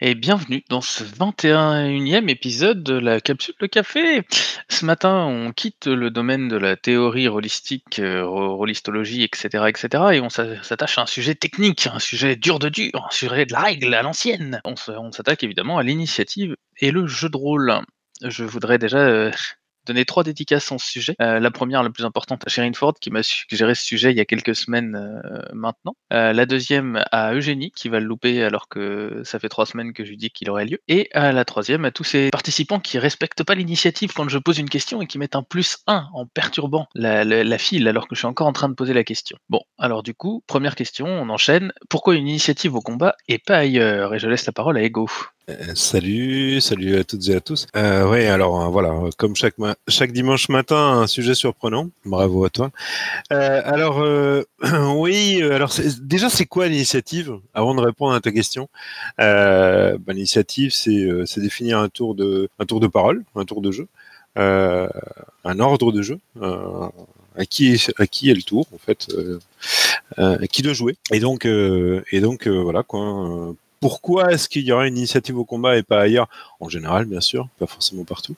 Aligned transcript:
Et 0.00 0.14
bienvenue 0.14 0.62
dans 0.68 0.82
ce 0.82 1.02
21e 1.02 2.28
épisode 2.28 2.82
de 2.82 2.94
la 2.94 3.20
capsule 3.20 3.54
de 3.60 3.66
café. 3.66 4.22
Ce 4.68 4.84
matin, 4.84 5.24
on 5.24 5.52
quitte 5.52 5.86
le 5.86 6.10
domaine 6.10 6.48
de 6.48 6.56
la 6.56 6.76
théorie 6.76 7.28
holistique, 7.28 7.98
euh, 7.98 8.24
rolistologie, 8.26 9.22
etc., 9.22 9.64
etc., 9.68 9.88
et 10.12 10.20
on 10.20 10.28
s'a- 10.28 10.62
s'attache 10.62 10.98
à 10.98 11.02
un 11.02 11.06
sujet 11.06 11.34
technique, 11.34 11.88
un 11.92 11.98
sujet 11.98 12.36
dur 12.36 12.58
de 12.58 12.68
dur, 12.68 12.90
un 12.94 13.10
sujet 13.10 13.46
de 13.46 13.52
la 13.52 13.60
règle 13.60 13.94
à 13.94 14.02
l'ancienne. 14.02 14.60
On 14.64 14.76
s'attaque 15.12 15.42
évidemment 15.42 15.78
à 15.78 15.82
l'initiative 15.82 16.54
et 16.80 16.90
le 16.90 17.06
jeu 17.06 17.30
de 17.30 17.36
rôle. 17.36 17.72
Je 18.22 18.44
voudrais 18.44 18.78
déjà 18.78 18.98
euh, 18.98 19.30
donner 19.86 20.04
trois 20.04 20.22
dédicaces 20.24 20.70
en 20.72 20.78
ce 20.78 20.86
sujet. 20.90 21.14
Euh, 21.22 21.40
la 21.40 21.50
première, 21.50 21.82
la 21.82 21.90
plus 21.90 22.04
importante, 22.04 22.42
à 22.46 22.50
Sherine 22.50 22.74
Ford, 22.74 22.94
qui 23.00 23.10
m'a 23.10 23.22
suggéré 23.22 23.74
ce 23.74 23.84
sujet 23.84 24.10
il 24.10 24.16
y 24.16 24.20
a 24.20 24.24
quelques 24.24 24.54
semaines 24.56 24.94
euh, 24.96 25.40
maintenant. 25.52 25.94
Euh, 26.12 26.32
la 26.32 26.46
deuxième, 26.46 27.02
à 27.12 27.32
Eugénie, 27.34 27.70
qui 27.72 27.88
va 27.88 28.00
le 28.00 28.06
louper 28.06 28.42
alors 28.42 28.68
que 28.68 29.22
ça 29.24 29.38
fait 29.38 29.48
trois 29.48 29.66
semaines 29.66 29.92
que 29.92 30.04
je 30.04 30.10
lui 30.10 30.16
dis 30.16 30.30
qu'il 30.30 30.50
aurait 30.50 30.66
lieu. 30.66 30.78
Et 30.88 31.08
la 31.14 31.44
troisième, 31.44 31.84
à 31.84 31.90
tous 31.90 32.04
ces 32.04 32.30
participants 32.30 32.80
qui 32.80 32.98
respectent 32.98 33.44
pas 33.44 33.54
l'initiative 33.54 34.12
quand 34.14 34.28
je 34.28 34.38
pose 34.38 34.58
une 34.58 34.68
question 34.68 35.00
et 35.02 35.06
qui 35.06 35.18
mettent 35.18 35.36
un 35.36 35.42
plus 35.42 35.78
1 35.86 36.08
en 36.12 36.26
perturbant 36.26 36.86
la, 36.94 37.24
la- 37.24 37.44
la 37.44 37.58
file 37.58 37.88
alors 37.88 38.08
que 38.08 38.14
je 38.14 38.20
suis 38.20 38.26
encore 38.26 38.46
en 38.46 38.52
train 38.52 38.68
de 38.68 38.74
poser 38.74 38.94
la 38.94 39.04
question. 39.04 39.36
Bon, 39.48 39.60
alors 39.78 40.02
du 40.02 40.14
coup, 40.14 40.42
première 40.46 40.74
question, 40.74 41.06
on 41.06 41.28
enchaîne. 41.28 41.72
Pourquoi 41.88 42.14
une 42.14 42.26
initiative 42.28 42.74
au 42.74 42.80
combat 42.80 43.16
et 43.28 43.38
pas 43.38 43.58
ailleurs? 43.58 44.14
Et 44.14 44.18
je 44.18 44.28
laisse 44.28 44.46
la 44.46 44.52
parole 44.52 44.76
à 44.78 44.82
Ego. 44.82 45.08
Euh, 45.48 45.76
Salut, 45.76 46.60
salut 46.60 46.96
à 46.96 47.04
toutes 47.04 47.28
et 47.28 47.36
à 47.36 47.40
tous. 47.40 47.68
Euh, 47.76 48.10
oui, 48.10 48.26
alors 48.26 48.60
euh, 48.62 48.66
voilà, 48.68 48.92
comme 49.16 49.36
chaque 49.36 49.54
chaque 49.86 50.10
dimanche 50.10 50.48
matin, 50.48 50.76
un 50.76 51.06
sujet 51.06 51.36
surprenant. 51.36 51.88
Bravo 52.04 52.44
à 52.44 52.50
toi. 52.50 52.72
Alors 53.30 54.04
oui, 54.96 55.40
alors 55.42 55.72
déjà 56.00 56.30
c'est 56.30 56.46
quoi 56.46 56.66
l'initiative 56.66 57.38
Avant 57.54 57.76
de 57.76 57.80
répondre 57.80 58.12
à 58.14 58.20
ta 58.20 58.32
question, 58.32 58.68
bah, 59.18 59.94
l'initiative 60.08 60.72
c'est 60.72 61.40
définir 61.40 61.78
un 61.78 61.88
tour 61.88 62.16
de 62.16 62.48
un 62.58 62.66
tour 62.66 62.80
de 62.80 62.88
parole, 62.88 63.22
un 63.36 63.44
tour 63.44 63.62
de 63.62 63.70
jeu, 63.70 63.86
un 64.34 65.60
ordre 65.60 65.92
de 65.92 66.02
jeu. 66.02 66.18
à 67.38 67.44
qui 67.44 67.74
est, 67.74 67.92
à 68.00 68.06
qui 68.06 68.30
est 68.30 68.34
le 68.34 68.42
tour 68.42 68.66
en 68.74 68.78
fait, 68.78 69.06
qui 70.50 70.62
doit 70.62 70.72
jouer. 70.72 70.96
Et 71.12 71.20
donc 71.20 71.44
et 71.46 72.20
donc 72.20 72.48
voilà 72.48 72.82
quoi. 72.82 73.54
Pourquoi 73.80 74.32
est-ce 74.32 74.48
qu'il 74.48 74.62
y 74.62 74.72
aurait 74.72 74.88
une 74.88 74.96
initiative 74.96 75.38
au 75.38 75.44
combat 75.44 75.76
et 75.76 75.82
pas 75.82 76.00
ailleurs? 76.00 76.28
En 76.60 76.68
général, 76.68 77.04
bien 77.04 77.20
sûr, 77.20 77.48
pas 77.58 77.66
forcément 77.66 78.04
partout. 78.04 78.34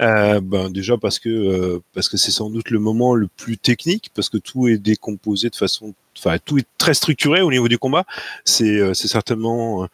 Euh, 0.00 0.40
ben 0.40 0.70
déjà 0.70 0.96
parce 0.96 1.18
que 1.18 1.28
euh, 1.28 1.82
parce 1.94 2.08
que 2.08 2.16
c'est 2.16 2.30
sans 2.30 2.50
doute 2.50 2.70
le 2.70 2.78
moment 2.78 3.14
le 3.14 3.28
plus 3.28 3.58
technique, 3.58 4.10
parce 4.14 4.28
que 4.28 4.38
tout 4.38 4.68
est 4.68 4.78
décomposé 4.78 5.50
de 5.50 5.56
façon, 5.56 5.94
enfin 6.16 6.38
tout 6.44 6.58
est 6.58 6.66
très 6.78 6.94
structuré 6.94 7.42
au 7.42 7.50
niveau 7.50 7.68
du 7.68 7.78
combat. 7.78 8.04
C'est 8.44 8.78
euh, 8.78 8.94
c'est 8.94 9.08
certainement 9.08 9.86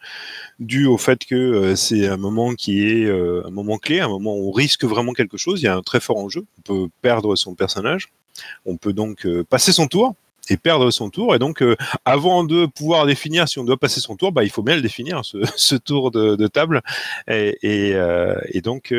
dû 0.59 0.85
au 0.85 0.97
fait 0.97 1.25
que 1.25 1.75
c'est 1.75 2.07
un 2.07 2.17
moment 2.17 2.53
qui 2.53 2.87
est 2.87 3.09
un 3.09 3.49
moment 3.49 3.77
clé, 3.77 3.99
un 3.99 4.07
moment 4.09 4.35
où 4.35 4.49
on 4.49 4.51
risque 4.51 4.83
vraiment 4.85 5.13
quelque 5.13 5.37
chose. 5.37 5.61
Il 5.61 5.65
y 5.65 5.67
a 5.67 5.75
un 5.75 5.81
très 5.81 5.99
fort 5.99 6.17
enjeu. 6.17 6.45
On 6.59 6.61
peut 6.61 6.89
perdre 7.01 7.35
son 7.35 7.55
personnage. 7.55 8.09
On 8.65 8.77
peut 8.77 8.93
donc 8.93 9.27
passer 9.49 9.71
son 9.71 9.87
tour 9.87 10.15
et 10.49 10.57
perdre 10.57 10.91
son 10.91 11.09
tour. 11.09 11.35
Et 11.35 11.39
donc, 11.39 11.61
euh, 11.61 11.75
avant 12.05 12.43
de 12.43 12.65
pouvoir 12.65 13.05
définir 13.05 13.47
si 13.47 13.59
on 13.59 13.63
doit 13.63 13.77
passer 13.77 13.99
son 13.99 14.15
tour, 14.15 14.31
bah, 14.31 14.43
il 14.43 14.49
faut 14.49 14.63
bien 14.63 14.75
le 14.75 14.81
définir, 14.81 15.21
ce, 15.23 15.75
tour 15.75 16.11
de, 16.11 16.47
table. 16.47 16.81
Et, 17.27 17.57
euh, 17.93 18.35
euh, 18.55 18.61
donc, 18.61 18.93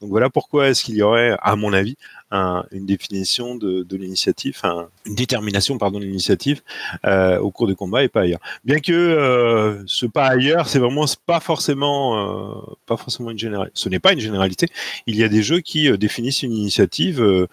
voilà 0.00 0.30
pourquoi 0.30 0.68
est-ce 0.68 0.84
qu'il 0.84 0.94
y 0.96 1.02
aurait, 1.02 1.36
à 1.42 1.56
mon 1.56 1.72
avis, 1.72 1.96
un- 2.30 2.64
une 2.70 2.86
définition 2.86 3.56
de, 3.56 3.84
l'initiative, 3.96 4.60
une 5.06 5.14
détermination, 5.14 5.76
pardon, 5.78 5.98
de 5.98 6.04
l'initiative 6.04 6.62
au 7.04 7.50
cours 7.50 7.66
du 7.66 7.74
combat 7.74 8.04
et 8.04 8.08
pas 8.08 8.22
ailleurs. 8.22 8.40
Bien 8.64 8.78
que 8.78 9.82
ce 9.86 10.06
pas 10.06 10.26
ailleurs, 10.26 10.68
c'est 10.68 10.78
vraiment 10.78 11.06
pas 11.26 11.40
forcément, 11.40 12.62
pas 12.86 12.96
forcément 12.96 13.30
une 13.30 13.38
généralité. 13.38 13.72
Ce 13.74 13.88
n'est 13.88 13.98
pas 13.98 14.12
une 14.12 14.20
généralité. 14.20 14.68
Il 15.06 15.16
y 15.16 15.24
a 15.24 15.28
des 15.28 15.42
jeux 15.42 15.60
qui 15.60 15.90
définissent 15.98 16.42
une 16.42 16.52
initiative 16.52 17.48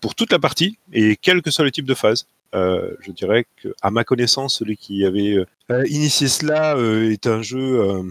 pour 0.00 0.14
toute 0.14 0.30
la 0.30 0.38
partie 0.38 0.78
et 0.92 1.16
quel 1.20 1.42
que 1.42 1.50
soit 1.50 1.64
le 1.64 1.70
type 1.70 1.86
de 1.86 1.94
phase. 1.94 2.26
Euh, 2.54 2.90
je 3.00 3.10
dirais 3.12 3.46
que, 3.62 3.68
à 3.82 3.90
ma 3.90 4.04
connaissance, 4.04 4.58
celui 4.58 4.76
qui 4.76 5.04
avait 5.04 5.44
euh, 5.70 5.84
initié 5.88 6.28
cela 6.28 6.76
euh, 6.76 7.10
est 7.10 7.26
un 7.26 7.42
jeu 7.42 7.80
euh, 7.80 8.02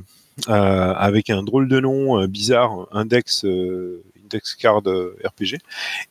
euh, 0.50 0.94
avec 0.94 1.29
un 1.29 1.44
drôle 1.44 1.68
de 1.68 1.79
nom 1.79 2.19
euh, 2.19 2.28
bizarre, 2.28 2.88
Index, 2.91 3.46
euh, 3.46 4.03
Index 4.23 4.56
Card 4.56 4.81
euh, 4.88 5.18
RPG, 5.23 5.59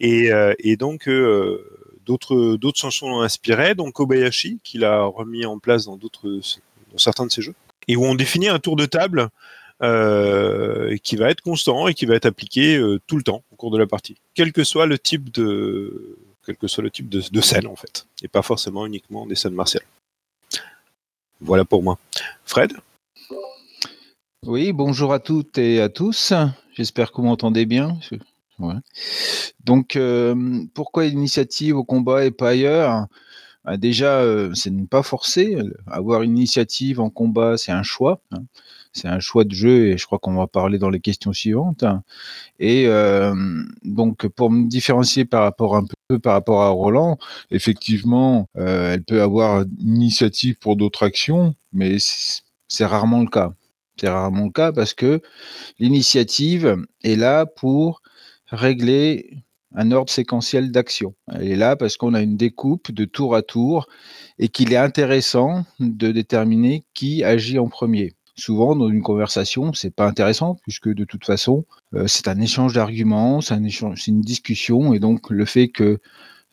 et, 0.00 0.32
euh, 0.32 0.54
donc 0.78 1.08
euh, 1.08 1.62
d'autres 2.06 2.58
s'en 2.76 2.90
sont 2.90 3.20
inspirés, 3.20 3.74
donc 3.74 3.94
Kobayashi 3.94 4.58
qui 4.64 4.78
l'a 4.78 5.04
remis 5.04 5.44
en 5.44 5.58
place 5.58 5.84
dans 5.84 5.98
certains 6.96 7.26
de 7.26 7.30
ses 7.30 7.42
jeux, 7.42 7.54
et 7.88 7.96
où 7.96 8.04
on 8.04 8.14
définit 8.14 8.48
un 8.48 8.58
tour 8.58 8.76
de 8.76 8.86
table 8.86 9.28
euh, 9.82 10.96
qui 11.02 11.16
va 11.16 11.30
être 11.30 11.42
constant 11.42 11.88
et 11.88 11.94
qui 11.94 12.06
va 12.06 12.14
être 12.14 12.26
appliqué 12.26 12.76
euh, 12.76 13.00
tout 13.06 13.16
le 13.16 13.22
temps 13.22 13.42
au 13.52 13.56
cours 13.56 13.70
de 13.70 13.78
la 13.78 13.86
partie, 13.86 14.16
quel 14.34 14.52
que 14.52 14.64
soit 14.64 14.86
le 14.86 14.98
type 14.98 15.30
de 15.32 16.16
quel 16.44 16.56
que 16.56 16.66
soit 16.66 16.82
le 16.82 16.90
type 16.90 17.08
de, 17.08 17.40
scène 17.40 17.66
en 17.66 17.76
fait, 17.76 18.06
et 18.22 18.28
pas 18.28 18.42
forcément 18.42 18.86
uniquement 18.86 19.26
des 19.26 19.34
scènes 19.34 19.54
martiales. 19.54 19.84
Voilà 21.40 21.64
pour 21.64 21.82
moi. 21.82 21.98
Fred? 22.44 22.72
Oui, 24.46 24.72
bonjour 24.72 25.12
à 25.12 25.20
toutes 25.20 25.58
et 25.58 25.80
à 25.80 25.88
tous. 25.88 26.32
J'espère 26.74 27.10
que 27.10 27.16
vous 27.16 27.24
m'entendez 27.26 27.66
bien. 27.66 27.98
Donc, 29.64 29.96
euh, 29.96 30.62
pourquoi 30.74 31.06
l'initiative 31.06 31.76
au 31.76 31.84
combat 31.84 32.24
et 32.24 32.30
pas 32.30 32.50
ailleurs? 32.50 33.06
Ah, 33.64 33.76
Déjà, 33.78 34.20
euh, 34.20 34.52
c'est 34.54 34.70
ne 34.70 34.84
pas 34.86 35.02
forcer. 35.02 35.56
Avoir 35.86 36.22
une 36.22 36.36
initiative 36.36 37.00
en 37.00 37.10
combat, 37.10 37.56
c'est 37.56 37.72
un 37.72 37.82
choix. 37.82 38.20
hein. 38.32 38.42
C'est 38.92 39.08
un 39.08 39.18
choix 39.18 39.42
de 39.44 39.52
jeu 39.52 39.88
et 39.88 39.98
je 39.98 40.06
crois 40.06 40.20
qu'on 40.20 40.34
va 40.34 40.46
parler 40.46 40.78
dans 40.78 40.90
les 40.90 41.00
questions 41.00 41.32
suivantes. 41.32 41.84
Et 42.60 42.86
euh, 42.86 43.34
donc, 43.82 44.28
pour 44.28 44.50
me 44.50 44.68
différencier 44.68 45.24
par 45.24 45.42
rapport 45.42 45.74
un 45.76 45.84
peu 45.84 45.93
par 46.22 46.34
rapport 46.34 46.62
à 46.62 46.68
Roland, 46.68 47.18
effectivement, 47.50 48.48
euh, 48.58 48.94
elle 48.94 49.02
peut 49.02 49.22
avoir 49.22 49.62
une 49.62 49.96
initiative 49.96 50.56
pour 50.56 50.76
d'autres 50.76 51.02
actions, 51.04 51.54
mais 51.72 51.96
c'est 52.68 52.84
rarement 52.84 53.20
le 53.20 53.28
cas. 53.28 53.54
C'est 53.98 54.08
rarement 54.08 54.44
le 54.46 54.50
cas 54.50 54.72
parce 54.72 54.92
que 54.92 55.22
l'initiative 55.78 56.76
est 57.02 57.16
là 57.16 57.46
pour 57.46 58.02
régler 58.48 59.44
un 59.74 59.90
ordre 59.92 60.10
séquentiel 60.10 60.70
d'action. 60.70 61.14
Elle 61.32 61.48
est 61.48 61.56
là 61.56 61.74
parce 61.76 61.96
qu'on 61.96 62.14
a 62.14 62.20
une 62.20 62.36
découpe 62.36 62.92
de 62.92 63.04
tour 63.04 63.34
à 63.34 63.42
tour 63.42 63.88
et 64.38 64.48
qu'il 64.48 64.72
est 64.72 64.76
intéressant 64.76 65.64
de 65.80 66.12
déterminer 66.12 66.84
qui 66.92 67.24
agit 67.24 67.58
en 67.58 67.68
premier. 67.68 68.12
Souvent, 68.36 68.74
dans 68.74 68.88
une 68.88 69.02
conversation, 69.02 69.72
c'est 69.72 69.94
pas 69.94 70.08
intéressant 70.08 70.56
puisque 70.62 70.88
de 70.88 71.04
toute 71.04 71.24
façon, 71.24 71.64
euh, 71.94 72.08
c'est 72.08 72.26
un 72.26 72.40
échange 72.40 72.74
d'arguments, 72.74 73.40
c'est 73.40 73.54
un 73.54 73.62
échange, 73.62 74.02
c'est 74.02 74.10
une 74.10 74.22
discussion 74.22 74.92
et 74.92 74.98
donc 74.98 75.30
le 75.30 75.44
fait 75.44 75.68
que 75.68 76.00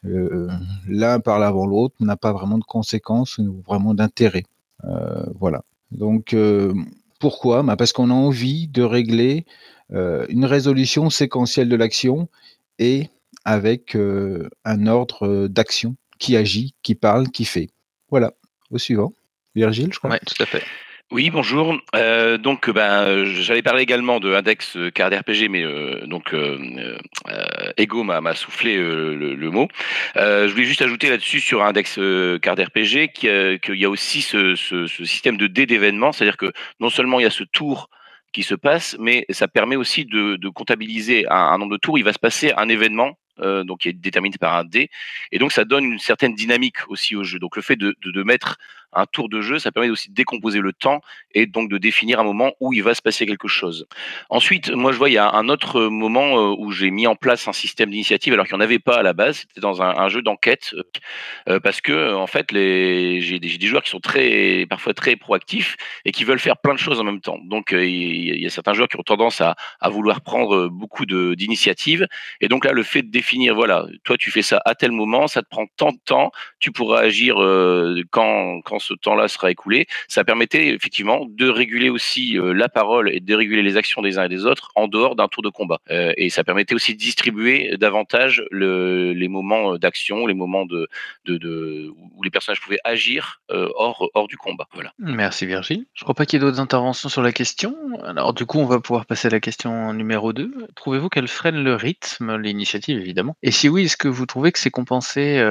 euh, 0.06 0.48
l'un 0.88 1.20
parle 1.20 1.44
avant 1.44 1.66
l'autre 1.66 1.96
n'a 2.00 2.18
pas 2.18 2.34
vraiment 2.34 2.60
de 2.60 2.64
conséquences 2.64 3.40
ou 3.40 3.64
vraiment 3.66 3.96
d'intérêt. 3.96 4.44
Euh, 4.84 5.26
voilà. 5.40 5.64
Donc, 5.92 6.36
pourquoi? 7.20 7.64
Bah 7.64 7.76
Parce 7.76 7.94
qu'on 7.94 8.10
a 8.12 8.14
envie 8.14 8.68
de 8.68 8.82
régler 8.82 9.46
une 9.90 10.46
résolution 10.46 11.10
séquentielle 11.10 11.68
de 11.68 11.76
l'action 11.76 12.30
et 12.80 13.10
avec 13.44 13.98
un 14.64 14.88
ordre 14.88 15.48
d'action 15.48 15.98
qui 16.18 16.38
agit, 16.38 16.74
qui 16.82 16.96
parle, 16.96 17.28
qui 17.28 17.44
fait. 17.44 17.70
Voilà. 18.10 18.32
Au 18.70 18.78
suivant. 18.78 19.12
Virgile, 19.54 19.92
je 19.92 20.00
crois. 20.00 20.12
Ouais, 20.12 20.20
tout 20.26 20.42
à 20.42 20.46
fait. 20.46 20.64
Oui, 21.12 21.30
bonjour. 21.30 21.78
Euh, 21.94 22.38
donc, 22.38 22.70
ben, 22.70 23.04
euh, 23.04 23.26
j'allais 23.26 23.62
parler 23.62 23.84
également 23.84 24.22
de 24.22 24.34
Index 24.34 24.78
euh, 24.78 24.90
Card 24.92 25.12
RPG, 25.12 25.50
mais 25.50 25.62
euh, 25.62 26.06
donc 26.08 26.34
euh, 26.34 26.58
euh, 27.28 27.72
Ego 27.76 28.04
m'a 28.04 28.34
soufflé 28.34 28.78
euh, 28.78 29.14
le, 29.16 29.52
mot. 29.52 29.68
Euh, 30.16 30.48
je 30.48 30.54
voulais 30.54 30.64
juste 30.66 30.82
ajouter 30.82 31.10
là-dessus 31.10 31.42
sur 31.42 31.64
Index 31.64 31.98
euh, 32.00 32.40
Card 32.40 32.56
RPG 32.58 33.12
qu'il 33.14 33.60
y, 33.76 33.84
a- 33.86 33.90
aussi 33.90 34.22
ce, 34.22 34.56
système 35.04 35.36
de 35.36 35.48
dés 35.48 35.66
d'événements, 35.66 36.14
c'est-à-dire 36.14 36.38
que 36.38 36.54
non 36.80 36.90
seulement 36.90 37.20
il 37.20 37.24
y 37.24 37.26
a 37.26 37.30
ce 37.30 37.44
tour 37.44 37.90
qui 38.32 38.44
se 38.44 38.56
passe, 38.56 38.96
mais 38.98 39.26
ça 39.32 39.50
permet 39.50 39.76
aussi 39.76 40.06
de, 40.06 40.38
comptabiliser 40.50 41.26
un, 41.30 41.58
nombre 41.58 41.74
de 41.74 41.78
tours. 41.78 41.98
Il 41.98 42.06
va 42.06 42.14
se 42.14 42.20
passer 42.20 42.54
un 42.56 42.70
événement. 42.70 43.18
euh, 43.40 43.64
donc 43.66 43.80
qui 43.80 43.90
est 43.90 43.94
déterminé 43.94 44.38
par 44.38 44.56
un 44.56 44.64
dé 44.66 44.90
et 45.32 45.40
donc 45.40 45.52
ça 45.52 45.64
donne 45.66 45.86
une 45.86 46.00
certaine 46.00 46.36
dynamique 46.36 46.76
aussi 46.90 47.16
au 47.16 47.24
jeu 47.24 47.40
donc 47.40 47.56
le 47.56 47.62
fait 47.62 47.78
de, 47.78 47.96
de, 48.04 48.12
de 48.12 48.24
mettre 48.24 48.58
un 48.94 49.06
tour 49.06 49.30
de 49.30 49.42
jeu, 49.42 49.60
ça 49.60 49.72
permet 49.72 49.90
aussi 49.90 50.10
de 50.10 50.16
décomposer 50.16 50.60
le 50.60 50.74
temps 50.74 51.02
et 51.34 51.46
donc 51.46 51.70
de 51.70 51.78
définir 51.78 52.20
un 52.20 52.24
moment 52.24 52.54
où 52.60 52.74
il 52.74 52.84
va 52.84 52.94
se 52.94 53.02
passer 53.02 53.26
quelque 53.26 53.48
chose. 53.48 53.88
Ensuite, 54.30 54.72
moi 54.72 54.92
je 54.92 54.98
vois 54.98 55.10
il 55.10 55.14
y 55.14 55.18
a 55.18 55.32
un 55.32 55.50
autre 55.50 55.84
moment 55.84 56.54
où 56.54 56.72
j'ai 56.72 56.92
mis 56.92 57.08
en 57.08 57.16
place 57.16 57.48
un 57.48 57.54
système 57.54 57.90
d'initiative 57.90 58.34
alors 58.34 58.46
qu'il 58.46 58.56
n'y 58.56 58.62
en 58.62 58.66
avait 58.66 58.80
pas 58.80 58.98
à 58.98 59.04
la 59.04 59.14
base, 59.14 59.40
c'était 59.40 59.62
dans 59.62 59.82
un, 59.82 60.10
jeu 60.10 60.22
d'enquête 60.22 60.76
parce 61.64 61.80
que 61.80 62.14
en 62.14 62.28
fait 62.28 62.48
j'ai 62.52 63.40
des, 63.40 63.68
joueurs 63.68 63.84
qui 63.84 63.90
sont 63.90 64.00
très 64.00 64.66
parfois 64.70 64.94
très 64.94 65.16
proactifs 65.16 65.78
et 66.06 66.12
qui 66.12 66.24
veulent 66.24 66.40
faire 66.40 66.58
plein 66.58 66.74
de 66.74 66.80
choses 66.80 67.00
en 67.00 67.04
même 67.04 67.22
temps. 67.22 67.40
Donc 67.44 67.70
il 67.72 68.40
y, 68.40 68.46
a 68.46 68.50
certains 68.50 68.74
joueurs 68.74 68.90
qui 68.90 68.98
ont 68.98 69.04
tendance 69.04 69.40
à, 69.40 69.56
à 69.80 69.90
vouloir 69.90 70.22
prendre 70.22 70.68
beaucoup 70.68 71.06
d'initiatives 71.06 72.08
et 72.42 72.48
donc 72.50 72.66
là 72.66 72.74
le 72.74 72.84
fait 72.84 73.04
de 73.04 73.12
définir 73.12 73.56
voilà, 73.56 73.86
toi 74.04 74.18
tu 74.18 74.32
fais 74.32 74.42
ça 74.42 74.62
à 74.66 74.76
tel 74.76 74.92
moment, 74.92 75.28
ça 75.28 75.42
te 75.42 75.48
prend 75.48 75.66
tant 75.78 75.92
de 75.92 76.00
temps, 76.04 76.32
tu 76.60 76.72
pourras 76.72 77.02
agir 77.02 77.36
quand 78.12 78.62
quand 78.62 78.81
ce 78.82 78.94
temps-là 78.94 79.28
sera 79.28 79.52
écoulé. 79.52 79.88
Ça 80.08 80.24
permettait 80.24 80.68
effectivement 80.70 81.26
de 81.28 81.48
réguler 81.50 81.90
aussi 81.90 82.38
la 82.38 82.70
parole 82.70 83.14
et 83.14 83.20
de 83.20 83.36
réguler 83.36 83.62
les 83.62 83.78
actions 83.78 84.02
des 84.02 84.18
uns 84.18 84.26
et 84.26 84.30
des 84.30 84.46
autres 84.46 84.72
en 84.76 84.88
dehors 84.88 85.16
d'un 85.16 85.28
tour 85.28 85.44
de 85.44 85.50
combat. 85.50 85.80
et 85.90 86.30
ça 86.30 86.44
permettait 86.44 86.76
aussi 86.76 86.94
de 86.94 87.00
distribuer 87.00 87.78
davantage 87.78 88.44
le, 88.52 89.14
les 89.14 89.28
moments 89.28 89.78
d'action, 89.78 90.28
les 90.28 90.34
moments 90.34 90.64
où 90.64 92.24
les 92.24 92.30
personnages 92.30 92.62
pouvaient 92.62 92.80
agir 92.84 93.42
hors, 93.50 94.10
hors 94.14 94.28
du 94.28 94.38
combat. 94.38 94.68
Voilà. 94.74 94.94
Merci 95.00 95.46
Virgile. 95.46 95.86
Je 95.94 96.04
crois 96.04 96.16
pas 96.16 96.26
qu'il 96.26 96.40
y 96.40 96.44
ait 96.44 96.46
d'autres 96.46 96.60
interventions 96.60 97.10
sur 97.10 97.22
la 97.22 97.32
question. 97.32 97.76
Alors 98.06 98.34
du 98.34 98.46
coup, 98.46 98.60
on 98.60 98.66
va 98.66 98.80
pouvoir 98.80 99.06
passer 99.06 99.28
à 99.28 99.32
la 99.32 99.40
question 99.40 99.94
numéro 99.94 100.34
2. 100.34 100.68
Trouvez-vous 100.76 101.10
qu'elle 101.10 101.28
freine 101.28 101.64
le 101.64 101.76
rythme, 101.76 102.38
l'initiative 102.38 103.00
évidemment? 103.00 103.36
Et 103.44 103.52
si 103.52 103.70
oui, 103.70 103.86
est-ce 103.86 103.98
que 103.98 104.08
vous 104.08 104.26
trouvez 104.26 104.52
que 104.52 104.60
c'est 104.60 104.72
compensé 104.72 105.42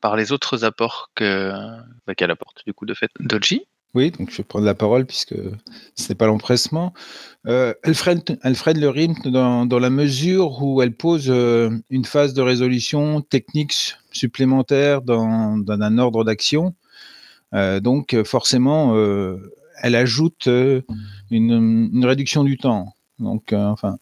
par 0.00 0.16
les 0.16 0.32
autres 0.32 0.64
apports 0.64 1.10
que 1.14 1.52
qu'elle 2.16 2.30
apporte 2.30 2.62
de 2.84 2.94
fait 2.94 3.10
Doji 3.20 3.62
oui, 3.96 4.10
donc 4.10 4.30
je 4.30 4.36
vais 4.36 4.44
prendre 4.44 4.66
la 4.66 4.74
parole 4.74 5.06
puisque 5.06 5.34
ce 5.94 6.08
n'est 6.08 6.14
pas 6.14 6.26
l'empressement. 6.26 6.92
Euh, 7.46 7.72
elle, 7.82 7.94
freine, 7.94 8.20
elle, 8.42 8.54
freine, 8.54 8.78
le 8.78 8.90
rythme 8.90 9.30
dans, 9.30 9.78
la 9.78 9.88
mesure 9.88 10.62
où 10.62 10.82
elle 10.82 10.94
pose 10.94 11.30
euh, 11.30 11.70
une 11.88 12.04
phase 12.04 12.34
de 12.34 12.42
résolution 12.42 13.22
technique 13.22 13.74
supplémentaire 14.12 15.00
dans, 15.00 15.64
un 15.66 15.98
ordre 15.98 16.24
d'action. 16.24 16.74
Euh, 17.54 17.80
donc 17.80 18.14
forcément, 18.24 18.94
euh, 18.96 19.38
elle 19.80 19.94
ajoute 19.94 20.46
une, 21.30 22.04
réduction 22.04 22.44
du 22.44 22.58
temps. 22.58 22.92
Donc, 23.18 23.54
enfin, 23.54 23.96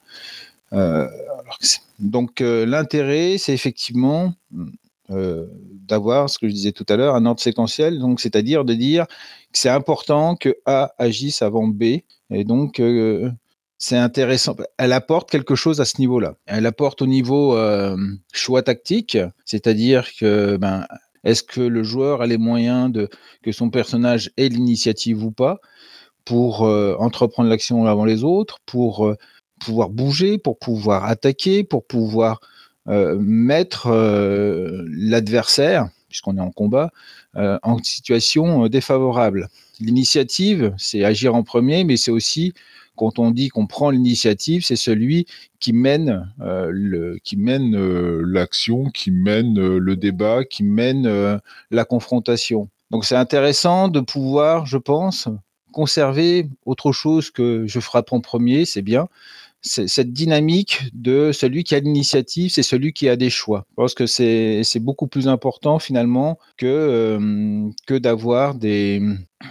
donc 2.00 2.40
l'intérêt, 2.40 3.36
c'est 3.38 3.54
effectivement 3.54 4.34
d'avoir, 5.08 6.30
ce 6.30 6.38
que 6.38 6.48
je 6.48 6.52
disais 6.52 6.72
tout 6.72 6.86
à 6.88 6.96
l'heure, 6.96 7.14
un 7.14 7.26
ordre 7.26 7.40
séquentiel. 7.40 7.98
Donc, 7.98 8.20
c'est-à-dire 8.20 8.64
de 8.64 8.74
dire 8.74 9.06
c'est 9.52 9.68
important 9.68 10.36
que 10.36 10.56
A 10.66 10.94
agisse 10.98 11.42
avant 11.42 11.68
B. 11.68 12.00
Et 12.30 12.44
donc, 12.44 12.80
euh, 12.80 13.30
c'est 13.78 13.96
intéressant. 13.96 14.56
Elle 14.78 14.92
apporte 14.92 15.30
quelque 15.30 15.54
chose 15.54 15.80
à 15.80 15.84
ce 15.84 16.00
niveau-là. 16.00 16.36
Elle 16.46 16.66
apporte 16.66 17.02
au 17.02 17.06
niveau 17.06 17.56
euh, 17.56 17.96
choix 18.32 18.62
tactique, 18.62 19.18
c'est-à-dire 19.44 20.08
que 20.18 20.56
ben, 20.56 20.86
est-ce 21.24 21.42
que 21.42 21.60
le 21.60 21.82
joueur 21.82 22.22
a 22.22 22.26
les 22.26 22.38
moyens 22.38 22.90
de 22.90 23.08
que 23.42 23.52
son 23.52 23.70
personnage 23.70 24.30
ait 24.36 24.48
l'initiative 24.48 25.24
ou 25.24 25.30
pas 25.30 25.60
pour 26.24 26.64
euh, 26.64 26.94
entreprendre 26.98 27.48
l'action 27.48 27.86
avant 27.86 28.04
les 28.04 28.24
autres, 28.24 28.58
pour 28.66 29.06
euh, 29.06 29.16
pouvoir 29.60 29.90
bouger, 29.90 30.38
pour 30.38 30.58
pouvoir 30.58 31.04
attaquer, 31.04 31.64
pour 31.64 31.86
pouvoir 31.86 32.40
euh, 32.40 32.46
mettre 32.86 33.86
euh, 33.86 34.84
l'adversaire, 34.88 35.88
puisqu'on 36.08 36.36
est 36.36 36.40
en 36.40 36.50
combat, 36.50 36.90
euh, 37.36 37.58
en 37.62 37.78
situation 37.82 38.68
défavorable. 38.68 39.48
L'initiative, 39.80 40.74
c'est 40.78 41.04
agir 41.04 41.34
en 41.34 41.42
premier, 41.42 41.84
mais 41.84 41.96
c'est 41.96 42.10
aussi 42.10 42.54
quand 42.96 43.18
on 43.18 43.30
dit 43.30 43.48
qu'on 43.48 43.66
prend 43.66 43.90
l'initiative, 43.90 44.64
c'est 44.64 44.76
celui 44.76 45.26
qui 45.58 45.72
mène 45.72 46.32
euh, 46.40 46.68
le, 46.72 47.18
qui 47.24 47.36
euh, 47.48 48.22
l'action, 48.26 48.86
qui 48.86 49.10
mène 49.10 49.58
euh, 49.58 49.78
le 49.78 49.96
débat, 49.96 50.44
qui 50.44 50.62
mène 50.62 51.40
la 51.70 51.84
confrontation. 51.84 52.68
Donc 52.90 53.04
c'est 53.04 53.16
intéressant 53.16 53.88
de 53.88 54.00
pouvoir, 54.00 54.66
je 54.66 54.78
pense, 54.78 55.28
conserver 55.72 56.48
autre 56.66 56.92
chose 56.92 57.30
que 57.30 57.66
je 57.66 57.80
frappe 57.80 58.12
en 58.12 58.20
premier, 58.20 58.64
c'est 58.64 58.82
bien, 58.82 59.08
cette 59.64 60.12
dynamique 60.12 60.82
de 60.92 61.32
celui 61.32 61.64
qui 61.64 61.74
a 61.74 61.80
l'initiative, 61.80 62.50
c'est 62.50 62.62
celui 62.62 62.92
qui 62.92 63.08
a 63.08 63.16
des 63.16 63.30
choix. 63.30 63.64
Je 63.70 63.74
pense 63.76 63.94
que 63.94 64.06
c'est 64.06 64.78
beaucoup 64.80 65.06
plus 65.06 65.26
important 65.26 65.78
finalement 65.78 66.38
que, 66.58 66.66
euh, 66.66 67.68
que 67.86 67.94
d'avoir 67.94 68.54
des 68.54 69.00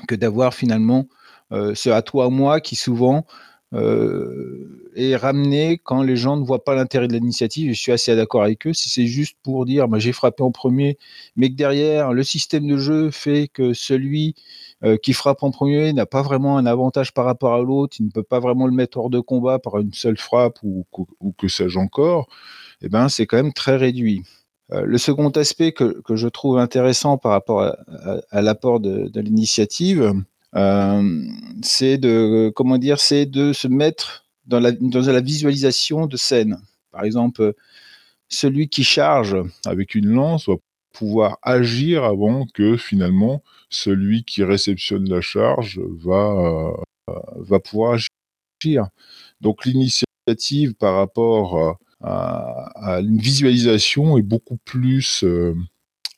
que 0.08 0.16
d'avoir 0.16 0.54
finalement 0.54 1.08
euh, 1.52 1.74
ce 1.76 1.90
à 1.90 2.02
toi 2.02 2.26
à 2.26 2.30
moi 2.30 2.62
qui 2.62 2.76
souvent 2.76 3.26
euh, 3.74 4.92
est 4.96 5.16
ramené 5.16 5.80
quand 5.84 6.04
les 6.04 6.16
gens 6.16 6.38
ne 6.38 6.46
voient 6.46 6.64
pas 6.64 6.76
l'intérêt 6.76 7.08
de 7.08 7.14
l'initiative. 7.14 7.74
Je 7.74 7.80
suis 7.80 7.92
assez 7.92 8.16
d'accord 8.16 8.44
avec 8.44 8.68
eux. 8.68 8.74
Si 8.74 8.90
c'est 8.90 9.08
juste 9.08 9.38
pour 9.42 9.66
dire 9.66 9.88
bah, 9.88 9.98
j'ai 9.98 10.14
frappé 10.14 10.44
en 10.44 10.52
premier, 10.52 10.98
mais 11.36 11.50
que 11.50 11.56
derrière 11.56 12.14
le 12.14 12.24
système 12.24 12.68
de 12.68 12.78
jeu 12.78 13.10
fait 13.10 13.48
que 13.48 13.74
celui 13.74 14.36
euh, 14.84 14.98
qui 14.98 15.14
frappe 15.14 15.44
en 15.44 15.52
premier 15.52 15.94
n'a 15.94 16.06
pas 16.06 16.22
vraiment 16.22 16.58
un 16.58 16.66
avantage 16.66 17.14
par 17.14 17.24
rapport 17.24 17.54
à 17.54 17.62
l'autre, 17.62 17.96
il 18.00 18.06
ne 18.06 18.12
peut 18.12 18.24
pas 18.24 18.40
vraiment 18.40 18.68
le 18.68 18.74
mettre 18.74 18.98
hors 18.98 19.10
de 19.10 19.22
combat 19.22 19.58
par 19.58 19.80
une 19.80 19.94
seule 19.94 20.18
frappe 20.18 20.60
ou, 20.62 20.86
que 21.38 21.48
sais-je 21.48 21.80
encore, 21.80 22.28
eh 22.82 22.90
ben, 22.90 23.08
c'est 23.08 23.26
quand 23.26 23.38
même 23.38 23.54
très 23.54 23.78
réduit. 23.78 24.24
Euh, 24.72 24.84
le 24.84 24.98
second 24.98 25.30
aspect 25.30 25.72
que, 25.72 26.02
que, 26.02 26.18
je 26.18 26.28
trouve 26.28 26.58
intéressant 26.58 27.18
par 27.18 27.32
rapport 27.32 27.64
à, 27.64 28.42
l'apport 28.42 28.82
de, 28.82 29.20
l'initiative, 29.20 30.14
euh, 30.56 31.22
c'est 31.62 31.98
de 31.98 32.52
comment 32.54 32.78
de 32.78 33.54
se 33.54 33.68
mettre 33.70 34.26
dans 34.48 34.60
la, 34.60 34.74
dans 34.74 35.02
la 35.02 35.22
visualisation 35.22 36.08
de 36.08 36.18
scène. 36.18 36.60
Par 36.92 37.06
exemple, 37.06 37.54
celui 38.28 38.68
qui 38.68 38.84
charge 38.84 39.38
avec 39.66 39.96
une 39.96 40.10
lance 40.10 40.50
pouvoir 40.94 41.38
agir 41.42 42.04
avant 42.06 42.46
que 42.54 42.78
finalement 42.78 43.44
celui 43.70 44.24
qui 44.24 44.44
réceptionne 44.44 45.10
la 45.10 45.22
charge 45.22 45.80
va, 45.80 46.76
euh, 47.10 47.14
va 47.38 47.60
pouvoir 47.60 47.98
agir. 48.62 48.88
Donc 49.42 49.66
l'initiative 49.66 50.76
par 50.76 50.96
rapport 50.96 51.78
à, 52.04 52.72
à, 52.76 53.00
une 53.00 53.18
visualisation 53.18 54.18
est 54.18 54.24
beaucoup 54.24 54.58
plus, 54.58 55.24
euh, 55.24 55.56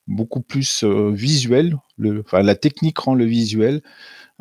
beaucoup 0.07 0.41
plus 0.41 0.83
euh, 0.83 1.11
visuelle. 1.11 1.77
Le, 1.97 2.21
enfin, 2.21 2.41
la 2.41 2.55
technique 2.55 2.99
rend 2.99 3.15
le 3.15 3.25
visuel 3.25 3.81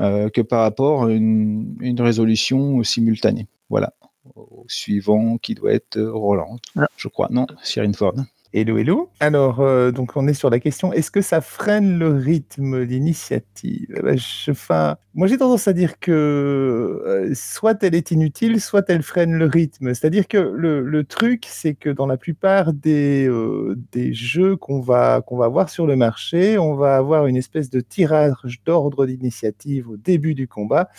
euh, 0.01 0.29
que 0.31 0.41
par 0.41 0.63
rapport 0.63 1.05
à 1.05 1.13
une, 1.13 1.77
une 1.81 2.01
résolution 2.01 2.83
simultanée. 2.83 3.47
Voilà. 3.69 3.95
Au 4.35 4.65
suivant 4.69 5.37
qui 5.37 5.55
doit 5.55 5.73
être 5.73 6.01
Roland, 6.01 6.57
je 6.97 7.09
crois. 7.09 7.29
Non, 7.31 7.47
Cyrine 7.63 7.95
Ford. 7.95 8.15
Hello, 8.57 8.79
hello. 8.79 9.11
Alors, 9.19 9.59
euh, 9.59 9.91
donc 9.91 10.17
on 10.17 10.29
est 10.29 10.33
sur 10.33 10.49
la 10.49 10.61
question 10.61 10.93
est-ce 10.93 11.11
que 11.11 11.23
ça 11.23 11.41
freine 11.41 11.99
le 11.99 12.13
rythme, 12.13 12.83
l'initiative 12.83 13.93
eh 13.97 14.01
ben, 14.01 14.97
Moi, 15.15 15.27
j'ai 15.27 15.39
tendance 15.39 15.67
à 15.67 15.73
dire 15.73 15.99
que 15.99 16.13
euh, 17.05 17.35
soit 17.35 17.83
elle 17.83 17.97
est 17.97 18.13
inutile, 18.13 18.61
soit 18.61 18.89
elle 18.89 19.03
freine 19.03 19.33
le 19.33 19.47
rythme. 19.47 19.93
C'est-à-dire 19.93 20.29
que 20.29 20.39
le, 20.39 21.03
truc, 21.03 21.47
c'est 21.49 21.75
que 21.75 21.91
dans 21.91 22.07
la 22.07 22.17
plupart 22.17 22.73
des, 22.73 23.27
euh, 23.27 23.77
des 23.91 24.15
jeux 24.15 24.55
qu'on 24.55 24.79
va, 24.81 25.21
qu'on 25.27 25.37
va 25.37 25.49
voir 25.49 25.69
sur 25.69 25.89
le 25.89 25.97
marché, 25.97 26.57
on 26.57 26.77
va 26.77 26.95
avoir 26.95 27.27
une 27.27 27.37
espèce 27.37 27.71
de 27.71 27.81
tirage 27.81 28.61
d'ordre 28.65 29.05
d'initiative 29.05 29.91
au 29.91 29.97
début 29.97 30.37
du 30.37 30.47
combat. 30.47 30.91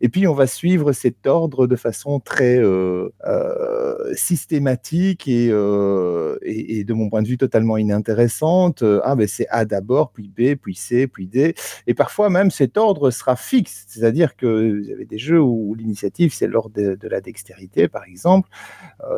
Et 0.00 0.08
puis, 0.08 0.26
on 0.26 0.34
va 0.34 0.46
suivre 0.46 0.92
cet 0.92 1.26
ordre 1.26 1.66
de 1.66 1.76
façon 1.76 2.20
très 2.20 2.58
euh, 2.58 3.08
euh, 3.26 4.14
systématique 4.14 5.26
et, 5.26 5.48
euh, 5.50 6.38
et, 6.42 6.84
de 6.84 6.92
mon 6.94 7.10
point 7.10 7.22
de 7.22 7.28
vue, 7.28 7.38
totalement 7.38 7.76
inintéressante. 7.76 8.84
Ah, 9.02 9.16
ben 9.16 9.26
c'est 9.26 9.48
A 9.48 9.64
d'abord, 9.64 10.12
puis 10.12 10.28
B, 10.28 10.54
puis 10.54 10.74
C, 10.74 11.06
puis 11.06 11.26
D. 11.26 11.54
Et 11.86 11.94
parfois, 11.94 12.30
même, 12.30 12.50
cet 12.50 12.76
ordre 12.76 13.10
sera 13.10 13.36
fixe. 13.36 13.84
C'est-à-dire 13.88 14.36
que 14.36 14.80
vous 14.80 14.90
avez 14.90 15.04
des 15.04 15.18
jeux 15.18 15.40
où 15.40 15.74
l'initiative, 15.74 16.32
c'est 16.32 16.46
l'ordre 16.46 16.74
de, 16.74 17.08
la 17.08 17.20
dextérité, 17.20 17.88
par 17.88 18.04
exemple, 18.04 18.48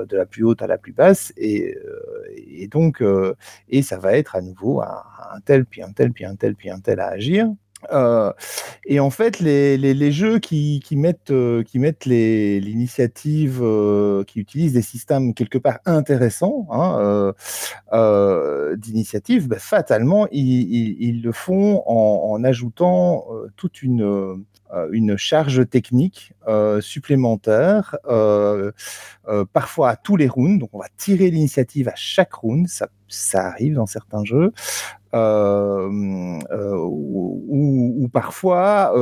de 0.09 0.17
la 0.17 0.27
plus 0.27 0.45
haute 0.45 0.63
à 0.63 0.67
la 0.67 0.79
plus 0.79 0.93
basse. 0.93 1.33
Et, 1.37 1.77
donc, 2.71 3.03
et 3.69 3.83
ça 3.83 3.99
va 3.99 4.17
être 4.17 4.37
à 4.37 4.41
nouveau 4.41 4.81
un 4.81 5.41
tel, 5.45 5.67
puis 5.67 5.83
un 5.83 5.93
tel, 5.93 6.13
puis 6.13 6.25
un 6.25 6.37
tel, 6.37 6.55
puis 6.55 6.71
un 6.71 6.81
tel 6.81 7.01
à 7.01 7.09
agir. 7.09 7.49
Euh, 7.93 8.33
et 8.87 9.01
en 9.01 9.11
fait, 9.11 9.41
les, 9.41 10.13
jeux 10.13 10.39
qui, 10.39 10.83
mettent, 10.93 11.31
euh, 11.31 11.63
qui 11.63 11.79
l'initiative, 11.79 13.61
euh, 13.63 14.25
qui 14.25 14.41
utilisent 14.41 14.73
des 14.73 14.83
systèmes 14.83 15.35
quelque 15.35 15.59
part 15.59 15.79
intéressants 15.87 16.67
hein, 16.71 17.33
euh, 17.93 18.77
d'initiative, 18.77 19.49
ben, 19.49 19.59
fatalement, 19.59 20.27
ils, 20.33 21.23
le 21.23 21.33
font 21.33 21.83
en, 21.87 22.43
ajoutant 22.45 23.27
toute 23.57 23.83
une, 23.83 24.45
charge 25.17 25.69
technique 25.69 26.33
supplémentaire, 26.81 27.97
parfois 29.53 29.91
à 29.91 29.97
tous 29.97 30.17
les 30.17 30.29
rounds. 30.29 30.59
Donc, 30.59 30.71
on 30.73 30.79
va 30.79 30.89
tirer 30.97 31.31
l'initiative 31.31 31.89
à 31.89 31.95
chaque 31.97 32.33
round. 32.33 32.67
Ça 33.09 33.47
arrive 33.47 33.75
dans 33.75 33.87
certains 33.87 34.25
jeux. 34.25 34.53
Ou, 35.13 36.89
parfois 38.13 38.93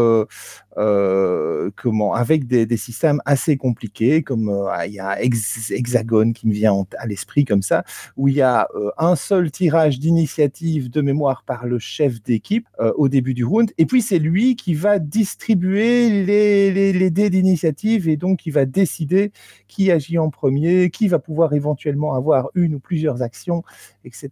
comment 1.77 2.15
avec 2.15 2.47
des, 2.47 2.77
systèmes 2.77 3.21
assez 3.25 3.57
compliqués 3.57 4.23
comme 4.23 4.53
il 4.87 4.93
y 4.93 5.01
a 5.01 5.21
Hexagone 5.23 6.33
qui 6.33 6.47
me 6.47 6.53
vient 6.53 6.87
à 6.99 7.07
l'esprit 7.07 7.45
comme 7.45 7.63
ça 7.63 7.85
où 8.17 8.29
il 8.29 8.35
y 8.35 8.43
a 8.43 8.69
un 8.97 9.17
seul 9.17 9.51
tirage 9.51 9.99
d'initiative 9.99 10.91
de 10.91 11.01
mémoire 11.01 11.43
par 11.45 11.67
le 11.67 11.79
chef 11.79 12.23
d'équipe 12.23 12.69
au 12.97 13.09
début 13.09 13.35
du 13.35 13.45
round 13.45 13.73
et 13.79 13.87
puis 13.87 14.03
c'est 14.03 14.19
lui 14.19 14.57
qui 14.57 14.75
va 14.75 14.99
distribuer 14.99 16.25
les, 16.25 16.73
les, 16.73 16.93
les 16.93 17.11
dés 17.11 17.31
d'initiative 17.31 18.09
et 18.09 18.17
donc 18.17 18.39
qui 18.41 18.51
va 18.51 18.65
décider 18.65 19.33
qui 19.67 19.91
agit 19.91 20.19
en 20.19 20.31
premier, 20.31 20.91
qui 20.91 21.09
va 21.09 21.19
pouvoir 21.19 21.53
éventuellement 21.53 22.15
avoir 22.15 22.51
une 22.55 22.75
ou 22.75 22.81
plusieurs 22.81 23.23
actions, 23.23 23.63
etc. 24.05 24.31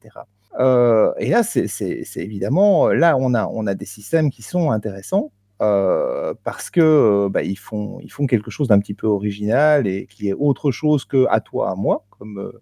Euh, 0.59 1.13
et 1.19 1.31
là, 1.31 1.43
c'est 1.43 1.69
évidemment, 2.17 2.89
là, 2.89 3.17
on 3.19 3.35
a, 3.35 3.75
des 3.75 3.85
systèmes 3.85 4.31
qui 4.31 4.43
sont 4.43 4.71
intéressants. 4.71 5.33
Euh, 5.63 6.35
parce 6.45 6.69
que 6.69 6.83
euh, 6.83 7.29
bah, 7.31 7.43
ils, 7.43 7.57
font, 7.57 7.99
quelque 8.29 8.51
chose 8.51 8.69
d'un 8.69 8.79
petit 8.79 8.93
peu 8.93 9.07
original 9.07 9.87
et 9.87 10.05
qui 10.05 10.29
est 10.29 10.35
autre 10.35 10.71
chose 10.71 11.07
que 11.07 11.25
à 11.31 11.41
toi, 11.41 11.71
à 11.71 11.75
moi, 11.75 12.05
comme 12.11 12.53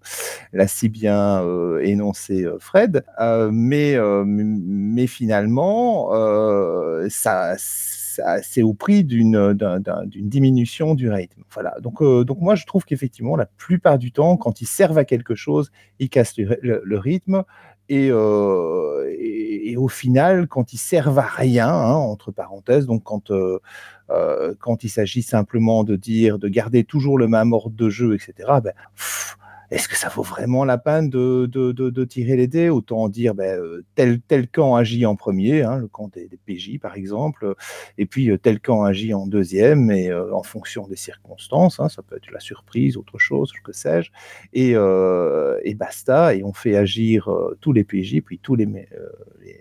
l'a 0.53 0.69
si 0.69 0.89
bien 0.89 1.45
énoncé 1.81 2.47
Fred. 2.61 3.05
mais, 3.51 3.97
finalement, 5.09 6.11
c'est 8.43 8.63
au 8.63 8.75
prix 8.75 9.05
d'une 9.05 9.57
diminution 10.17 10.95
du 10.95 11.11
rythme. 11.11 11.43
Voilà. 11.53 11.77
Euh, 12.01 12.25
donc 12.25 12.41
moi, 12.41 12.55
je 12.55 12.67
trouve 12.67 12.85
qu'effectivement, 12.85 13.37
la 13.37 13.47
plupart 13.47 13.99
du 13.99 14.13
temps, 14.13 14.37
quand 14.37 14.61
ils 14.61 14.67
servent 14.67 14.99
à 14.99 15.05
quelque 15.05 15.35
chose, 15.35 15.71
ils 15.99 16.09
cassent 16.09 16.37
le, 16.37 16.99
rythme. 16.99 17.45
Euh, 17.91 19.15
et, 19.19 19.77
au 19.77 19.89
final, 19.89 20.47
quand 20.47 20.73
ils 20.73 20.79
servent 20.79 21.19
à 21.19 21.27
rien, 21.27 21.69
hein, 21.69 21.95
entre 21.95 22.31
parenthèses, 22.31 22.87
donc 22.87 23.03
quand, 23.03 23.31
euh, 23.31 23.59
quand 24.61 24.85
il 24.85 24.89
s'agit 24.89 25.23
simplement 25.23 25.85
de 25.85 25.97
dire, 25.97 26.39
de 26.39 26.49
garder 26.49 26.85
toujours 26.85 27.19
le 27.19 27.29
même 27.29 27.53
ordre 27.53 27.77
de 27.77 27.91
jeu, 27.91 28.15
etc., 28.15 28.49
est-ce 29.75 29.89
que 29.89 29.97
ça 29.97 30.09
vaut 30.09 30.23
vraiment 30.23 30.65
la 30.65 30.79
peine 30.79 31.11
de, 31.11 32.05
tirer 32.05 32.37
les 32.37 32.47
dés? 32.47 32.69
Autant 32.69 33.09
dire 33.09 33.35
ben, 33.35 33.59
euh, 33.59 33.85
tel, 33.97 34.49
camp 34.49 34.77
agit 34.77 35.05
en 35.05 35.17
premier, 35.17 35.63
hein, 35.63 35.79
le 35.79 35.89
camp 35.89 36.09
des, 36.13 36.29
PJ 36.47 36.79
par 36.81 36.97
exemple, 36.97 37.55
et 37.99 38.07
puis 38.07 38.31
euh, 38.31 38.39
tel 38.39 38.61
camp 38.61 38.85
agit 38.85 39.15
en 39.15 39.27
deuxième, 39.27 39.91
et 39.91 40.11
euh, 40.11 40.33
en 40.33 40.45
fonction 40.45 40.87
des 40.87 40.97
circonstances, 40.97 41.81
hein, 41.81 41.89
ça 41.89 42.03
peut 42.03 42.17
être 42.17 42.31
la 42.31 42.39
surprise, 42.39 42.97
autre 42.97 43.19
chose, 43.19 43.53
que 43.65 43.73
sais-je, 43.73 44.11
et, 44.53 44.75
et, 45.69 45.75
basta, 45.75 46.35
et 46.35 46.45
on 46.45 46.53
fait 46.53 46.77
agir 46.77 47.29
tous 47.61 47.73
les 47.73 47.83
PJ, 47.83 48.21
puis 48.25 48.39
tous 48.39 48.55
les, 48.55 48.69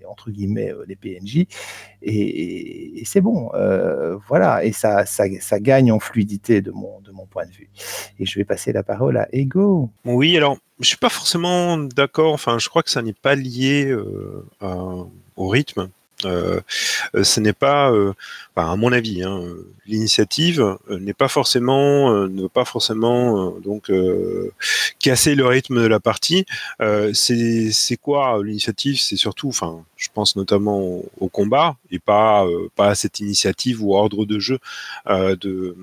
entre 0.08 0.30
guillemets 0.30 0.74
les 0.88 0.96
PNJ, 0.96 1.46
et, 2.04 3.02
c'est 3.06 3.22
bon, 3.22 3.50
voilà, 4.28 4.64
et 4.64 4.74
ça, 4.74 5.06
gagne 5.60 5.92
en 5.92 6.00
fluidité 6.00 6.62
de 6.62 6.72
mon 6.72 7.02
point 7.30 7.46
de 7.46 7.52
vue. 7.52 7.70
Et 8.20 8.26
je 8.26 8.38
vais 8.38 8.46
passer 8.46 8.72
la 8.72 8.84
parole 8.84 9.18
à 9.18 9.28
Ego. 9.32 9.90
Oui, 10.06 10.36
alors, 10.36 10.58
je 10.80 10.88
suis 10.88 10.98
pas 10.98 11.10
forcément 11.10 11.78
d'accord. 11.78 12.34
Enfin, 12.34 12.60
je 12.60 12.68
crois 12.68 12.84
que 12.84 12.90
ça 12.90 13.02
n'est 13.02 13.14
pas 13.14 13.36
lié 13.36 13.86
euh, 13.88 14.44
au 15.38 15.48
rythme. 15.48 15.90
Euh, 16.26 16.62
euh, 17.16 17.24
ce 17.24 17.40
n'est 17.40 17.54
pas, 17.54 17.92
à 18.56 18.76
mon 18.76 18.92
avis, 18.92 19.24
hein, 19.24 19.42
l'initiative 19.86 20.78
n'est 20.90 21.14
pas 21.14 21.28
forcément, 21.28 22.12
ne 22.28 22.44
veut 22.44 22.50
pas 22.50 22.66
forcément 22.66 23.52
donc 23.60 23.92
casser 25.00 25.36
le 25.36 25.46
rythme 25.46 25.82
de 25.82 25.88
la 25.88 26.00
partie. 26.00 26.46
c'est 27.14 27.98
quoi 28.02 28.42
l'initiative? 28.44 29.00
C'est 29.00 29.18
surtout, 29.18 29.50
enfin, 29.50 29.84
je 29.98 30.10
pense 30.14 30.36
notamment 30.36 31.02
au, 31.20 31.28
combat 31.30 31.76
et 31.92 32.00
pas 32.00 32.46
pas 32.76 32.90
à 32.90 32.96
cette 32.96 33.20
initiative 33.20 33.84
ou 33.84 33.96
ordre 33.96 34.26
de 34.26 34.40
jeu 34.40 34.60
de 35.08 35.76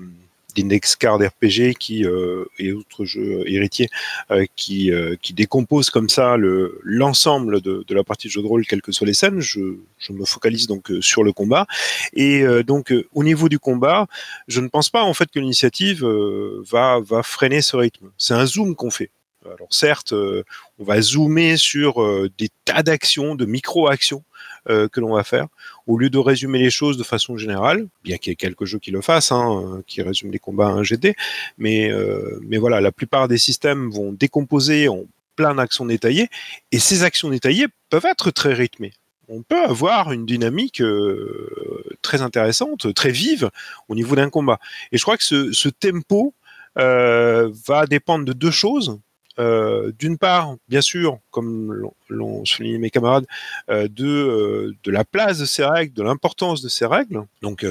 d'index 0.55 0.95
card 0.95 1.19
RPG 1.19 1.73
qui 1.79 2.05
euh, 2.05 2.45
et 2.57 2.71
autres 2.71 3.05
jeux 3.05 3.43
héritiers 3.47 3.89
euh, 4.31 4.45
qui 4.55 4.91
euh, 4.91 5.15
qui 5.21 5.33
décomposent 5.33 5.89
comme 5.89 6.09
ça 6.09 6.37
le 6.37 6.79
l'ensemble 6.83 7.61
de, 7.61 7.83
de 7.87 7.95
la 7.95 8.03
partie 8.03 8.27
de 8.27 8.31
jeu 8.31 8.41
de 8.41 8.47
rôle 8.47 8.65
quelles 8.65 8.81
que 8.81 8.91
soient 8.91 9.07
les 9.07 9.13
scènes. 9.13 9.39
Je, 9.39 9.77
je 9.97 10.13
me 10.13 10.25
focalise 10.25 10.67
donc 10.67 10.91
sur 11.01 11.23
le 11.23 11.33
combat. 11.33 11.67
Et 12.13 12.43
donc 12.63 12.93
au 13.13 13.23
niveau 13.23 13.49
du 13.49 13.59
combat 13.59 14.07
je 14.47 14.59
ne 14.61 14.67
pense 14.67 14.89
pas 14.89 15.03
en 15.03 15.13
fait 15.13 15.29
que 15.31 15.39
l'initiative 15.39 16.05
va 16.05 16.99
va 16.99 17.23
freiner 17.23 17.61
ce 17.61 17.75
rythme. 17.75 18.11
C'est 18.17 18.33
un 18.33 18.45
zoom 18.45 18.75
qu'on 18.75 18.91
fait. 18.91 19.11
Alors 19.45 19.67
certes 19.71 20.13
on 20.13 20.83
va 20.83 21.01
zoomer 21.01 21.57
sur 21.57 22.29
des 22.37 22.49
tas 22.65 22.83
d'actions 22.83 23.35
de 23.35 23.45
micro 23.45 23.87
actions 23.87 24.23
euh, 24.69 24.87
que 24.87 24.99
l'on 24.99 25.15
va 25.15 25.23
faire, 25.23 25.47
au 25.91 25.97
lieu 25.97 26.09
de 26.09 26.17
résumer 26.17 26.59
les 26.59 26.69
choses 26.69 26.95
de 26.95 27.03
façon 27.03 27.35
générale, 27.35 27.87
bien 28.03 28.17
qu'il 28.17 28.31
y 28.31 28.33
ait 28.33 28.37
quelques 28.37 28.63
jeux 28.63 28.79
qui 28.79 28.91
le 28.91 29.01
fassent, 29.01 29.33
hein, 29.33 29.81
qui 29.87 30.01
résument 30.01 30.31
les 30.31 30.39
combats 30.39 30.67
à 30.67 30.71
un 30.71 30.83
GD, 30.83 31.15
mais, 31.57 31.91
euh, 31.91 32.39
mais 32.43 32.57
voilà, 32.57 32.79
la 32.79 32.93
plupart 32.93 33.27
des 33.27 33.37
systèmes 33.37 33.89
vont 33.91 34.13
décomposer 34.13 34.87
en 34.87 35.03
plein 35.35 35.53
d'actions 35.53 35.85
détaillées, 35.85 36.29
et 36.71 36.79
ces 36.79 37.03
actions 37.03 37.29
détaillées 37.29 37.67
peuvent 37.89 38.05
être 38.05 38.31
très 38.31 38.53
rythmées. 38.53 38.93
On 39.27 39.41
peut 39.41 39.63
avoir 39.63 40.13
une 40.13 40.25
dynamique 40.25 40.81
euh, 40.81 41.83
très 42.01 42.21
intéressante, 42.21 42.93
très 42.93 43.11
vive 43.11 43.49
au 43.89 43.95
niveau 43.95 44.15
d'un 44.15 44.29
combat. 44.29 44.59
Et 44.93 44.97
je 44.97 45.03
crois 45.03 45.17
que 45.17 45.23
ce, 45.23 45.51
ce 45.51 45.67
tempo 45.67 46.33
va 46.75 47.85
dépendre 47.85 48.23
de 48.23 48.31
deux 48.31 48.51
choses. 48.51 48.97
Euh, 49.39 49.91
d'une 49.97 50.17
part, 50.17 50.55
bien 50.67 50.81
sûr, 50.81 51.19
comme 51.31 51.91
l'ont 52.09 52.45
souligné 52.45 52.77
mes 52.77 52.89
camarades, 52.89 53.25
euh, 53.69 53.87
de, 53.87 54.05
euh, 54.05 54.75
de 54.83 54.91
la 54.91 55.05
place 55.05 55.39
de 55.39 55.45
ces 55.45 55.63
règles, 55.63 55.93
de 55.93 56.03
l'importance 56.03 56.61
de 56.61 56.69
ces 56.69 56.85
règles. 56.85 57.23
Donc, 57.41 57.65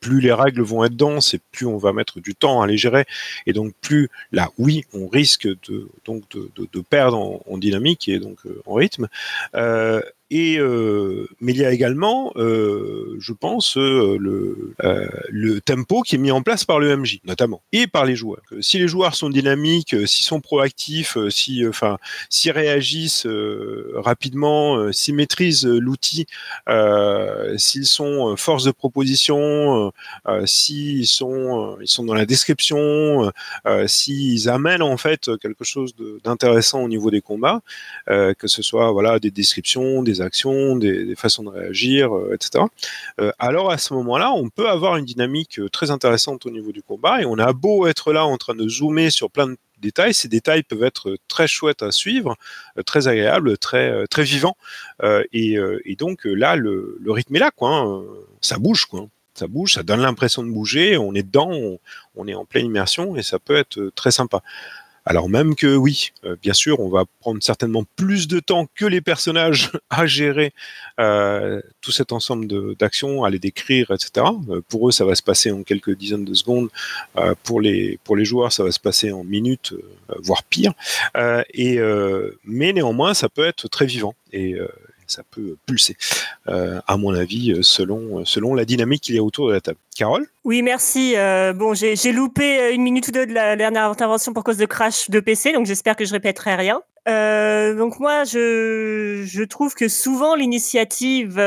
plus 0.00 0.20
les 0.20 0.32
règles 0.32 0.62
vont 0.62 0.84
être 0.84 0.96
denses 0.96 1.34
et 1.34 1.40
plus 1.52 1.66
on 1.66 1.78
va 1.78 1.92
mettre 1.92 2.20
du 2.20 2.34
temps 2.34 2.60
à 2.60 2.66
les 2.66 2.76
gérer, 2.76 3.04
et 3.46 3.52
donc 3.52 3.72
plus 3.80 4.08
là, 4.32 4.50
oui, 4.58 4.84
on 4.92 5.08
risque 5.08 5.46
de 5.46 5.88
donc 6.04 6.28
de, 6.30 6.50
de, 6.56 6.80
perdre 6.80 7.18
en, 7.18 7.42
en, 7.46 7.58
dynamique 7.58 8.08
et 8.08 8.18
donc 8.18 8.38
en 8.66 8.74
rythme. 8.74 9.08
Et 10.30 10.58
euh, 10.58 11.26
mais 11.40 11.52
il 11.52 11.58
y 11.58 11.64
a 11.64 11.72
également, 11.72 12.32
euh, 12.36 13.16
je 13.18 13.32
pense, 13.32 13.78
euh, 13.78 14.18
le, 14.18 15.60
tempo 15.64 16.02
qui 16.02 16.14
est 16.14 16.18
mis 16.18 16.30
en 16.30 16.42
place 16.42 16.64
par 16.64 16.78
le 16.78 16.94
MJ, 16.96 17.20
notamment, 17.24 17.62
et 17.72 17.86
par 17.86 18.04
les 18.04 18.14
joueurs. 18.14 18.42
Si 18.60 18.78
les 18.78 18.88
joueurs 18.88 19.14
sont 19.14 19.30
dynamiques, 19.30 19.96
s'ils 20.06 20.26
sont 20.26 20.40
proactifs, 20.40 21.16
si, 21.30 21.66
enfin, 21.66 21.98
s'ils 22.28 22.52
réagissent 22.52 23.26
rapidement, 23.94 24.92
s'ils 24.92 25.14
maîtrisent 25.14 25.66
l'outil, 25.66 26.26
s'ils 27.56 27.86
sont 27.86 28.36
force 28.36 28.64
de 28.64 28.70
proposition, 28.70 29.92
s'ils 30.44 31.06
sont, 31.06 31.76
ils 31.80 31.88
sont 31.88 32.04
dans 32.04 32.14
la 32.14 32.26
description, 32.26 33.32
s'ils 33.86 34.48
amènent 34.48 34.82
en 34.82 34.96
fait 34.96 35.30
quelque 35.38 35.64
chose 35.64 35.94
d'intéressant 36.24 36.82
au 36.82 36.88
niveau 36.88 37.10
des 37.10 37.20
combats, 37.20 37.60
que 38.06 38.46
ce 38.46 38.62
soit 38.62 38.90
voilà 38.92 39.18
des 39.18 39.30
descriptions, 39.30 40.02
des 40.02 40.17
actions, 40.20 40.76
des, 40.76 41.14
façons 41.16 41.44
de 41.44 41.50
réagir, 41.50 42.14
euh, 42.14 42.34
etc. 42.34 42.64
Euh, 43.20 43.32
alors 43.38 43.70
à 43.70 43.78
ce 43.78 43.94
moment-là, 43.94 44.32
on 44.32 44.48
peut 44.48 44.68
avoir 44.68 44.96
une 44.96 45.04
dynamique 45.04 45.58
euh, 45.58 45.68
très 45.68 45.90
intéressante 45.90 46.46
au 46.46 46.50
niveau 46.50 46.72
du 46.72 46.82
combat 46.82 47.22
et 47.22 47.24
on 47.24 47.38
a 47.38 47.52
beau 47.52 47.86
être 47.86 48.12
là 48.12 48.24
en 48.24 48.36
train 48.36 48.54
de 48.54 48.68
zoomer 48.68 49.10
sur 49.10 49.30
plein 49.30 49.48
de 49.48 49.56
détails, 49.80 50.12
ces 50.12 50.28
détails 50.28 50.64
peuvent 50.64 50.82
être 50.82 51.16
très 51.28 51.46
chouettes 51.46 51.82
à 51.84 51.92
suivre, 51.92 52.36
très 52.84 53.06
agréables, 53.06 53.56
très 53.58 54.08
très 54.08 54.24
vivants, 54.24 54.56
et, 55.32 55.56
donc 55.96 56.24
là 56.24 56.56
le, 56.56 56.98
rythme 57.06 57.36
est 57.36 57.38
là, 57.38 57.52
quoi. 57.52 57.76
Hein. 57.76 58.02
ça 58.40 58.58
bouge, 58.58 58.86
quoi. 58.86 59.06
Ça 59.34 59.46
bouge, 59.46 59.74
ça 59.74 59.84
donne 59.84 60.00
l'impression 60.00 60.42
de 60.42 60.50
bouger. 60.50 60.96
On 60.96 61.14
est 61.14 61.22
dedans, 61.22 61.52
on, 62.16 62.26
est 62.26 62.34
en 62.34 62.44
pleine 62.44 62.66
immersion 62.66 63.14
et 63.14 63.22
ça 63.22 63.38
peut 63.38 63.54
être 63.54 63.92
très 63.94 64.10
sympa. 64.10 64.42
Alors 65.08 65.30
même 65.30 65.54
que 65.54 65.74
oui, 65.74 66.10
euh, 66.26 66.36
bien 66.42 66.52
sûr, 66.52 66.80
on 66.80 66.90
va 66.90 67.04
prendre 67.20 67.42
certainement 67.42 67.82
plus 67.96 68.28
de 68.28 68.40
temps 68.40 68.68
que 68.74 68.84
les 68.84 69.00
personnages 69.00 69.72
à 69.90 70.04
gérer 70.04 70.52
euh, 71.00 71.62
tout 71.80 71.92
cet 71.92 72.12
ensemble 72.12 72.76
d'actions, 72.76 73.24
à 73.24 73.30
les 73.30 73.38
décrire, 73.38 73.90
etc. 73.90 74.26
Euh, 74.50 74.60
pour 74.68 74.86
eux, 74.86 74.92
ça 74.92 75.06
va 75.06 75.14
se 75.14 75.22
passer 75.22 75.50
en 75.50 75.62
quelques 75.62 75.96
dizaines 75.96 76.26
de 76.26 76.34
secondes. 76.34 76.68
pour 77.42 77.62
les 77.62 77.98
joueurs, 78.24 78.52
ça 78.52 78.62
va 78.62 78.70
se 78.70 78.80
passer 78.80 79.10
en 79.10 79.24
minutes, 79.24 79.72
voire 80.18 80.42
pire. 80.44 80.74
mais 81.14 82.72
néanmoins, 82.74 83.14
ça 83.14 83.30
peut 83.30 83.46
être 83.46 83.66
très 83.68 83.86
vivant. 83.86 84.14
Ça 85.08 85.22
peut 85.30 85.56
pulser, 85.66 85.96
euh, 86.48 86.80
à 86.86 86.96
mon 86.96 87.14
avis, 87.14 87.58
selon, 87.62 88.24
selon 88.24 88.54
la 88.54 88.64
dynamique 88.64 89.02
qu'il 89.02 89.14
y 89.14 89.18
a 89.18 89.22
autour 89.22 89.48
de 89.48 89.54
la 89.54 89.60
table. 89.60 89.78
Carole? 89.96 90.26
Oui, 90.44 90.62
merci. 90.62 91.14
Euh, 91.16 91.52
bon, 91.52 91.74
j'ai 91.74 92.12
loupé 92.12 92.72
une 92.72 92.82
minute 92.82 93.08
ou 93.08 93.12
deux 93.12 93.26
de 93.26 93.32
la 93.32 93.56
dernière 93.56 93.84
intervention 93.84 94.32
pour 94.32 94.44
cause 94.44 94.58
de 94.58 94.66
crash 94.66 95.10
de 95.10 95.20
PC, 95.20 95.52
donc 95.52 95.66
j'espère 95.66 95.96
que 95.96 96.04
je 96.04 96.12
répéterai 96.12 96.54
rien. 96.54 96.82
Euh, 97.08 97.74
donc 97.74 97.98
moi, 98.00 98.24
je, 98.24 99.24
je 99.26 99.42
trouve 99.42 99.74
que 99.74 99.88
souvent 99.88 100.34
l'initiative 100.34 101.40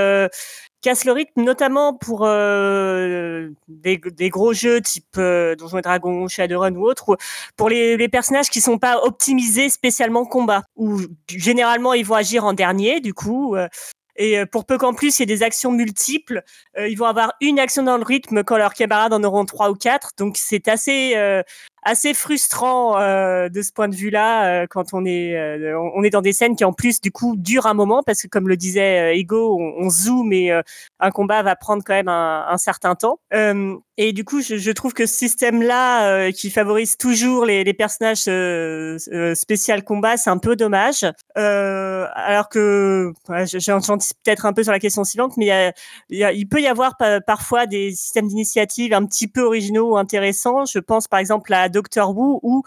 casse 0.82 1.06
le 1.06 1.12
rythme, 1.12 1.44
notamment 1.44 1.94
pour 1.94 2.26
euh, 2.26 3.50
des, 3.68 3.98
des, 3.98 4.30
gros 4.30 4.54
jeux 4.54 4.82
type 4.82 5.18
euh, 5.18 5.56
Donjons 5.56 5.78
et 5.78 5.82
Dragons, 5.82 6.28
Shadowrun 6.28 6.76
ou 6.76 6.86
autre, 6.86 7.18
pour 7.56 7.70
les, 7.70 7.98
les, 7.98 8.10
personnages 8.10 8.50
qui 8.50 8.62
sont 8.62 8.78
pas 8.78 9.02
optimisés 9.04 9.70
spécialement 9.70 10.26
combat, 10.26 10.64
où 10.76 11.00
généralement 11.28 11.94
ils 11.94 12.06
vont 12.06 12.16
agir 12.16 12.46
en 12.46 12.54
dernier, 12.54 13.00
du 13.00 13.14
coup. 13.14 13.56
Euh, 13.56 13.68
et 14.16 14.38
euh, 14.38 14.46
pour 14.46 14.66
peu 14.66 14.78
qu'en 14.78 14.94
plus 14.94 15.18
il 15.18 15.22
y 15.22 15.24
ait 15.24 15.26
des 15.26 15.44
actions 15.44 15.72
multiples, 15.72 16.44
euh, 16.78 16.88
ils 16.88 16.98
vont 16.98 17.06
avoir 17.06 17.34
une 17.42 17.60
action 17.60 17.84
dans 17.84 17.98
le 17.98 18.04
rythme 18.04 18.44
quand 18.44 18.58
leurs 18.58 18.74
camarades 18.74 19.14
en 19.14 19.24
auront 19.24 19.46
trois 19.46 19.72
ou 19.72 19.76
quatre. 19.76 20.12
Donc 20.18 20.36
c'est 20.38 20.68
assez 20.68 21.14
euh, 21.16 21.44
assez 21.84 22.14
frustrant 22.14 23.00
euh, 23.00 23.50
de 23.50 23.62
ce 23.62 23.72
point 23.72 23.88
de 23.88 23.96
vue-là 23.96 24.46
euh, 24.64 24.68
quand 24.70 24.94
on 24.94 25.04
est 25.06 25.36
euh, 25.36 25.80
on 25.96 26.04
est 26.04 26.12
dans 26.12 26.22
des 26.22 26.34
scènes 26.34 26.56
qui 26.56 26.64
en 26.64 26.74
plus 26.74 27.02
du 27.02 27.12
coup 27.12 27.36
durent 27.36 27.66
un 27.66 27.74
moment 27.74 28.04
parce 28.04 28.22
que 28.22 28.28
comme 28.28 28.48
le 28.48 28.56
disait 28.56 29.18
Ego, 29.18 29.58
on, 29.60 29.86
on 29.86 29.90
zoome 29.90 30.32
et 30.34 30.52
un 31.00 31.12
combat 31.12 31.42
va 31.42 31.56
prendre 31.56 31.84
quand 31.84 31.94
même 31.94 32.08
un, 32.08 32.46
un 32.48 32.58
certain 32.58 32.96
temps. 32.96 33.20
et 33.98 34.14
du 34.14 34.26
coup, 34.26 34.42
je, 34.42 34.58
je, 34.58 34.72
trouve 34.72 34.94
que 34.94 35.06
ce 35.06 35.16
système-là 35.16 36.32
qui 36.32 36.50
favorise 36.50 36.98
toujours 36.98 37.46
les, 37.46 37.64
les 37.64 37.74
personnages 37.74 38.30
spécial 39.36 39.84
combat, 39.84 40.18
c'est 40.18 40.30
un 40.30 40.38
peu 40.38 40.56
dommage. 40.56 41.06
alors 41.36 42.50
que 42.50 43.14
j'anticipe 43.28 44.18
peut-être 44.24 44.46
un 44.46 44.54
peu 44.54 44.64
sur 44.64 44.72
la 44.72 44.80
question 44.80 45.04
suivante, 45.04 45.34
mais 45.38 45.46
il, 45.46 45.50
y 45.50 45.52
a, 45.52 45.74
y 46.10 46.24
a, 46.24 46.32
il 46.32 46.48
peut 46.48 46.62
y 46.62 46.68
avoir 46.68 46.96
parfois 47.26 47.66
des 47.66 47.92
systèmes 47.92 48.28
d'initiative 48.28 48.94
un 48.94 49.06
petit 49.06 49.28
peu 49.28 49.42
originaux 49.42 49.94
ou 49.94 49.98
intéressants. 49.98 50.66
Je 50.66 50.80
pense 50.80 51.08
par 51.08 51.20
exemple 51.20 51.54
à 51.54 51.70
Doctor 51.72 52.16
Who 52.16 52.40
où 52.44 52.64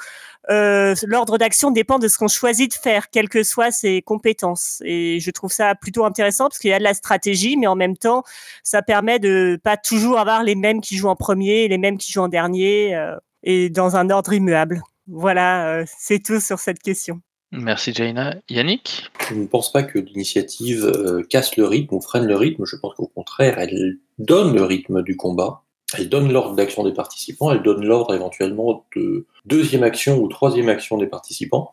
euh, 0.50 0.94
l'ordre 1.06 1.38
d'action 1.38 1.70
dépend 1.70 1.98
de 1.98 2.08
ce 2.08 2.18
qu'on 2.18 2.28
choisit 2.28 2.70
de 2.70 2.76
faire, 2.76 3.10
quelles 3.10 3.28
que 3.28 3.42
soient 3.42 3.70
ses 3.70 4.02
compétences. 4.02 4.82
Et 4.84 5.20
je 5.20 5.30
trouve 5.30 5.52
ça 5.52 5.74
plutôt 5.74 6.04
intéressant 6.04 6.48
parce 6.48 6.58
qu'il 6.58 6.70
y 6.70 6.74
a 6.74 6.78
de 6.78 6.84
la 6.84 6.94
stratégie, 6.94 7.56
mais 7.56 7.66
en 7.66 7.76
même 7.76 7.96
temps, 7.96 8.24
ça 8.62 8.82
permet 8.82 9.18
de 9.18 9.58
pas 9.62 9.76
toujours 9.76 10.18
avoir 10.18 10.42
les 10.42 10.54
mêmes 10.54 10.80
qui 10.80 10.96
jouent 10.96 11.08
en 11.08 11.16
premier, 11.16 11.68
les 11.68 11.78
mêmes 11.78 11.98
qui 11.98 12.12
jouent 12.12 12.22
en 12.22 12.28
dernier, 12.28 12.94
euh, 12.94 13.16
et 13.42 13.70
dans 13.70 13.96
un 13.96 14.10
ordre 14.10 14.32
immuable. 14.32 14.82
Voilà, 15.06 15.68
euh, 15.68 15.84
c'est 15.98 16.22
tout 16.22 16.40
sur 16.40 16.58
cette 16.58 16.80
question. 16.80 17.20
Merci 17.52 17.94
Jaina. 17.94 18.36
Yannick? 18.48 19.10
Je 19.28 19.34
ne 19.34 19.46
pense 19.46 19.70
pas 19.70 19.84
que 19.84 19.98
l'initiative 19.98 20.84
euh, 20.84 21.22
casse 21.22 21.56
le 21.56 21.66
rythme 21.66 21.94
ou 21.94 22.00
freine 22.00 22.26
le 22.26 22.36
rythme. 22.36 22.64
Je 22.64 22.76
pense 22.76 22.94
qu'au 22.94 23.06
contraire, 23.06 23.58
elle 23.58 23.98
donne 24.18 24.54
le 24.54 24.64
rythme 24.64 25.02
du 25.02 25.16
combat. 25.16 25.62
Elle 25.96 26.08
donne 26.08 26.32
l'ordre 26.32 26.54
d'action 26.54 26.84
des 26.84 26.92
participants, 26.92 27.52
elle 27.52 27.62
donne 27.62 27.84
l'ordre 27.84 28.14
éventuellement 28.14 28.84
de 28.96 29.26
deuxième 29.44 29.82
action 29.82 30.18
ou 30.18 30.28
troisième 30.28 30.68
action 30.68 30.98
des 30.98 31.06
participants. 31.06 31.72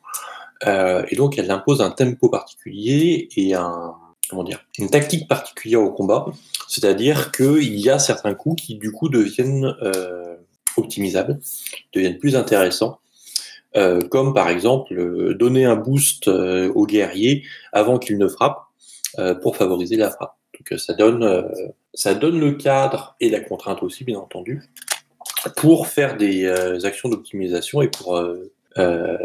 Euh, 0.67 1.03
et 1.09 1.15
donc 1.15 1.37
elle 1.37 1.49
impose 1.49 1.81
un 1.81 1.89
tempo 1.89 2.29
particulier 2.29 3.29
et 3.35 3.53
une 3.53 4.89
tactique 4.89 5.27
particulière 5.27 5.81
au 5.81 5.91
combat. 5.91 6.25
C'est-à-dire 6.67 7.31
qu'il 7.31 7.79
y 7.79 7.89
a 7.89 7.99
certains 7.99 8.33
coups 8.33 8.63
qui 8.63 8.75
du 8.75 8.91
coup 8.91 9.09
deviennent 9.09 9.75
euh, 9.81 10.35
optimisables, 10.77 11.39
deviennent 11.93 12.17
plus 12.17 12.35
intéressants. 12.35 12.99
Euh, 13.77 14.01
comme 14.01 14.33
par 14.33 14.49
exemple 14.49 15.33
donner 15.35 15.63
un 15.63 15.77
boost 15.77 16.27
au 16.27 16.85
guerrier 16.85 17.45
avant 17.71 17.99
qu'il 17.99 18.17
ne 18.17 18.27
frappe 18.27 18.59
pour 19.41 19.55
favoriser 19.55 19.95
la 19.95 20.09
frappe. 20.09 20.35
Donc 20.53 20.79
ça 20.79 20.93
donne 20.93 21.43
ça 21.93 22.13
donne 22.13 22.39
le 22.39 22.53
cadre 22.53 23.15
et 23.19 23.29
la 23.29 23.39
contrainte 23.39 23.83
aussi, 23.83 24.03
bien 24.03 24.19
entendu, 24.19 24.61
pour 25.57 25.87
faire 25.87 26.17
des 26.17 26.45
euh, 26.45 26.85
actions 26.85 27.09
d'optimisation 27.09 27.81
et 27.81 27.87
pour 27.87 28.15
euh, 28.17 28.51
euh, 28.77 29.17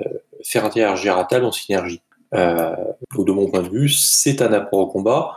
faire 0.42 0.64
interagir 0.64 1.16
à 1.18 1.24
table 1.24 1.44
en 1.44 1.52
synergie. 1.52 2.02
de 2.32 3.32
mon 3.32 3.48
point 3.48 3.62
de 3.62 3.70
vue, 3.70 3.88
c'est 3.88 4.42
un 4.42 4.52
apport 4.52 4.80
au 4.80 4.86
combat. 4.86 5.36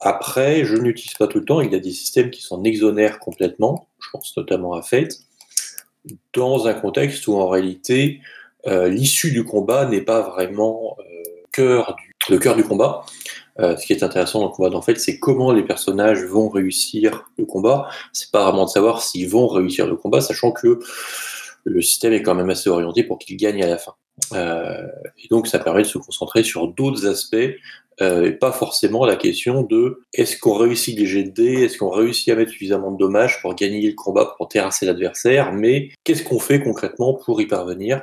Après, 0.00 0.64
je 0.64 0.76
n'utilise 0.76 1.14
pas 1.14 1.26
tout 1.26 1.38
le 1.38 1.44
temps. 1.44 1.60
Il 1.60 1.72
y 1.72 1.76
a 1.76 1.80
des 1.80 1.92
systèmes 1.92 2.30
qui 2.30 2.40
s'en 2.42 2.64
exonèrent 2.64 3.18
complètement. 3.18 3.88
Je 4.02 4.08
pense 4.12 4.34
notamment 4.36 4.74
à 4.74 4.82
Fate, 4.82 5.18
dans 6.32 6.66
un 6.66 6.74
contexte 6.74 7.26
où 7.26 7.34
en 7.36 7.48
réalité 7.48 8.20
l'issue 8.66 9.32
du 9.32 9.44
combat 9.44 9.86
n'est 9.86 10.00
pas 10.00 10.20
vraiment 10.20 10.96
cœur 11.52 11.96
du, 11.96 12.14
le 12.30 12.38
cœur 12.38 12.56
du 12.56 12.64
combat. 12.64 13.04
Euh, 13.60 13.76
ce 13.76 13.86
qui 13.86 13.92
est 13.92 14.02
intéressant 14.02 14.40
dans 14.40 14.46
le 14.46 14.52
combat 14.52 14.70
d'en 14.70 14.82
fait, 14.82 14.98
c'est 14.98 15.18
comment 15.18 15.52
les 15.52 15.62
personnages 15.62 16.24
vont 16.24 16.48
réussir 16.48 17.30
le 17.38 17.44
combat. 17.44 17.88
C'est 18.12 18.30
pas 18.30 18.44
vraiment 18.44 18.64
de 18.64 18.70
savoir 18.70 19.02
s'ils 19.02 19.28
vont 19.28 19.46
réussir 19.46 19.86
le 19.86 19.96
combat, 19.96 20.20
sachant 20.20 20.52
que 20.52 20.80
le 21.64 21.82
système 21.82 22.12
est 22.12 22.22
quand 22.22 22.34
même 22.34 22.50
assez 22.50 22.70
orienté 22.70 23.04
pour 23.04 23.18
qu'ils 23.18 23.36
gagnent 23.36 23.62
à 23.62 23.68
la 23.68 23.78
fin. 23.78 23.92
Euh, 24.34 24.86
et 25.22 25.28
donc 25.30 25.46
ça 25.46 25.58
permet 25.58 25.82
de 25.82 25.86
se 25.86 25.98
concentrer 25.98 26.42
sur 26.42 26.68
d'autres 26.68 27.06
aspects 27.06 27.36
euh, 28.02 28.26
et 28.26 28.32
pas 28.32 28.52
forcément 28.52 29.04
la 29.04 29.16
question 29.16 29.62
de 29.62 30.00
est-ce 30.14 30.38
qu'on 30.38 30.54
réussit 30.54 30.98
les 30.98 31.06
jets 31.06 31.24
de 31.24 31.30
dés, 31.30 31.64
est-ce 31.64 31.76
qu'on 31.76 31.90
réussit 31.90 32.28
à 32.30 32.34
mettre 32.34 32.50
suffisamment 32.50 32.92
de 32.92 32.98
dommages 32.98 33.40
pour 33.42 33.54
gagner 33.54 33.86
le 33.86 33.94
combat, 33.94 34.34
pour 34.36 34.48
terrasser 34.48 34.86
l'adversaire, 34.86 35.52
mais 35.52 35.90
qu'est-ce 36.04 36.22
qu'on 36.22 36.38
fait 36.38 36.62
concrètement 36.62 37.14
pour 37.14 37.40
y 37.40 37.46
parvenir? 37.46 38.02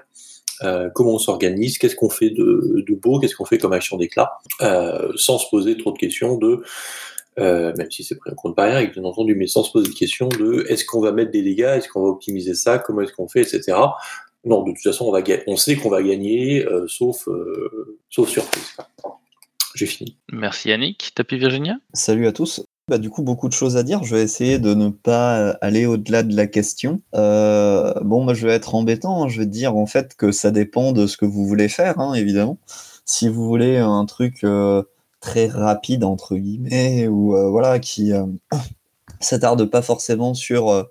Euh, 0.64 0.90
comment 0.94 1.14
on 1.14 1.20
s'organise, 1.20 1.78
qu'est-ce 1.78 1.96
qu'on 1.96 2.10
fait 2.10 2.30
de, 2.30 2.84
de 2.88 2.96
beau, 2.96 3.20
qu'est-ce 3.20 3.36
qu'on 3.36 3.46
fait 3.46 3.58
comme 3.58 3.74
action 3.74 3.98
d'éclat, 3.98 4.32
euh, 4.62 5.12
sans 5.16 5.38
se 5.38 5.50
poser 5.50 5.78
trop 5.78 5.92
de 5.92 5.98
questions 5.98 6.38
de, 6.38 6.64
euh, 7.40 7.72
même 7.78 7.92
si 7.92 8.04
c'est 8.04 8.16
pris 8.16 8.32
en 8.32 8.36
compte 8.36 8.56
par 8.56 8.66
rien, 8.66 8.86
bien 8.86 9.04
entendu, 9.04 9.36
mais 9.36 9.48
sans 9.48 9.64
se 9.64 9.72
poser 9.72 9.90
de 9.90 9.94
questions 9.94 10.28
de 10.28 10.66
est-ce 10.70 10.86
qu'on 10.86 11.02
va 11.02 11.12
mettre 11.12 11.32
des 11.32 11.44
dégâts, 11.44 11.76
est-ce 11.78 11.88
qu'on 11.88 12.02
va 12.02 12.10
optimiser 12.10 12.56
ça, 12.56 12.80
comment 12.80 13.02
est-ce 13.02 13.14
qu'on 13.14 13.28
fait, 13.28 13.42
etc. 13.42 13.78
Non, 14.44 14.64
de 14.64 14.72
toute 14.72 14.82
façon, 14.82 15.06
on, 15.06 15.12
va 15.12 15.22
on 15.46 15.56
sait 15.56 15.76
qu'on 15.76 15.90
va 15.90 16.02
gagner, 16.02 16.66
euh, 16.66 16.88
sauf, 16.88 17.28
euh, 17.28 18.00
sauf 18.10 18.30
surprise. 18.30 18.78
J'ai 19.76 19.86
fini. 19.86 20.18
Merci 20.32 20.70
Yannick. 20.70 21.12
Tapi 21.14 21.38
Virginia? 21.38 21.76
Salut 21.94 22.26
à 22.28 22.32
tous. 22.32 22.66
Bah, 22.90 22.98
du 22.98 23.10
coup, 23.10 23.22
beaucoup 23.22 23.50
de 23.50 23.54
choses 23.54 23.76
à 23.76 23.84
dire. 23.84 24.06
Je 24.06 24.16
vais 24.16 24.24
essayer 24.24 24.60
de 24.60 24.74
ne 24.74 24.88
pas 24.88 25.40
euh, 25.40 25.54
aller 25.60 25.86
au-delà 25.86 26.24
de 26.24 26.34
la 26.34 26.48
question. 26.48 27.02
Euh, 27.16 27.94
bon, 28.02 28.24
moi, 28.24 28.34
je 28.34 28.48
vais 28.48 28.54
être 28.54 28.76
embêtant. 28.76 29.26
Hein. 29.26 29.28
Je 29.28 29.40
vais 29.40 29.46
dire 29.46 29.76
en 29.76 29.86
fait 29.88 30.16
que 30.16 30.32
ça 30.32 30.52
dépend 30.52 30.94
de 30.94 31.06
ce 31.06 31.18
que 31.18 31.26
vous 31.26 31.46
voulez 31.46 31.68
faire, 31.68 32.00
hein, 32.00 32.14
évidemment. 32.14 32.58
Si 33.04 33.28
vous 33.28 33.46
voulez 33.46 33.78
un 33.78 34.06
truc 34.06 34.46
euh, 34.46 34.84
très 35.20 35.48
rapide 35.48 36.06
entre 36.06 36.36
guillemets 36.38 37.08
ou 37.08 37.36
voilà 37.52 37.80
qui 37.80 38.12
s'attarde 39.20 39.66
pas 39.66 39.82
forcément 39.82 40.34
sur 40.34 40.88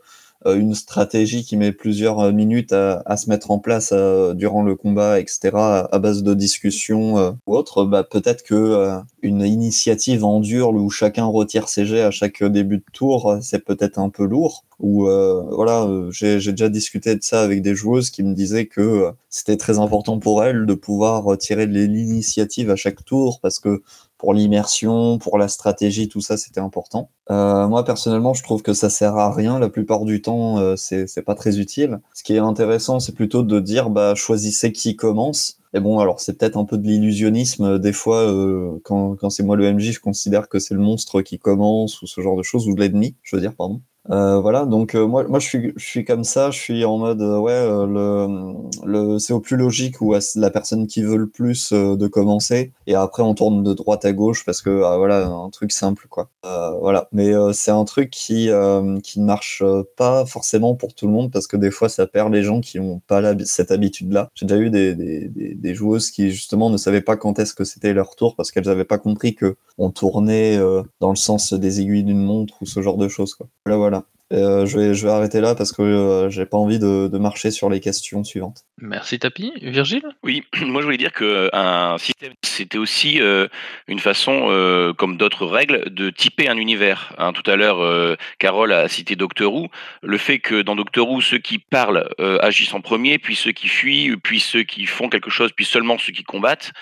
une 0.55 0.75
stratégie 0.75 1.45
qui 1.45 1.57
met 1.57 1.73
plusieurs 1.73 2.21
euh, 2.21 2.33
minutes 2.33 2.73
à, 2.73 3.17
se 3.17 3.29
mettre 3.29 3.51
en 3.51 3.59
place 3.59 3.91
euh, 3.93 4.35
durant 4.35 4.63
le 4.63 4.77
combat, 4.77 5.19
etc., 5.19 5.51
à 5.55 5.99
base 5.99 6.23
de 6.23 6.35
discussions 6.35 7.19
euh, 7.19 7.31
ou 7.47 7.57
autre, 7.57 7.85
bah, 7.85 8.05
peut-être 8.05 8.43
que 8.43 9.01
une 9.23 9.43
initiative 9.43 10.25
en 10.25 10.41
dur 10.41 10.71
où 10.71 10.91
chacun 10.91 11.25
retire 11.25 11.69
ses 11.69 11.87
jets 11.87 12.03
à 12.03 12.11
chaque 12.11 12.43
début 12.45 12.79
de 12.79 12.85
tour, 12.93 13.39
c'est 13.41 13.65
peut-être 13.65 13.99
un 13.99 14.11
peu 14.11 14.25
lourd. 14.25 14.65
Ou 14.79 15.07
voilà, 15.51 15.89
j'ai 16.11 16.39
déjà 16.39 16.69
discuté 16.69 17.17
de 17.17 17.23
ça 17.23 17.43
avec 17.43 17.63
des 17.63 17.75
joueuses 17.75 18.11
qui 18.11 18.23
me 18.23 18.35
disaient 18.35 18.67
que 18.67 19.11
c'était 19.31 19.57
très 19.57 19.79
important 19.79 20.19
pour 20.19 20.45
elles 20.45 20.67
de 20.67 20.75
pouvoir 20.75 21.37
tirer 21.39 21.67
l'initiative 21.67 22.71
à 22.71 22.77
chaque 22.77 23.05
tour 23.05 23.41
parce 23.41 23.59
que 23.59 23.83
pour 24.19 24.33
l'immersion, 24.35 25.19
pour 25.19 25.39
la 25.39 25.49
stratégie, 25.49 26.09
tout 26.09 26.21
ça, 26.21 26.37
c'était 26.37 26.61
important. 26.61 27.11
Euh, 27.31 27.69
moi, 27.69 27.85
personnellement, 27.85 28.35
je 28.35 28.43
trouve 28.43 28.63
que 28.63 28.73
ça 28.73 28.89
sert 28.89 29.17
à 29.17 29.33
rien. 29.33 29.59
La 29.59 29.69
plupart 29.69 30.05
du 30.05 30.23
temps, 30.23 30.59
euh, 30.59 30.75
c'est 30.77 31.25
pas 31.25 31.35
très 31.35 31.59
utile. 31.59 32.01
Ce 32.15 32.23
qui 32.23 32.35
est 32.35 32.39
intéressant, 32.39 33.01
c'est 33.01 33.15
plutôt 33.15 33.43
de 33.43 33.61
dire, 33.61 33.91
bah, 33.91 34.15
choisissez 34.15 34.73
qui 34.73 34.97
commence. 34.97 35.59
Et 35.75 35.81
bon, 35.81 35.99
alors 35.99 36.21
c'est 36.21 36.39
peut-être 36.39 36.57
un 36.57 36.65
peu 36.65 36.79
de 36.79 36.87
l'illusionnisme. 36.87 37.79
Des 37.79 37.93
fois, 37.93 38.23
euh, 38.23 38.81
quand, 38.85 39.17
quand 39.17 39.29
c'est 39.29 39.43
moi 39.43 39.57
le 39.57 39.71
MJ, 39.73 39.93
je 39.93 40.01
considère 40.01 40.49
que 40.49 40.59
c'est 40.59 40.75
le 40.75 40.81
monstre 40.81 41.21
qui 41.21 41.39
commence 41.39 42.01
ou 42.01 42.07
ce 42.07 42.21
genre 42.21 42.37
de 42.37 42.43
choses, 42.43 42.67
ou 42.69 42.75
l'ennemi, 42.75 43.17
je 43.23 43.37
veux 43.37 43.43
dire, 43.43 43.55
pardon. 43.55 43.83
Euh, 44.11 44.39
voilà, 44.41 44.67
donc 44.67 44.95
euh, 44.95 45.07
moi, 45.07 45.25
moi 45.29 45.39
je 45.41 45.47
suis, 45.47 45.73
je 45.77 45.85
suis 45.85 46.05
comme 46.05 46.25
ça, 46.25 46.51
je 46.51 46.59
suis 46.59 46.85
en 46.85 46.99
mode 46.99 47.21
euh, 47.21 47.39
ouais, 47.39 47.67
le, 47.87 48.55
le, 48.85 49.19
c'est 49.19 49.33
au 49.33 49.41
plus 49.41 49.57
logique 49.57 50.01
ou 50.01 50.15
à 50.15 50.21
la 50.37 50.51
personne 50.51 50.87
qui 50.87 51.03
veut 51.03 51.17
le 51.17 51.29
plus 51.29 51.73
de 51.73 52.07
commencer, 52.07 52.73
et 52.87 52.95
après 52.95 53.23
on 53.23 53.35
tourne 53.35 53.63
de 53.63 53.75
droite 53.75 54.05
à 54.05 54.13
gauche 54.13 54.45
parce 54.45 54.63
que 54.63 54.83
ah, 54.85 54.97
voilà, 54.97 55.27
un 55.27 55.51
truc 55.51 55.73
simple 55.73 56.07
quoi. 56.09 56.31
voilà, 56.43 57.09
mais 57.13 57.33
c'est 57.53 57.71
un 57.71 57.85
truc 57.85 58.11
qui 58.11 58.47
ne 58.49 59.25
marche 59.25 59.63
pas 59.97 60.25
forcément 60.27 60.75
pour 60.75 60.95
tout 60.95 61.07
le 61.07 61.13
monde 61.13 61.33
parce 61.33 61.47
que 61.47 61.57
des 61.57 61.71
fois 61.71 61.89
ça 61.89 62.07
perd 62.07 62.33
les 62.33 62.43
gens 62.43 62.61
qui 62.61 62.79
n'ont 62.79 63.01
pas 63.07 63.23
cette 63.45 63.71
habitude-là. 63.71 64.31
J'ai 64.35 64.47
déjà 64.47 64.61
eu 64.61 64.71
des, 64.71 64.95
des, 64.95 65.29
des, 65.29 65.55
des, 65.55 65.75
joueuses 65.75 66.11
qui 66.11 66.31
justement 66.31 66.71
ne 66.71 66.77
savaient 66.77 67.01
pas 67.01 67.17
quand 67.17 67.39
est-ce 67.39 67.55
que 67.55 67.65
c'était 67.65 67.93
leur 67.93 68.17
tour 68.17 68.37
parce 68.37 68.51
qu'elles 68.51 68.67
n'avaient 68.67 68.85
pas 68.85 68.99
compris 68.99 69.35
que 69.35 69.57
on 69.79 69.91
tournait 69.91 70.59
dans 71.01 71.11
le 71.11 71.17
sens 71.17 71.53
des 71.53 71.81
aiguilles 71.81 72.05
d'une 72.05 72.23
montre 72.23 72.55
ou 72.63 72.67
ce 72.67 72.81
genre 72.83 72.97
de 72.97 73.09
choses 73.09 73.35
quoi. 73.35 73.49
Voilà, 73.65 73.79
voilà. 73.79 73.96
up. 73.97 74.16
Euh, 74.33 74.67
je, 74.67 74.77
vais, 74.77 74.95
je 74.95 75.07
vais 75.07 75.13
arrêter 75.13 75.41
là 75.41 75.55
parce 75.55 75.71
que 75.71 75.83
euh, 75.83 76.31
j'ai 76.31 76.47
pas 76.47 76.57
envie 76.57 76.81
de, 76.81 77.07
de 77.07 77.19
marcher 77.19 77.53
sur 77.53 77.71
les 77.71 77.79
questions 77.79 78.25
suivantes. 78.25 78.63
Merci 78.79 79.21
Tapi. 79.21 79.53
Virgile? 79.63 80.03
Oui, 80.25 80.43
moi 80.63 80.81
je 80.81 80.87
voulais 80.87 80.97
dire 80.97 81.13
qu'un 81.13 81.97
système, 81.99 82.33
c'était 82.43 82.79
aussi 82.79 83.21
euh, 83.21 83.47
une 83.87 84.01
façon, 84.01 84.47
euh, 84.51 84.93
comme 84.93 85.17
d'autres 85.17 85.47
règles, 85.47 85.85
de 85.95 86.11
typer 86.11 86.49
un 86.49 86.57
univers. 86.57 87.13
Hein, 87.19 87.33
tout 87.33 87.49
à 87.49 87.55
l'heure, 87.55 87.81
euh, 87.81 88.17
Carole 88.41 88.73
a 88.73 88.89
cité 88.89 89.15
Doctor 89.15 89.55
Who. 89.55 89.69
Le 90.03 90.19
fait 90.19 90.41
que 90.41 90.61
dans 90.61 90.75
Doctor 90.75 91.09
Who, 91.09 91.21
ceux 91.21 91.39
qui 91.39 91.59
parlent 91.61 92.09
euh, 92.19 92.39
agissent 92.43 92.75
en 92.75 92.81
premier, 92.81 93.19
puis 93.19 93.37
ceux 93.37 93.53
qui 93.53 93.69
fuient, 93.69 94.17
puis 94.17 94.41
ceux 94.41 94.65
qui 94.65 94.87
font 94.87 95.09
quelque 95.09 95.31
chose, 95.31 95.53
puis 95.55 95.65
seulement 95.65 95.99
ceux 95.99 96.13
qui 96.13 96.25
combattent, 96.25 96.73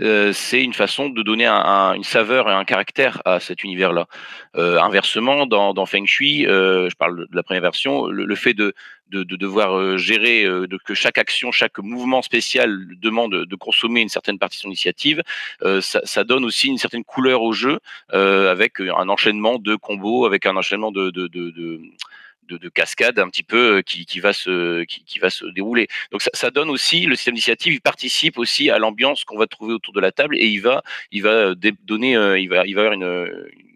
euh, 0.00 0.32
c'est 0.32 0.62
une 0.62 0.72
façon 0.72 1.10
de 1.10 1.22
donner 1.22 1.44
un- 1.44 1.54
un- 1.54 1.92
une 1.94 2.02
saveur 2.04 2.48
et 2.48 2.52
un 2.54 2.64
caractère 2.64 3.20
à 3.26 3.40
cet 3.40 3.62
univers-là. 3.62 4.06
Euh, 4.56 4.80
inversement, 4.80 5.44
dans, 5.46 5.74
dans 5.74 5.84
Feng 5.84 6.06
Shui, 6.06 6.46
euh, 6.46 6.88
je 6.94 6.96
parle 6.96 7.26
de 7.28 7.36
la 7.36 7.42
première 7.42 7.62
version, 7.62 8.06
le, 8.06 8.36
fait 8.36 8.54
de, 8.54 8.72
de, 9.10 9.24
de 9.24 9.36
devoir 9.36 9.76
euh, 9.76 9.96
gérer, 9.96 10.44
euh, 10.44 10.68
de, 10.68 10.78
que 10.78 10.94
chaque 10.94 11.18
action, 11.18 11.50
chaque 11.50 11.78
mouvement 11.78 12.22
spécial 12.22 12.86
demande 13.00 13.34
de 13.44 13.56
consommer 13.56 14.00
une 14.00 14.08
certaine 14.08 14.38
partie 14.38 14.58
de 14.58 14.62
son 14.62 14.68
initiative, 14.68 15.22
euh, 15.62 15.80
ça, 15.80 16.24
donne 16.24 16.44
aussi 16.44 16.68
une 16.68 16.78
certaine 16.78 17.04
couleur 17.04 17.42
au 17.42 17.52
jeu, 17.52 17.80
avec 18.10 18.80
un 18.80 19.08
enchaînement 19.08 19.58
de 19.58 19.74
combos, 19.74 20.24
avec 20.24 20.46
un 20.46 20.56
enchaînement 20.56 20.92
de, 20.92 21.10
de, 21.10 21.26
de, 21.26 21.50
de 21.50 21.80
de, 22.46 22.58
de 22.58 22.68
cascade 22.68 23.18
un 23.18 23.30
petit 23.30 23.42
peu 23.42 23.80
qui, 23.80 24.04
qui 24.04 24.20
va 24.20 24.34
se 24.34 24.84
qui, 24.84 25.18
va 25.18 25.30
se 25.30 25.46
dérouler. 25.46 25.88
Donc 26.12 26.20
ça, 26.20 26.50
donne 26.50 26.68
aussi 26.68 27.06
le 27.06 27.16
système 27.16 27.32
d'initiative, 27.32 27.72
il 27.72 27.80
participe 27.80 28.36
aussi 28.38 28.68
à 28.68 28.78
l'ambiance 28.78 29.24
qu'on 29.24 29.38
va 29.38 29.46
trouver 29.46 29.72
autour 29.72 29.94
de 29.94 30.00
la 30.00 30.12
table 30.12 30.36
et 30.36 30.46
il 30.46 30.60
va 30.60 30.82
il 31.10 31.22
va 31.22 31.54
donner 31.84 32.12
il 32.38 32.48
va 32.50 32.66
il 32.66 32.74
va 32.74 32.82
avoir 32.82 32.92
une 32.92 33.06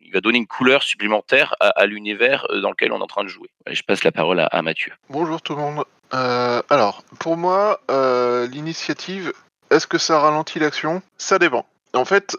il 0.08 0.12
va 0.14 0.20
donner 0.20 0.38
une 0.38 0.46
couleur 0.46 0.82
supplémentaire 0.82 1.54
à, 1.60 1.84
l'univers 1.86 2.46
euh, 2.50 2.60
dans 2.60 2.70
lequel 2.70 2.92
on 2.92 2.98
est 2.98 3.02
en 3.02 3.06
train 3.06 3.24
de 3.24 3.28
jouer. 3.28 3.50
Je 3.70 3.82
passe 3.82 4.04
la 4.04 4.12
parole 4.12 4.40
à, 4.40 4.62
Mathieu. 4.62 4.92
Bonjour 5.10 5.42
tout 5.42 5.54
le 5.54 5.60
monde. 5.60 5.84
Euh, 6.14 6.62
alors, 6.70 7.04
pour 7.18 7.36
moi, 7.36 7.80
euh, 7.90 8.46
l'initiative, 8.46 9.32
est-ce 9.70 9.86
que 9.86 9.98
ça 9.98 10.18
ralentit 10.18 10.58
l'action? 10.58 11.02
Ça 11.18 11.38
dépend. 11.38 11.66
En 11.94 12.04
fait, 12.04 12.36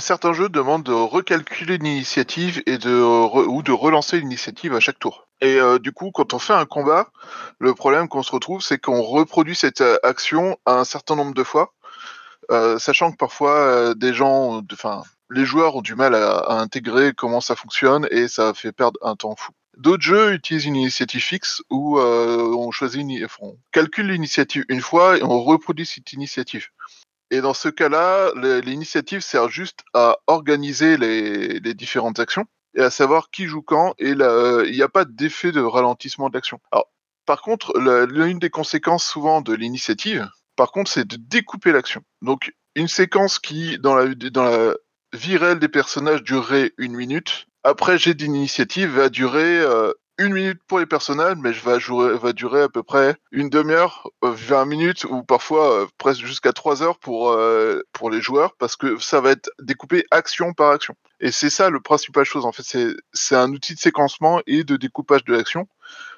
certains 0.00 0.32
jeux 0.32 0.48
demandent 0.48 0.82
de 0.82 0.92
recalculer 0.92 1.78
l'initiative 1.78 2.60
et 2.66 2.76
de 2.76 2.92
ou 3.00 3.62
de 3.62 3.70
relancer 3.70 4.18
l'initiative 4.18 4.74
à 4.74 4.80
chaque 4.80 4.98
tour. 4.98 5.28
Et 5.40 5.58
du 5.80 5.92
coup, 5.92 6.10
quand 6.10 6.34
on 6.34 6.40
fait 6.40 6.54
un 6.54 6.66
combat, 6.66 7.08
le 7.60 7.72
problème 7.72 8.08
qu'on 8.08 8.24
se 8.24 8.32
retrouve, 8.32 8.60
c'est 8.62 8.78
qu'on 8.78 9.00
reproduit 9.00 9.54
cette 9.54 9.82
action 10.02 10.58
un 10.66 10.82
certain 10.82 11.14
nombre 11.14 11.34
de 11.34 11.44
fois, 11.44 11.72
sachant 12.78 13.12
que 13.12 13.16
parfois 13.16 13.94
des 13.94 14.12
gens, 14.12 14.60
enfin, 14.72 15.04
les 15.30 15.44
joueurs 15.44 15.76
ont 15.76 15.82
du 15.82 15.94
mal 15.94 16.14
à, 16.14 16.52
intégrer 16.60 17.12
comment 17.14 17.40
ça 17.40 17.56
fonctionne 17.56 18.06
et 18.10 18.28
ça 18.28 18.52
fait 18.54 18.72
perdre 18.72 18.98
un 19.02 19.16
temps 19.16 19.36
fou. 19.36 19.52
D'autres 19.76 20.02
jeux 20.02 20.34
utilisent 20.34 20.66
une 20.66 20.76
initiative 20.76 21.22
fixe 21.22 21.62
où 21.70 21.98
euh, 21.98 22.54
on 22.54 22.70
choisit, 22.70 23.00
une, 23.00 23.26
calcule 23.72 24.08
l'initiative 24.08 24.64
une 24.68 24.80
fois 24.80 25.16
et 25.16 25.22
on 25.22 25.42
reproduit 25.42 25.86
cette 25.86 26.12
initiative. 26.12 26.68
Et 27.30 27.40
dans 27.40 27.54
ce 27.54 27.68
cas-là, 27.68 28.32
l'initiative 28.60 29.20
sert 29.20 29.48
juste 29.48 29.80
à 29.94 30.18
organiser 30.26 30.96
les, 30.96 31.60
différentes 31.74 32.18
actions 32.18 32.44
et 32.74 32.82
à 32.82 32.90
savoir 32.90 33.30
qui 33.30 33.46
joue 33.46 33.62
quand. 33.62 33.94
Et 33.98 34.10
il 34.10 34.72
n'y 34.72 34.82
a 34.82 34.88
pas 34.88 35.04
d'effet 35.04 35.52
de 35.52 35.60
ralentissement. 35.60 36.28
Alors, 36.72 36.88
par 37.26 37.40
contre, 37.40 37.78
l'une 37.78 38.40
des 38.40 38.50
conséquences 38.50 39.04
souvent 39.04 39.42
de 39.42 39.54
l'initiative, 39.54 40.28
par 40.56 40.72
contre, 40.72 40.90
c'est 40.90 41.06
de 41.06 41.16
découper 41.16 41.70
l'action. 41.70 42.02
Donc, 42.20 42.52
une 42.74 42.88
séquence 42.88 43.38
qui, 43.38 43.78
dans 43.78 43.94
la 43.94 44.74
vie 45.12 45.36
réelle 45.36 45.58
des 45.58 45.68
personnages, 45.68 46.22
durerait 46.22 46.72
une 46.78 46.94
minute, 46.94 47.46
après 47.64 47.98
jet 47.98 48.14
d'initiative 48.14 48.96
va 48.96 49.08
durer 49.08 49.60
euh, 49.60 49.92
une 50.20 50.34
minute 50.34 50.60
pour 50.66 50.78
les 50.78 50.86
personnages, 50.86 51.36
mais 51.38 51.54
je 51.54 51.64
va, 51.64 51.78
jouer, 51.78 52.16
va 52.18 52.34
durer 52.34 52.62
à 52.62 52.68
peu 52.68 52.82
près 52.82 53.16
une 53.32 53.48
demi-heure, 53.48 54.06
euh, 54.22 54.30
20 54.32 54.66
minutes, 54.66 55.04
ou 55.04 55.22
parfois 55.22 55.72
euh, 55.72 55.86
presque 55.96 56.24
jusqu'à 56.26 56.52
3 56.52 56.82
heures 56.82 56.98
pour, 56.98 57.30
euh, 57.30 57.80
pour 57.92 58.10
les 58.10 58.20
joueurs, 58.20 58.54
parce 58.56 58.76
que 58.76 58.98
ça 58.98 59.22
va 59.22 59.30
être 59.30 59.50
découpé 59.62 60.04
action 60.10 60.52
par 60.52 60.72
action. 60.72 60.94
Et 61.20 61.32
c'est 61.32 61.48
ça 61.48 61.70
le 61.70 61.80
principal 61.80 62.24
chose, 62.24 62.44
en 62.44 62.52
fait, 62.52 62.62
c'est 63.12 63.36
un 63.36 63.50
outil 63.50 63.74
de 63.74 63.80
séquencement 63.80 64.42
et 64.46 64.62
de 64.62 64.76
découpage 64.76 65.24
de 65.24 65.32
l'action 65.32 65.66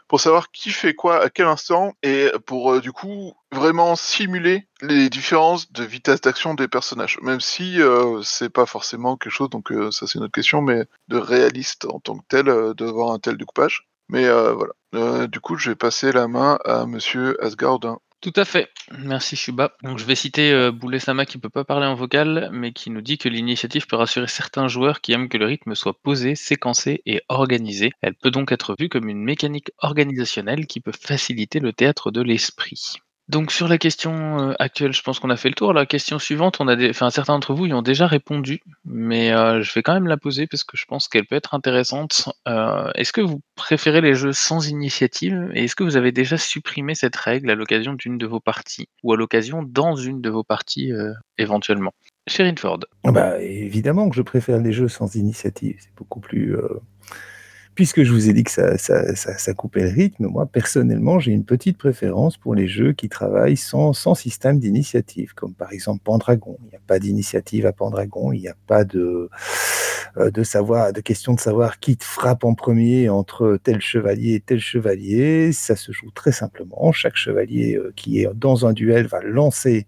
pour 0.08 0.20
savoir 0.20 0.50
qui 0.50 0.70
fait 0.70 0.94
quoi 0.94 1.22
à 1.22 1.30
quel 1.30 1.46
instant 1.46 1.92
et 2.02 2.30
pour 2.46 2.72
euh, 2.72 2.80
du 2.80 2.92
coup 2.92 3.32
vraiment 3.50 3.96
simuler 3.96 4.66
les 4.80 5.08
différences 5.08 5.72
de 5.72 5.84
vitesse 5.84 6.20
d'action 6.20 6.54
des 6.54 6.68
personnages. 6.68 7.18
Même 7.22 7.40
si 7.40 7.80
euh, 7.80 8.22
c'est 8.22 8.50
pas 8.50 8.66
forcément 8.66 9.16
quelque 9.16 9.32
chose, 9.32 9.50
donc 9.50 9.72
euh, 9.72 9.90
ça 9.90 10.06
c'est 10.06 10.18
une 10.18 10.24
autre 10.24 10.32
question, 10.32 10.62
mais 10.62 10.84
de 11.08 11.16
réaliste 11.16 11.86
en 11.86 12.00
tant 12.00 12.18
que 12.18 12.24
tel, 12.28 12.46
de 12.46 12.84
voir 12.84 13.12
un 13.12 13.18
tel 13.18 13.36
découpage. 13.36 13.88
Mais 14.08 14.28
voilà. 14.28 15.26
Du 15.26 15.40
coup, 15.40 15.56
je 15.56 15.70
vais 15.70 15.76
passer 15.76 16.12
la 16.12 16.28
main 16.28 16.58
à 16.66 16.84
Monsieur 16.84 17.42
Asgardin. 17.42 17.98
Tout 18.22 18.32
à 18.36 18.44
fait. 18.44 18.70
Merci 19.00 19.34
Shuba. 19.34 19.76
Donc 19.82 19.98
je 19.98 20.04
vais 20.04 20.14
citer 20.14 20.52
euh, 20.52 20.70
Boulet 20.70 21.00
Sama 21.00 21.26
qui 21.26 21.38
peut 21.38 21.50
pas 21.50 21.64
parler 21.64 21.86
en 21.86 21.96
vocal, 21.96 22.50
mais 22.52 22.72
qui 22.72 22.88
nous 22.90 23.00
dit 23.00 23.18
que 23.18 23.28
l'initiative 23.28 23.88
peut 23.88 23.96
rassurer 23.96 24.28
certains 24.28 24.68
joueurs 24.68 25.00
qui 25.00 25.12
aiment 25.12 25.28
que 25.28 25.38
le 25.38 25.46
rythme 25.46 25.74
soit 25.74 26.00
posé, 26.00 26.36
séquencé 26.36 27.02
et 27.04 27.22
organisé. 27.28 27.92
Elle 28.00 28.14
peut 28.14 28.30
donc 28.30 28.52
être 28.52 28.76
vue 28.78 28.88
comme 28.88 29.08
une 29.08 29.24
mécanique 29.24 29.72
organisationnelle 29.78 30.68
qui 30.68 30.80
peut 30.80 30.92
faciliter 30.92 31.58
le 31.58 31.72
théâtre 31.72 32.12
de 32.12 32.22
l'esprit. 32.22 32.94
Donc 33.32 33.50
sur 33.50 33.66
la 33.66 33.78
question 33.78 34.50
euh, 34.50 34.54
actuelle, 34.58 34.92
je 34.92 35.02
pense 35.02 35.18
qu'on 35.18 35.30
a 35.30 35.38
fait 35.38 35.48
le 35.48 35.54
tour. 35.54 35.72
La 35.72 35.86
question 35.86 36.18
suivante, 36.18 36.58
on 36.60 36.68
a 36.68 36.76
des... 36.76 36.90
enfin, 36.90 37.08
certains 37.08 37.32
d'entre 37.32 37.54
vous 37.54 37.64
y 37.64 37.72
ont 37.72 37.80
déjà 37.80 38.06
répondu, 38.06 38.60
mais 38.84 39.32
euh, 39.32 39.62
je 39.62 39.72
vais 39.72 39.82
quand 39.82 39.94
même 39.94 40.06
la 40.06 40.18
poser 40.18 40.46
parce 40.46 40.64
que 40.64 40.76
je 40.76 40.84
pense 40.84 41.08
qu'elle 41.08 41.24
peut 41.24 41.36
être 41.36 41.54
intéressante. 41.54 42.28
Euh, 42.46 42.90
est-ce 42.94 43.10
que 43.10 43.22
vous 43.22 43.40
préférez 43.54 44.02
les 44.02 44.12
jeux 44.12 44.34
sans 44.34 44.68
initiative 44.68 45.50
et 45.54 45.64
est-ce 45.64 45.74
que 45.74 45.82
vous 45.82 45.96
avez 45.96 46.12
déjà 46.12 46.36
supprimé 46.36 46.94
cette 46.94 47.16
règle 47.16 47.50
à 47.50 47.54
l'occasion 47.54 47.94
d'une 47.94 48.18
de 48.18 48.26
vos 48.26 48.40
parties 48.40 48.90
ou 49.02 49.14
à 49.14 49.16
l'occasion 49.16 49.62
dans 49.62 49.96
une 49.96 50.20
de 50.20 50.28
vos 50.28 50.44
parties 50.44 50.92
éventuellement? 51.38 51.94
Sherin 52.28 52.56
Ford. 52.56 52.80
Ah 53.02 53.12
Bah, 53.12 53.40
évidemment 53.40 54.10
que 54.10 54.14
je 54.14 54.22
préfère 54.22 54.58
les 54.58 54.72
jeux 54.72 54.88
sans 54.88 55.14
initiative. 55.14 55.76
C'est 55.80 55.94
beaucoup 55.96 56.20
plus. 56.20 56.54
Puisque 57.74 58.02
je 58.02 58.12
vous 58.12 58.28
ai 58.28 58.34
dit 58.34 58.44
que 58.44 58.50
ça, 58.50 58.76
ça, 58.76 59.14
ça, 59.14 59.54
coupait 59.54 59.84
le 59.84 59.88
rythme, 59.88 60.26
moi 60.26 60.44
personnellement 60.44 61.18
j'ai 61.18 61.32
une 61.32 61.44
petite 61.44 61.78
préférence 61.78 62.36
pour 62.36 62.54
les 62.54 62.68
jeux 62.68 62.92
qui 62.92 63.08
travaillent 63.08 63.56
sans, 63.56 63.94
système 64.14 64.58
d'initiative, 64.58 65.32
comme 65.34 65.54
par 65.54 65.72
exemple 65.72 66.02
Pendragon. 66.04 66.58
Il 66.64 66.68
n'y 66.68 66.76
a 66.76 66.80
pas 66.86 66.98
d'initiative 66.98 67.64
à 67.64 67.72
Pendragon, 67.72 68.30
il 68.32 68.42
n'y 68.42 68.48
a 68.48 68.56
pas 68.66 68.84
de, 68.84 69.30
euh, 70.18 70.30
de, 70.30 70.42
savoir, 70.42 70.92
de 70.92 71.00
question 71.00 71.32
de 71.32 71.40
savoir 71.40 71.80
qui 71.80 71.96
te 71.96 72.04
frappe 72.04 72.44
en 72.44 72.54
premier 72.54 73.08
entre 73.08 73.58
tel 73.62 73.80
chevalier 73.80 74.34
et 74.34 74.40
tel 74.40 74.60
chevalier. 74.60 75.52
Ça 75.52 75.74
se 75.74 75.92
joue 75.92 76.10
très 76.10 76.32
simplement. 76.32 76.92
Chaque 76.92 77.16
chevalier 77.16 77.76
euh, 77.76 77.90
qui 77.96 78.20
est 78.20 78.28
dans 78.34 78.66
un 78.66 78.74
duel 78.74 79.06
va 79.06 79.22
lancer 79.22 79.86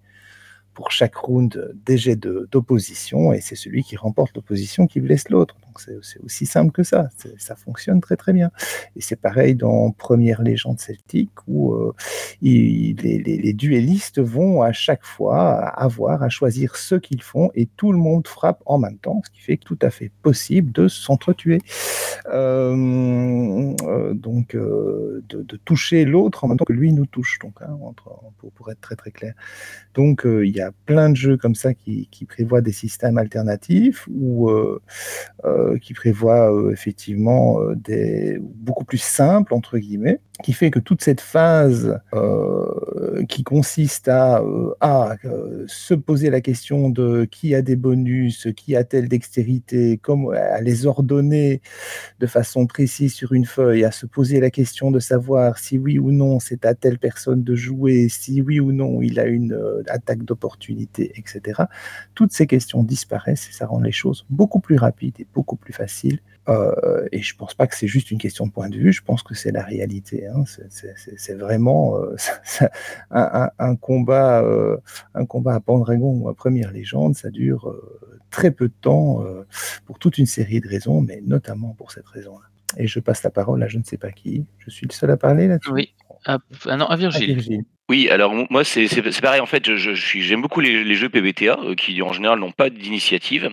pour 0.73 0.91
chaque 0.91 1.17
round 1.17 1.75
des 1.85 1.99
jets 1.99 2.17
d'opposition 2.17 3.35
et 3.35 3.43
c'est 3.43 3.57
celui 3.57 3.83
qui 3.85 3.97
remporte 3.97 4.35
l'opposition 4.35 4.87
qui 4.87 5.01
blesse 5.01 5.29
l'autre. 5.29 5.57
C'est 5.81 6.21
aussi 6.23 6.47
simple 6.47 6.73
que 6.73 6.83
ça. 6.83 7.09
Ça 7.39 7.57
fonctionne 7.57 8.01
très 8.01 8.17
très 8.17 8.33
bien. 8.33 8.51
Et 8.97 9.01
c'est 9.01 9.17
pareil 9.17 9.55
dans 9.55 9.91
Première 9.91 10.43
Légende 10.43 10.81
Celtique 10.81 11.31
où 11.47 11.73
euh, 11.73 11.95
les, 12.43 12.95
les- 12.99 13.19
les 13.19 13.53
duellistes 13.53 14.21
vont 14.21 14.63
à 14.63 14.73
chaque 14.73 15.05
fois 15.05 15.69
avoir 15.69 16.23
à 16.23 16.29
choisir 16.29 16.77
ce 16.77 16.95
qu'ils 16.95 17.23
font 17.23 17.51
et 17.55 17.67
tout 17.67 17.93
le 17.93 17.99
monde 17.99 18.27
frappe 18.27 18.63
en 18.67 18.79
même 18.79 18.99
temps, 18.99 19.21
ce 19.25 19.31
qui 19.31 19.41
fait 19.41 19.57
que 19.57 19.65
tout 19.65 19.79
à 19.83 19.91
fait 19.91 20.11
possible 20.23 20.73
de 20.73 20.89
s'entretuer. 20.89 21.61
Euh, 22.29 23.75
euh, 23.83 24.15
donc 24.15 24.55
euh, 24.55 25.23
de, 25.29 25.57
toucher 25.65 26.05
l'autre 26.05 26.45
en 26.45 26.49
même 26.49 26.57
temps 26.57 26.65
que 26.65 26.73
lui 26.73 26.93
nous 26.93 27.07
touche. 27.07 27.39
Donc 27.41 27.55
hein, 27.61 27.77
pour, 28.55 28.71
être 28.71 28.81
très 28.81 28.97
très 28.97 29.11
clair. 29.11 29.35
Donc 29.95 30.23
il 30.25 30.51
y 30.51 30.61
a 30.61 30.73
plein 30.87 31.11
de 31.11 31.17
jeux 31.17 31.37
comme 31.37 31.55
ça 31.55 31.75
qui, 31.75 32.09
prévoient 32.29 32.63
des 32.63 32.73
systèmes 32.73 33.19
alternatifs 33.19 34.09
euh, 34.09 34.81
qui 35.81 35.95
prévoient 35.95 36.53
euh, 36.53 36.71
effectivement 36.71 37.61
euh, 37.61 37.75
des 37.75 38.39
beaucoup 38.41 38.85
plus 38.85 38.99
simples 38.99 39.55
entre 39.55 39.79
guillemets, 39.79 40.21
qui 40.43 40.53
fait 40.53 40.71
que 40.71 40.81
toute 40.81 41.01
cette 41.03 41.21
phase 41.21 42.01
euh, 42.13 43.23
qui 43.29 43.45
consiste 43.45 44.09
à, 44.09 44.41
euh, 44.41 44.75
euh, 45.25 45.65
se 45.69 45.95
poser 45.95 46.29
la 46.29 46.41
question 46.41 46.91
de 46.91 47.25
qui 47.25 47.55
a 47.55 47.63
des 47.63 47.77
bonus, 47.77 48.49
qui 48.57 48.75
a 48.75 48.83
telle 48.83 49.09
dextérité, 49.09 49.99
comment 50.03 50.31
à 50.31 50.61
les 50.61 50.87
ordonner 50.87 51.61
de 52.19 52.27
façon 52.27 52.67
précise 52.67 53.15
sur 53.15 53.33
une 53.33 53.45
feuille, 53.45 53.85
à 53.85 53.93
se 53.93 54.07
poser 54.07 54.41
la 54.41 54.51
question 54.51 54.91
de 54.91 54.99
savoir 54.99 55.59
si 55.59 55.79
oui 55.79 55.99
ou 56.01 56.11
non 56.11 56.41
c'est 56.41 56.67
à 56.67 56.75
telle 56.75 56.99
personne 56.99 57.45
de 57.45 57.55
jouer, 57.55 58.09
si 58.09 58.43
oui 58.43 58.59
ou 58.59 58.73
non 58.73 59.03
il 59.03 59.21
a 59.21 59.27
une 59.27 59.57
attaque 59.87 60.25
d'opportunité, 60.25 61.13
etc. 61.17 61.63
Toutes 62.15 62.33
ces 62.33 62.49
questions 62.49 62.83
disparaissent 62.83 63.49
et 63.51 63.53
ça 63.53 63.67
rend 63.67 63.81
les 63.81 63.93
choses 63.93 64.27
beaucoup 64.31 64.61
plus 64.61 64.77
rapides 64.77 65.21
et 65.21 65.27
beaucoup 65.33 65.57
plus 65.57 65.73
faciles. 65.73 66.19
Euh, 66.49 67.07
et 67.11 67.23
je 67.23 67.35
pense 67.37 67.55
pas 67.55 67.67
que 67.67 67.75
c'est 67.75 67.87
juste 67.87 68.11
une 68.11 68.19
question 68.19 68.47
de 68.47 68.53
point 68.53 68.69
de 68.69 68.77
vue, 68.77 68.93
je 68.93 69.03
pense 69.03 69.23
que 69.23 69.35
c'est 69.35 69.51
la 69.51 69.63
réalité. 69.63 70.27
hein. 70.27 70.45
C'est- 70.47 71.35
vraiment 71.35 71.97
euh, 71.99 72.15
ça- 72.45 72.71
un, 73.11 73.45
un- 73.45 73.51
un 73.71 73.77
combat, 73.77 74.43
euh, 74.43 74.77
un 75.15 75.25
combat 75.27 75.55
à 75.55 75.61
Pendragon 75.61 76.13
ou 76.21 76.29
à 76.29 76.35
Première 76.35 76.71
Légende, 76.73 77.15
ça 77.17 77.31
dure 77.31 77.75
très 78.31 78.51
peu 78.51 78.69
de 78.69 78.75
temps 78.81 79.23
pour 79.87 79.99
toute 79.99 80.19
une 80.19 80.27
série 80.27 80.61
de 80.61 80.69
raisons, 80.69 81.01
mais 81.01 81.23
notamment 81.25 81.75
pour 81.75 81.93
cette 81.93 82.07
raison-là. 82.09 82.47
et 82.77 82.87
je 82.89 82.99
passe 83.01 83.23
la 83.23 83.31
parole 83.31 83.63
à 83.63 83.69
je 83.69 83.79
ne 83.79 83.85
sais 83.85 83.97
pas 83.99 84.11
qui. 84.11 84.45
Je 84.59 84.69
suis 84.71 84.87
le 84.87 84.93
seul 84.93 85.11
à 85.13 85.17
parler 85.17 85.47
là-dessus? 85.49 85.71
Oui. 85.73 85.95
Ah, 86.27 86.39
ah 86.67 86.77
non, 86.77 86.87
à 86.87 86.95
À 86.95 86.97
Virgile. 86.97 87.65
Oui, 87.91 88.09
alors 88.09 88.33
moi 88.49 88.65
c'est 88.65 88.89
pareil 89.21 89.43
en 89.43 89.47
fait, 89.47 89.77
je, 89.77 89.93
je 89.93 90.19
j'aime 90.19 90.41
beaucoup 90.41 90.61
les, 90.61 90.95
jeux 90.95 91.11
PBTA 91.11 91.59
euh, 91.63 91.75
qui 91.75 92.01
en 92.01 92.15
général 92.15 92.39
n'ont 92.39 92.51
pas 92.51 92.71
d'initiative. 92.71 93.51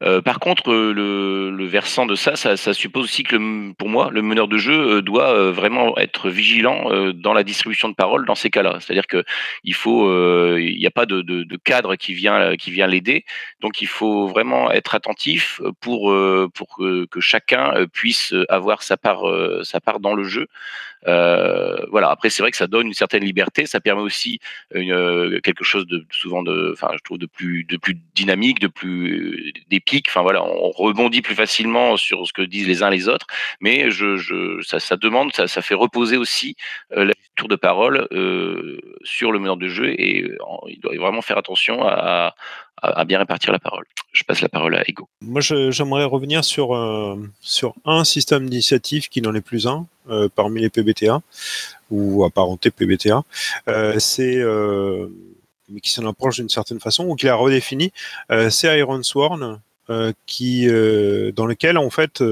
Euh, 0.00 0.22
par 0.22 0.40
contre, 0.40 0.72
euh, 0.72 1.50
le, 1.50 1.66
versant 1.66 2.06
de 2.06 2.14
ça, 2.14 2.34
ça, 2.34 2.72
suppose 2.72 3.04
aussi 3.04 3.24
que 3.24 3.72
pour 3.72 3.90
moi, 3.90 4.08
le 4.10 4.22
meneur 4.22 4.48
de 4.48 4.56
jeu 4.56 5.02
doit 5.02 5.50
vraiment 5.50 5.98
être 5.98 6.30
vigilant 6.30 7.12
dans 7.12 7.34
la 7.34 7.42
distribution 7.42 7.90
de 7.90 7.94
parole 7.94 8.24
dans 8.24 8.34
ces 8.34 8.48
cas-là. 8.48 8.78
C'est-à-dire 8.80 9.06
que 9.06 9.22
il 9.64 9.74
faut, 9.74 10.08
il 10.56 10.78
n'y 10.78 10.86
a 10.86 10.90
pas 10.90 11.04
de, 11.04 11.20
de, 11.20 11.56
cadre 11.56 11.96
qui 11.96 12.14
vient 12.14 12.56
qui 12.56 12.70
vient 12.70 12.86
l'aider, 12.86 13.24
donc 13.60 13.82
il 13.82 13.88
faut 13.88 14.28
vraiment 14.28 14.70
être 14.70 14.94
attentif 14.94 15.60
pour 15.80 16.14
pour 16.54 16.76
que, 16.76 17.04
que 17.06 17.20
chacun 17.20 17.86
puisse 17.92 18.34
avoir 18.48 18.82
sa 18.82 18.96
part 18.96 19.24
sa 19.62 19.80
part 19.80 20.00
dans 20.00 20.14
le 20.14 20.24
jeu. 20.24 20.46
Voilà. 21.04 22.10
Après, 22.10 22.30
c'est 22.30 22.42
vrai 22.42 22.50
que 22.50 22.56
ça 22.56 22.66
donne 22.66 22.86
une 22.86 22.94
certaine 22.94 23.24
liberté. 23.24 23.66
Ça 23.74 23.80
permet 23.80 24.02
aussi 24.02 24.38
une, 24.72 24.92
euh, 24.92 25.40
quelque 25.42 25.64
chose 25.64 25.84
de 25.88 26.06
souvent 26.12 26.44
de, 26.44 26.70
enfin, 26.72 26.90
je 26.94 27.02
trouve 27.02 27.18
de 27.18 27.26
plus, 27.26 27.64
de 27.64 27.76
plus 27.76 27.98
dynamique, 28.14 28.60
de 28.60 28.68
plus 28.68 29.52
d'épique. 29.68 30.06
Enfin 30.08 30.22
voilà, 30.22 30.44
on 30.44 30.70
rebondit 30.70 31.22
plus 31.22 31.34
facilement 31.34 31.96
sur 31.96 32.24
ce 32.24 32.32
que 32.32 32.42
disent 32.42 32.68
les 32.68 32.84
uns 32.84 32.90
les 32.90 33.08
autres. 33.08 33.26
Mais 33.60 33.90
je, 33.90 34.16
je 34.16 34.62
ça, 34.62 34.96
demande, 34.96 35.32
ça, 35.34 35.62
fait 35.62 35.74
reposer 35.74 36.16
aussi 36.16 36.54
euh, 36.96 37.04
la 37.04 37.14
tour 37.34 37.48
de 37.48 37.56
parole 37.56 38.06
euh, 38.12 38.78
sur 39.02 39.32
le 39.32 39.40
meneur 39.40 39.56
de 39.56 39.66
jeu 39.66 39.88
et 39.88 40.22
euh, 40.22 40.36
il 40.68 40.78
doit 40.80 40.94
vraiment 40.96 41.22
faire 41.22 41.38
attention 41.38 41.82
à, 41.82 42.34
à, 42.84 43.04
bien 43.04 43.18
répartir 43.18 43.52
la 43.52 43.58
parole. 43.58 43.84
Je 44.12 44.22
passe 44.24 44.40
la 44.40 44.48
parole 44.48 44.74
à 44.76 44.88
Ego. 44.88 45.08
Moi, 45.20 45.40
j'aimerais 45.40 46.04
revenir 46.04 46.44
sur, 46.44 46.74
euh, 46.74 47.16
sur 47.40 47.74
un 47.84 48.04
système 48.04 48.48
d'initiative 48.48 49.08
qui 49.08 49.22
n'en 49.22 49.34
est 49.34 49.40
plus 49.40 49.66
un 49.66 49.86
euh, 50.08 50.28
parmi 50.34 50.60
les 50.60 50.70
PBTA 50.70 51.20
ou 51.90 52.24
apparentés 52.24 52.70
PBTA. 52.70 53.22
Euh, 53.68 53.98
c'est 53.98 54.42
mais 55.70 55.80
qui 55.80 55.90
s'en 55.90 56.06
approche 56.06 56.36
d'une 56.36 56.50
certaine 56.50 56.78
façon 56.78 57.06
ou 57.06 57.14
qui 57.14 57.24
l'a 57.24 57.36
redéfini. 57.36 57.90
C'est 58.50 58.78
Iron 58.78 59.02
Sworn. 59.02 59.60
qui 60.26 60.66
dans 60.66 61.46
lequel 61.46 61.78
en 61.78 61.88
fait 61.88 62.22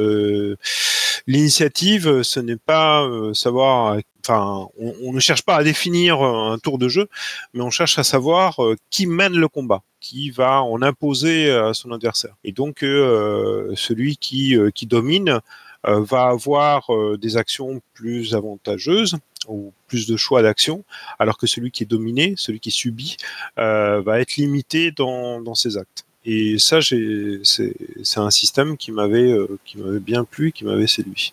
l'initiative 1.27 2.23
ce 2.23 2.41
n'est 2.41 2.57
pas 2.57 3.03
euh, 3.05 3.35
savoir 3.35 3.99
enfin 4.25 4.69
on, 4.79 5.13
ne 5.13 5.21
cherche 5.21 5.43
pas 5.43 5.57
à 5.57 5.65
définir 5.65 6.21
un 6.23 6.59
tour 6.59 6.79
de 6.79 6.89
jeu 6.89 7.09
mais 7.55 7.63
on 7.63 7.71
cherche 7.71 7.99
à 7.99 8.05
savoir 8.05 8.63
euh, 8.63 8.77
qui 8.91 9.07
mène 9.07 9.35
le 9.35 9.49
combat 9.49 9.83
qui 10.01 10.31
va 10.31 10.63
en 10.63 10.83
imposer 10.83 11.49
à 11.49 11.73
son 11.75 11.93
adversaire. 11.93 12.35
Et 12.43 12.51
donc 12.51 12.83
euh, 12.83 13.73
celui 13.77 14.17
qui, 14.17 14.57
euh, 14.57 14.71
domine 14.83 15.41
euh, 15.87 16.01
va 16.01 16.29
avoir 16.29 16.95
euh, 16.95 17.19
des 17.19 17.37
actions 17.37 17.81
plus 17.93 18.35
avantageuses 18.35 19.17
ou 19.49 19.73
plus 19.89 20.07
de 20.07 20.17
choix 20.17 20.43
d'action, 20.43 20.85
alors 21.19 21.37
que 21.37 21.49
celui 21.49 21.73
qui 21.73 21.83
est 21.83 21.87
dominé, 21.87 22.35
celui 22.37 22.61
qui 22.61 22.71
subit, 22.71 23.17
euh, 23.59 24.01
va 24.01 24.21
être 24.21 24.37
limité 24.37 24.93
dans 24.93 25.55
ses 25.57 25.77
actes. 25.77 26.05
Et 26.25 26.59
ça, 26.59 26.79
c'est 26.81 28.21
un 28.21 28.31
système 28.31 28.77
qui 28.77 28.93
m'avait 28.93 29.33
euh, 29.33 29.59
qui 29.65 29.79
bien 30.01 30.25
plu, 30.25 30.53
qui 30.53 30.65
m'avait 30.65 30.87
séduit. 30.87 31.33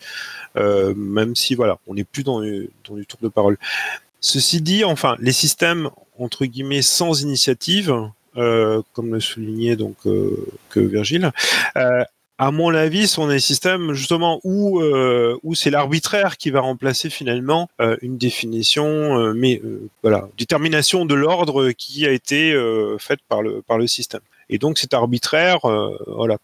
Euh, 0.57 0.93
même 0.95 1.35
si 1.35 1.53
voilà, 1.55 1.77
on 1.87 1.93
n'est 1.93 2.03
plus 2.03 2.23
dans, 2.23 2.41
du 2.41 2.69
tour 2.83 3.19
de 3.21 3.27
parole. 3.27 3.57
Ceci 4.19 4.61
dit, 4.61 4.83
enfin, 4.83 5.15
les 5.19 5.31
systèmes 5.31 5.89
entre 6.17 6.45
guillemets 6.45 6.81
sans 6.81 7.21
initiative, 7.21 7.95
euh, 8.35 8.81
comme 8.93 9.13
le 9.13 9.19
soulignait 9.19 9.75
donc 9.75 9.95
que 10.03 10.79
Virgile, 10.79 11.31
à 12.41 12.51
mon 12.51 12.73
avis, 12.73 13.07
sont 13.07 13.27
des 13.27 13.39
systèmes 13.39 13.93
justement 13.93 14.39
où 14.43 14.81
où 15.43 15.55
c'est 15.55 15.69
l'arbitraire 15.69 16.37
qui 16.37 16.49
va 16.49 16.61
remplacer 16.61 17.09
finalement 17.09 17.69
une 18.01 18.17
définition, 18.17 19.33
mais 19.33 19.61
voilà, 20.01 20.27
détermination 20.37 21.05
de 21.05 21.15
l'ordre 21.15 21.71
qui 21.71 22.05
a 22.05 22.11
été 22.11 22.53
faite 22.97 23.19
par 23.29 23.41
le 23.41 23.61
par 23.61 23.77
le 23.77 23.87
système. 23.87 24.21
Et 24.49 24.57
donc 24.57 24.77
cet 24.77 24.93
arbitraire, 24.93 25.65
euh, 25.65 25.97
voilà, 26.07 26.37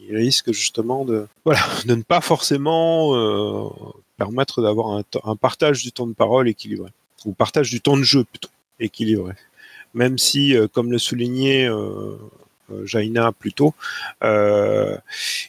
il 0.00 0.16
risque 0.16 0.52
justement 0.52 1.04
de 1.04 1.26
voilà 1.44 1.60
de 1.86 1.94
ne 1.94 2.02
pas 2.02 2.20
forcément 2.20 3.14
euh, 3.14 3.68
permettre 4.16 4.62
d'avoir 4.62 4.98
un, 4.98 5.02
un 5.24 5.36
partage 5.36 5.82
du 5.82 5.92
temps 5.92 6.06
de 6.06 6.14
parole 6.14 6.48
équilibré 6.48 6.90
ou 7.24 7.32
partage 7.32 7.70
du 7.70 7.80
temps 7.80 7.96
de 7.96 8.02
jeu 8.02 8.24
plutôt 8.24 8.50
équilibré. 8.80 9.34
Même 9.94 10.18
si, 10.18 10.56
euh, 10.56 10.68
comme 10.68 10.92
le 10.92 10.98
soulignait 10.98 11.68
euh, 11.68 12.16
euh, 12.70 12.86
Jaina 12.86 13.32
plus 13.32 13.52
tôt, 13.52 13.74
euh, 14.22 14.96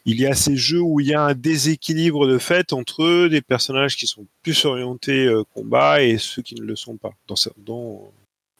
il 0.05 0.19
y 0.19 0.25
a 0.25 0.33
ces 0.33 0.55
jeux 0.55 0.81
où 0.81 0.99
il 0.99 1.07
y 1.07 1.13
a 1.13 1.21
un 1.21 1.33
déséquilibre 1.33 2.27
de 2.27 2.37
fait 2.37 2.71
entre 2.73 3.27
des 3.27 3.41
personnages 3.41 3.97
qui 3.97 4.07
sont 4.07 4.25
plus 4.43 4.65
orientés 4.65 5.29
combat 5.53 6.01
et 6.01 6.17
ceux 6.17 6.41
qui 6.41 6.55
ne 6.55 6.63
le 6.63 6.75
sont 6.75 6.95
pas 6.95 7.11
dans, 7.57 8.11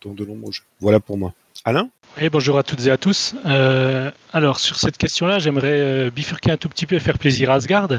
dans 0.04 0.14
de 0.14 0.26
nombreux 0.26 0.52
jeux. 0.52 0.64
Voilà 0.80 1.00
pour 1.00 1.18
moi. 1.18 1.34
Alain 1.66 1.90
Oui, 2.22 2.30
bonjour 2.30 2.58
à 2.58 2.64
toutes 2.64 2.86
et 2.86 2.92
à 2.92 2.98
tous. 2.98 3.36
Euh, 3.46 4.12
alors, 4.32 4.60
sur 4.60 4.78
cette 4.78 4.98
question-là, 4.98 5.40
j'aimerais 5.40 5.80
euh, 5.80 6.10
bifurquer 6.10 6.52
un 6.52 6.58
tout 6.58 6.70
petit 6.70 6.86
peu 6.86 6.96
et 6.96 7.00
faire 7.00 7.18
plaisir 7.18 7.52
à 7.52 7.56
Asgard. 7.56 7.90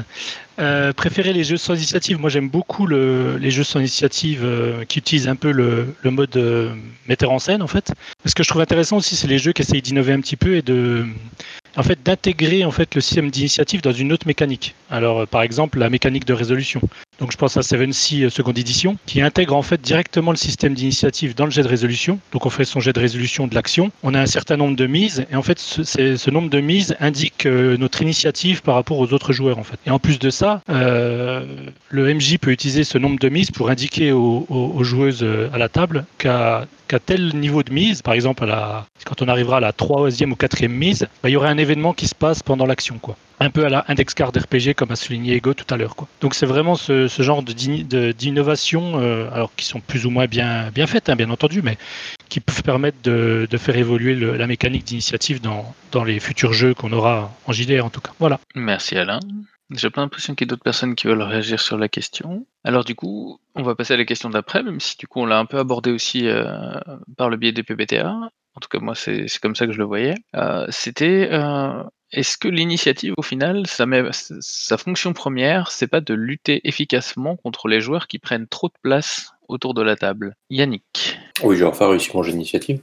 Euh, 0.59 0.93
préférer 0.93 1.31
les 1.31 1.43
jeux 1.43 1.57
sans 1.57 1.75
initiative. 1.75 2.19
Moi, 2.19 2.29
j'aime 2.31 2.49
beaucoup 2.49 2.87
le- 2.87 3.37
les 3.37 3.51
jeux 3.51 3.63
sans 3.63 3.79
initiative 3.79 4.47
qui 4.87 4.97
utilisent 4.99 5.27
un 5.27 5.35
peu 5.35 5.51
le, 5.51 5.93
le 6.01 6.11
mode 6.11 6.35
metteur 7.07 7.31
en 7.31 7.39
scène, 7.39 7.61
en 7.61 7.67
fait. 7.67 7.93
Ce 8.25 8.33
que 8.33 8.41
je 8.43 8.49
trouve 8.49 8.61
intéressant 8.63 8.97
aussi, 8.97 9.15
c'est 9.15 9.27
les 9.27 9.37
jeux 9.37 9.51
qui 9.53 9.61
essayent 9.61 9.81
d'innover 9.83 10.13
un 10.13 10.21
petit 10.21 10.37
peu 10.37 10.55
et 10.55 10.61
de, 10.63 11.05
en 11.77 11.83
fait, 11.83 11.99
d'intégrer 12.03 12.65
en 12.65 12.71
fait 12.71 12.95
le 12.95 13.01
système 13.01 13.29
d'initiative 13.29 13.81
dans 13.81 13.91
une 13.91 14.11
autre 14.11 14.27
mécanique. 14.27 14.75
Alors, 14.89 15.21
euh, 15.21 15.25
par 15.25 15.41
exemple, 15.41 15.79
la 15.79 15.89
mécanique 15.89 16.25
de 16.25 16.33
résolution. 16.33 16.81
Donc, 17.19 17.31
je 17.31 17.37
pense 17.37 17.55
à 17.57 17.61
Seven 17.61 17.93
Sea 17.93 18.23
euh, 18.25 18.29
seconde 18.29 18.57
édition, 18.57 18.97
qui 19.05 19.21
intègre 19.21 19.55
en 19.55 19.61
fait 19.61 19.79
directement 19.79 20.31
le 20.31 20.37
système 20.37 20.73
d'initiative 20.73 21.35
dans 21.35 21.45
le 21.45 21.51
jet 21.51 21.63
de 21.63 21.67
résolution. 21.67 22.19
Donc, 22.33 22.45
on 22.45 22.49
fait 22.49 22.65
son 22.65 22.79
jet 22.79 22.93
de 22.93 22.99
résolution 22.99 23.47
de 23.47 23.55
l'action. 23.55 23.91
On 24.03 24.13
a 24.13 24.19
un 24.19 24.25
certain 24.25 24.57
nombre 24.57 24.75
de 24.75 24.87
mises, 24.87 25.25
et 25.31 25.35
en 25.35 25.41
fait, 25.43 25.59
ce, 25.59 26.29
nombre 26.29 26.49
de 26.49 26.59
mises 26.59 26.95
indique 26.99 27.45
euh, 27.45 27.77
notre 27.77 28.01
initiative 28.01 28.61
par 28.61 28.75
rapport 28.75 28.99
aux 28.99 29.13
autres 29.13 29.33
joueurs, 29.33 29.57
en 29.59 29.63
fait. 29.63 29.77
Et 29.85 29.91
en 29.91 29.99
plus 29.99 30.19
de 30.19 30.29
ça, 30.29 30.61
le 30.67 32.13
MJ 32.13 32.37
peut 32.37 32.51
utiliser 32.51 32.83
ce 32.83 32.97
nombre 32.97 33.19
de 33.19 33.29
mises 33.29 33.51
pour 33.51 33.69
indiquer 33.69 34.11
aux, 34.11 34.45
aux- 34.49 34.83
joueuses 34.83 35.25
à 35.53 35.57
la 35.57 35.69
table 35.69 36.05
qu'à 36.17 36.65
qu'à 36.91 36.99
tel 36.99 37.33
niveau 37.37 37.63
de 37.63 37.71
mise, 37.71 38.01
par 38.01 38.13
exemple 38.13 38.43
à 38.43 38.47
la, 38.47 38.85
quand 39.05 39.21
on 39.21 39.29
arrivera 39.29 39.57
à 39.57 39.59
la 39.61 39.71
troisième 39.71 40.33
ou 40.33 40.35
quatrième 40.35 40.73
mise, 40.73 41.07
bah, 41.23 41.29
il 41.29 41.31
y 41.31 41.37
aurait 41.37 41.47
un 41.47 41.57
événement 41.57 41.93
qui 41.93 42.05
se 42.05 42.13
passe 42.13 42.43
pendant 42.43 42.65
l'action, 42.65 42.97
quoi. 42.99 43.15
Un 43.39 43.49
peu 43.49 43.65
à 43.65 43.69
la 43.69 43.85
index 43.87 44.13
card 44.13 44.31
RPG, 44.35 44.73
comme 44.75 44.91
a 44.91 44.97
souligné 44.97 45.35
Ego 45.35 45.53
tout 45.53 45.73
à 45.73 45.77
l'heure, 45.77 45.95
quoi. 45.95 46.09
Donc 46.19 46.35
c'est 46.35 46.45
vraiment 46.45 46.75
ce, 46.75 47.07
ce 47.07 47.21
genre 47.23 47.43
d'innovation, 47.43 48.99
euh, 48.99 49.29
alors 49.31 49.51
qui 49.55 49.63
sont 49.65 49.79
plus 49.79 50.05
ou 50.05 50.09
moins 50.09 50.25
bien, 50.25 50.69
bien 50.75 50.85
faites, 50.85 51.07
hein, 51.07 51.15
bien 51.15 51.29
entendu, 51.29 51.61
mais 51.61 51.77
qui 52.27 52.41
peuvent 52.41 52.61
permettre 52.63 52.97
de, 53.03 53.47
de 53.49 53.57
faire 53.57 53.77
évoluer 53.77 54.13
le- 54.13 54.35
la 54.35 54.47
mécanique 54.47 54.83
d'initiative 54.83 55.39
dans, 55.39 55.73
dans 55.93 56.03
les 56.03 56.19
futurs 56.19 56.51
jeux 56.51 56.73
qu'on 56.73 56.91
aura 56.91 57.31
en 57.47 57.53
JDR 57.53 57.85
en 57.85 57.89
tout 57.89 58.01
cas. 58.01 58.11
Voilà. 58.19 58.39
Merci 58.53 58.97
Alain. 58.97 59.19
J'ai 59.71 59.89
pas 59.89 60.01
l'impression 60.01 60.35
qu'il 60.35 60.45
y 60.45 60.47
ait 60.47 60.49
d'autres 60.49 60.63
personnes 60.63 60.95
qui 60.95 61.07
veulent 61.07 61.21
réagir 61.21 61.59
sur 61.59 61.77
la 61.77 61.87
question. 61.87 62.45
Alors 62.63 62.83
du 62.83 62.95
coup, 62.95 63.39
on 63.55 63.63
va 63.63 63.75
passer 63.75 63.93
à 63.93 63.97
la 63.97 64.05
question 64.05 64.29
d'après, 64.29 64.63
même 64.63 64.79
si 64.79 64.97
du 64.97 65.07
coup 65.07 65.21
on 65.21 65.25
l'a 65.25 65.39
un 65.39 65.45
peu 65.45 65.57
abordé 65.59 65.91
aussi 65.91 66.27
euh, 66.27 66.79
par 67.17 67.29
le 67.29 67.37
biais 67.37 67.51
des 67.53 67.63
PBTA. 67.63 68.31
En 68.53 68.59
tout 68.59 68.67
cas, 68.69 68.79
moi, 68.79 68.95
c'est 68.95 69.27
c'est 69.27 69.39
comme 69.39 69.55
ça 69.55 69.65
que 69.65 69.71
je 69.71 69.77
le 69.77 69.85
voyais. 69.85 70.15
Euh, 70.35 70.65
C'était 70.69 71.29
euh, 71.31 71.83
est-ce 72.11 72.37
que 72.37 72.49
l'initiative, 72.49 73.13
au 73.17 73.21
final, 73.21 73.65
sa, 73.67 73.85
sa 74.11 74.77
fonction 74.77 75.13
première, 75.13 75.71
c'est 75.71 75.87
pas 75.87 76.01
de 76.01 76.13
lutter 76.13 76.67
efficacement 76.67 77.37
contre 77.37 77.69
les 77.69 77.79
joueurs 77.79 78.07
qui 78.07 78.19
prennent 78.19 78.47
trop 78.47 78.67
de 78.67 78.73
place 78.81 79.31
autour 79.51 79.73
de 79.73 79.81
la 79.81 79.95
table 79.95 80.35
Yannick. 80.49 81.19
Oui, 81.43 81.57
j'ai 81.57 81.65
enfin 81.65 81.87
réussi 81.89 82.09
mon 82.13 82.23
jeu 82.23 82.31
d'initiative. 82.31 82.79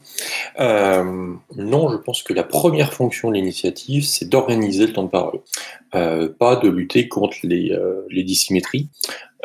Euh, 0.60 1.32
non, 1.56 1.90
je 1.90 1.96
pense 1.96 2.22
que 2.22 2.32
la 2.32 2.44
première 2.44 2.92
fonction 2.92 3.30
de 3.30 3.34
l'initiative, 3.34 4.04
c'est 4.04 4.28
d'organiser 4.28 4.86
le 4.86 4.92
temps 4.92 5.04
de 5.04 5.10
parole, 5.10 5.40
Euh, 5.94 6.28
pas 6.28 6.56
de 6.56 6.68
lutter 6.68 7.08
contre 7.08 7.38
les, 7.44 7.72
euh, 7.72 8.06
dissymétries. 8.10 8.88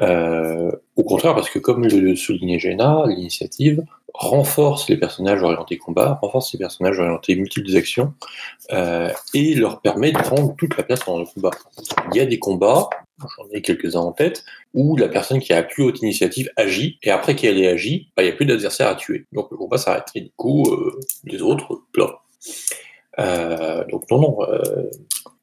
Au 0.01 1.03
contraire, 1.03 1.35
parce 1.35 1.49
que 1.49 1.59
comme 1.59 1.85
le 1.85 2.15
soulignait 2.15 2.59
Jenna, 2.59 3.03
l'initiative 3.07 3.83
renforce 4.13 4.89
les 4.89 4.97
personnages 4.97 5.41
orientés 5.41 5.77
combat, 5.77 6.19
renforce 6.21 6.51
les 6.53 6.59
personnages 6.59 6.99
orientés 6.99 7.35
multiples 7.35 7.75
actions, 7.77 8.13
et 9.33 9.55
leur 9.55 9.79
permet 9.81 10.11
de 10.11 10.17
prendre 10.17 10.53
toute 10.57 10.75
la 10.75 10.83
place 10.83 11.05
dans 11.05 11.19
le 11.19 11.25
combat. 11.25 11.51
Il 12.11 12.17
y 12.17 12.19
a 12.19 12.25
des 12.25 12.39
combats, 12.39 12.89
j'en 13.19 13.49
ai 13.51 13.61
quelques-uns 13.61 13.99
en 13.99 14.11
tête, 14.11 14.43
où 14.73 14.95
la 14.97 15.07
personne 15.07 15.39
qui 15.39 15.53
a 15.53 15.57
la 15.57 15.63
plus 15.63 15.83
haute 15.83 16.01
initiative 16.01 16.49
agit, 16.55 16.97
et 17.03 17.11
après 17.11 17.35
qu'elle 17.35 17.59
ait 17.59 17.67
agi, 17.67 18.09
bah, 18.15 18.23
il 18.23 18.27
n'y 18.27 18.31
a 18.31 18.35
plus 18.35 18.45
d'adversaire 18.45 18.87
à 18.87 18.95
tuer. 18.95 19.25
Donc 19.31 19.49
le 19.51 19.57
combat 19.57 19.77
s'arrête. 19.77 20.07
Et 20.15 20.21
du 20.21 20.31
coup, 20.35 20.63
euh, 20.71 20.99
les 21.25 21.41
autres, 21.41 21.81
plein. 21.91 22.11
Euh, 23.19 23.85
donc 23.91 24.09
non, 24.09 24.19
non, 24.19 24.37
euh, 24.41 24.89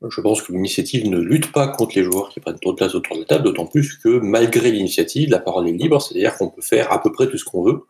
je 0.09 0.21
pense 0.21 0.43
que 0.43 0.53
l'initiative 0.53 1.09
ne 1.09 1.19
lutte 1.19 1.53
pas 1.53 1.69
contre 1.69 1.97
les 1.97 2.03
joueurs 2.03 2.31
qui 2.31 2.41
prennent 2.41 2.59
trop 2.59 2.73
de 2.73 2.77
place 2.77 2.97
autour 2.97 3.15
de 3.15 3.21
la 3.21 3.27
table, 3.27 3.45
d'autant 3.45 3.67
plus 3.67 3.97
que 3.97 4.09
malgré 4.19 4.73
l'initiative, 4.73 5.31
la 5.31 5.39
parole 5.39 5.69
est 5.69 5.73
libre, 5.73 6.03
c'est-à-dire 6.03 6.37
qu'on 6.37 6.49
peut 6.49 6.63
faire 6.63 6.91
à 6.93 7.01
peu 7.01 7.13
près 7.13 7.29
tout 7.29 7.39
ce 7.39 7.45
qu'on 7.45 7.63
veut 7.63 7.85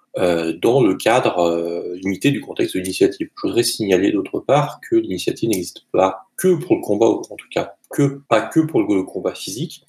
dans 0.61 0.83
le 0.83 0.97
cadre 0.97 1.95
limité 1.95 2.31
du 2.31 2.43
contexte 2.43 2.75
de 2.75 2.81
l'initiative. 2.81 3.31
Je 3.37 3.47
voudrais 3.47 3.63
signaler 3.63 4.13
d'autre 4.13 4.41
part 4.41 4.81
que 4.91 4.97
l'initiative 4.97 5.49
n'existe 5.49 5.87
pas 5.93 6.27
que 6.37 6.57
pour 6.57 6.77
le 6.77 6.83
combat, 6.83 7.07
en 7.07 7.37
tout 7.37 7.49
cas 7.51 7.77
que 7.91 8.21
pas 8.29 8.43
que 8.43 8.61
pour 8.61 8.83
le 8.83 9.03
combat 9.03 9.35
physique, 9.35 9.87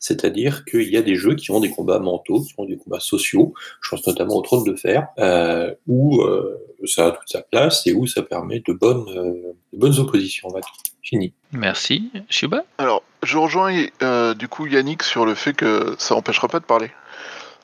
C'est-à-dire 0.00 0.64
qu'il 0.64 0.88
y 0.90 0.96
a 0.96 1.02
des 1.02 1.14
jeux 1.14 1.34
qui 1.34 1.50
ont 1.50 1.60
des 1.60 1.70
combats 1.70 1.98
mentaux, 1.98 2.40
qui 2.40 2.54
ont 2.56 2.64
des 2.64 2.78
combats 2.78 3.00
sociaux. 3.00 3.52
Je 3.82 3.90
pense 3.90 4.06
notamment 4.06 4.36
au 4.36 4.42
Trône 4.42 4.64
de 4.64 4.74
Fer, 4.74 5.08
euh, 5.18 5.74
où 5.86 6.22
euh, 6.22 6.58
ça 6.86 7.08
a 7.08 7.10
toute 7.12 7.28
sa 7.28 7.42
place 7.42 7.86
et 7.86 7.92
où 7.92 8.06
ça 8.06 8.22
permet 8.22 8.60
de 8.60 8.72
bonnes, 8.72 9.06
euh, 9.10 9.52
de 9.72 9.78
bonnes 9.78 9.98
oppositions. 9.98 10.48
On 10.48 10.54
va 10.54 10.60
dire. 10.60 10.72
Fini. 11.02 11.32
Merci. 11.52 12.10
Shuba? 12.28 12.64
Alors, 12.78 13.02
je 13.22 13.36
rejoins 13.36 13.74
euh, 14.02 14.34
du 14.34 14.48
coup 14.48 14.66
Yannick 14.66 15.02
sur 15.02 15.24
le 15.26 15.34
fait 15.34 15.54
que 15.54 15.94
ça 15.98 16.14
empêchera 16.14 16.48
pas 16.48 16.60
de 16.60 16.64
parler. 16.64 16.90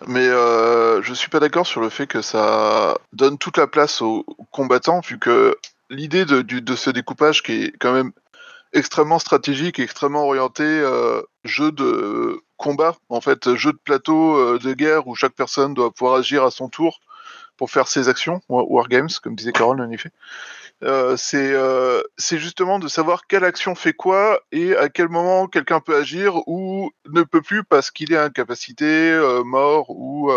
Mais 0.06 0.26
euh, 0.26 1.00
je 1.02 1.14
suis 1.14 1.30
pas 1.30 1.40
d'accord 1.40 1.66
sur 1.66 1.80
le 1.80 1.88
fait 1.88 2.06
que 2.06 2.20
ça 2.20 2.98
donne 3.14 3.38
toute 3.38 3.56
la 3.56 3.66
place 3.66 4.02
aux 4.02 4.24
combattants, 4.50 5.00
vu 5.00 5.18
que 5.18 5.56
l'idée 5.88 6.24
de 6.26 6.76
ce 6.76 6.90
découpage 6.90 7.42
qui 7.42 7.52
est 7.52 7.72
quand 7.78 7.92
même 7.94 8.12
extrêmement 8.72 9.18
stratégique, 9.18 9.78
extrêmement 9.78 10.24
orienté 10.26 10.64
euh, 10.64 11.22
jeu 11.44 11.72
de 11.72 12.40
combat, 12.56 12.96
en 13.08 13.20
fait, 13.20 13.54
jeu 13.54 13.72
de 13.72 13.78
plateau 13.78 14.36
euh, 14.36 14.58
de 14.58 14.72
guerre 14.72 15.06
où 15.06 15.14
chaque 15.14 15.34
personne 15.34 15.74
doit 15.74 15.90
pouvoir 15.90 16.16
agir 16.18 16.44
à 16.44 16.50
son 16.50 16.68
tour 16.68 17.00
pour 17.56 17.70
faire 17.70 17.88
ses 17.88 18.08
actions, 18.08 18.40
wa- 18.48 18.64
wargames, 18.64 19.08
comme 19.22 19.34
disait 19.34 19.52
Carole 19.52 19.80
en 19.80 19.90
effet. 19.90 20.10
Euh, 20.84 21.16
c'est 21.16 22.38
justement 22.38 22.78
de 22.78 22.88
savoir 22.88 23.26
quelle 23.26 23.44
action 23.44 23.74
fait 23.74 23.94
quoi 23.94 24.40
et 24.52 24.76
à 24.76 24.90
quel 24.90 25.08
moment 25.08 25.46
quelqu'un 25.46 25.80
peut 25.80 25.96
agir 25.96 26.46
ou 26.46 26.90
ne 27.08 27.22
peut 27.22 27.40
plus 27.40 27.64
parce 27.64 27.90
qu'il 27.90 28.12
est 28.12 28.18
incapacité, 28.18 29.18
mort 29.44 29.86
ou 29.88 30.30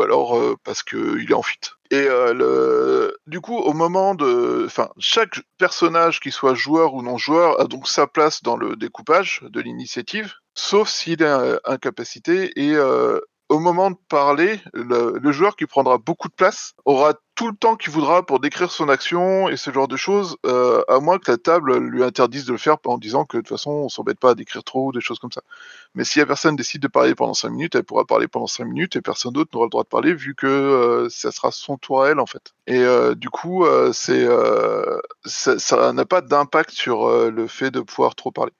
alors 0.00 0.56
parce 0.64 0.82
qu'il 0.82 1.26
est 1.28 1.34
en 1.34 1.42
fuite. 1.42 1.72
Et 1.90 2.06
euh, 2.06 2.32
le... 2.32 3.18
du 3.26 3.40
coup, 3.40 3.56
au 3.56 3.72
moment 3.72 4.14
de, 4.14 4.64
enfin, 4.66 4.90
chaque 4.98 5.40
personnage, 5.58 6.20
qui 6.20 6.30
soit 6.30 6.54
joueur 6.54 6.94
ou 6.94 7.02
non 7.02 7.18
joueur, 7.18 7.60
a 7.60 7.64
donc 7.64 7.88
sa 7.88 8.06
place 8.06 8.42
dans 8.42 8.56
le 8.56 8.76
découpage 8.76 9.40
de 9.42 9.60
l'initiative, 9.60 10.32
sauf 10.54 10.88
s'il 10.88 11.22
est 11.22 11.26
euh, 11.26 11.58
incapacité. 11.64 12.52
Et 12.56 12.74
euh, 12.74 13.18
au 13.50 13.58
moment 13.58 13.90
de 13.90 13.96
parler, 14.08 14.60
le, 14.72 15.32
joueur 15.32 15.56
qui 15.56 15.66
prendra 15.66 15.98
beaucoup 15.98 16.28
de 16.28 16.32
place 16.32 16.74
aura 16.84 17.14
tout 17.34 17.48
le 17.48 17.56
temps 17.56 17.74
qu'il 17.74 17.92
voudra 17.92 18.24
pour 18.24 18.38
décrire 18.38 18.70
son 18.70 18.88
action 18.88 19.48
et 19.48 19.56
ce 19.56 19.72
genre 19.72 19.88
de 19.88 19.96
choses, 19.96 20.36
euh, 20.46 20.82
à 20.86 21.00
moins 21.00 21.18
que 21.18 21.32
la 21.32 21.36
table 21.36 21.78
lui 21.78 22.04
interdise 22.04 22.44
de 22.44 22.52
le 22.52 22.58
faire 22.58 22.76
en 22.84 22.96
disant 22.96 23.24
que 23.24 23.38
de 23.38 23.42
toute 23.42 23.48
façon 23.48 23.72
on 23.72 23.88
s'embête 23.88 24.20
pas 24.20 24.30
à 24.30 24.34
décrire 24.36 24.62
trop, 24.62 24.92
des 24.92 25.00
choses 25.00 25.18
comme 25.18 25.32
ça. 25.32 25.42
Mais 25.96 26.04
si 26.04 26.20
la 26.20 26.26
personne 26.26 26.54
décide 26.54 26.82
de 26.82 26.88
parler 26.88 27.16
pendant 27.16 27.34
5 27.34 27.50
minutes, 27.50 27.74
elle 27.74 27.82
pourra 27.82 28.04
parler 28.04 28.28
pendant 28.28 28.46
5 28.46 28.66
minutes 28.66 28.94
et 28.94 29.00
personne 29.00 29.32
d'autre 29.32 29.50
n'aura 29.52 29.66
le 29.66 29.70
droit 29.70 29.82
de 29.82 29.88
parler 29.88 30.14
vu 30.14 30.36
que 30.36 30.46
euh, 30.46 31.08
ça 31.08 31.32
sera 31.32 31.50
son 31.50 31.76
tour 31.76 32.04
à 32.04 32.10
elle 32.10 32.20
en 32.20 32.26
fait. 32.26 32.54
Et 32.68 32.78
euh, 32.78 33.16
du 33.16 33.30
coup, 33.30 33.64
ça 33.92 35.92
n'a 35.92 36.04
pas 36.04 36.20
d'impact 36.20 36.70
sur 36.70 37.30
le 37.30 37.46
fait 37.48 37.72
de 37.72 37.80
pouvoir 37.80 38.14
trop 38.14 38.30
parler. 38.30 38.52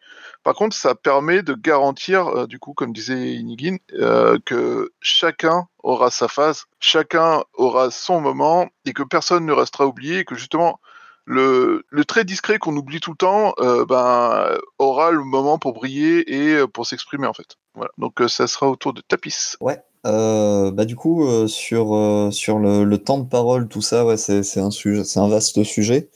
Par 0.43 0.55
contre, 0.55 0.75
ça 0.75 0.95
permet 0.95 1.43
de 1.43 1.55
garantir, 1.55 2.29
euh, 2.29 2.47
du 2.47 2.59
coup, 2.59 2.73
comme 2.73 2.93
disait 2.93 3.35
Inigin, 3.35 3.77
euh, 3.93 4.39
que 4.45 4.93
chacun 5.01 5.67
aura 5.83 6.11
sa 6.11 6.29
phase, 6.29 6.65
chacun 6.79 7.45
aura 7.55 7.91
son 7.91 8.21
moment, 8.21 8.69
et 8.87 8.93
que 8.93 9.03
personne 9.03 9.45
ne 9.45 9.53
restera 9.53 9.87
oublié, 9.87 10.21
et 10.21 10.25
que 10.25 10.35
justement, 10.35 10.81
le, 11.27 11.85
le 11.91 12.05
très 12.07 12.25
discret 12.25 12.59
qu'on 12.59 12.75
oublie 12.75 13.01
tout 13.01 13.11
le 13.11 13.17
temps, 13.17 13.53
euh, 13.61 13.85
ben, 13.85 14.57
aura 14.79 15.11
le 15.11 15.25
moment 15.25 15.59
pour 15.59 15.75
briller 15.75 16.25
et 16.33 16.67
pour 16.69 16.87
s'exprimer, 16.87 17.27
en 17.27 17.35
fait. 17.35 17.57
Voilà. 17.75 17.91
Donc, 17.99 18.23
ça 18.29 18.47
sera 18.47 18.69
autour 18.69 18.95
de 18.95 19.03
Tapis. 19.03 19.57
Ouais. 19.61 19.83
Bah 20.03 20.87
du 20.87 20.97
coup 20.97 21.47
sur 21.49 21.85
le, 21.93 22.97
temps 22.97 23.19
de 23.19 23.29
parole 23.29 23.69
tout 23.69 23.83
ça 23.83 24.17
c'est 24.17 25.19
un 25.19 25.29
vaste 25.29 25.63
sujet 25.63 26.09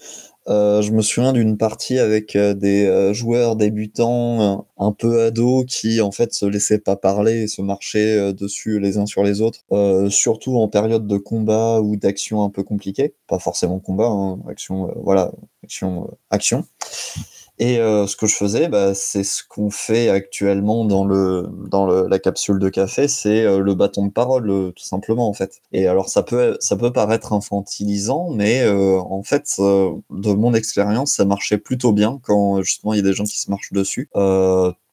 Euh, 0.48 0.82
je 0.82 0.92
me 0.92 1.00
souviens 1.00 1.32
d'une 1.32 1.56
partie 1.56 1.98
avec 1.98 2.36
euh, 2.36 2.52
des 2.52 2.84
euh, 2.84 3.14
joueurs 3.14 3.56
débutants 3.56 4.66
un 4.76 4.92
peu 4.92 5.22
ados 5.22 5.64
qui 5.66 6.02
en 6.02 6.12
fait 6.12 6.34
se 6.34 6.44
laissaient 6.44 6.78
pas 6.78 6.96
parler 6.96 7.42
et 7.42 7.48
se 7.48 7.62
marchaient 7.62 8.32
dessus 8.34 8.78
les 8.78 8.98
uns 8.98 9.06
sur 9.06 9.22
les 9.22 9.40
autres 9.40 9.60
surtout 10.10 10.58
en 10.58 10.68
période 10.68 11.06
de 11.06 11.16
combat 11.16 11.80
ou 11.80 11.96
d'action 11.96 12.42
un 12.44 12.50
peu 12.50 12.62
compliquée. 12.62 13.14
Pas 13.26 13.38
forcément 13.38 13.78
combat 13.78 14.08
hein, 14.08 14.38
action 14.48 14.92
voilà 15.02 15.32
action 15.62 16.10
action 16.30 16.64
et 17.58 17.78
euh, 17.78 18.06
ce 18.08 18.16
que 18.16 18.26
je 18.26 18.34
faisais, 18.34 18.68
bah, 18.68 18.94
c'est 18.94 19.22
ce 19.22 19.42
qu'on 19.48 19.70
fait 19.70 20.08
actuellement 20.08 20.84
dans 20.84 21.04
le 21.04 21.48
dans 21.68 21.86
le, 21.86 22.08
la 22.08 22.18
capsule 22.18 22.58
de 22.58 22.68
café, 22.68 23.06
c'est 23.06 23.44
euh, 23.44 23.60
le 23.60 23.74
bâton 23.74 24.06
de 24.06 24.12
parole, 24.12 24.50
euh, 24.50 24.72
tout 24.72 24.84
simplement 24.84 25.28
en 25.28 25.34
fait. 25.34 25.60
Et 25.72 25.86
alors 25.86 26.08
ça 26.08 26.22
peut 26.24 26.56
ça 26.60 26.76
peut 26.76 26.92
paraître 26.92 27.32
infantilisant, 27.32 28.30
mais 28.30 28.62
euh, 28.62 28.98
en 28.98 29.22
fait, 29.22 29.54
euh, 29.60 29.92
de 30.10 30.32
mon 30.32 30.52
expérience, 30.54 31.14
ça 31.14 31.24
marchait 31.24 31.58
plutôt 31.58 31.92
bien 31.92 32.18
quand 32.24 32.60
justement 32.62 32.92
il 32.92 32.96
y 32.96 33.00
a 33.00 33.04
des 33.04 33.12
gens 33.12 33.24
qui 33.24 33.38
se 33.38 33.50
marchent 33.50 33.72
dessus. 33.72 34.08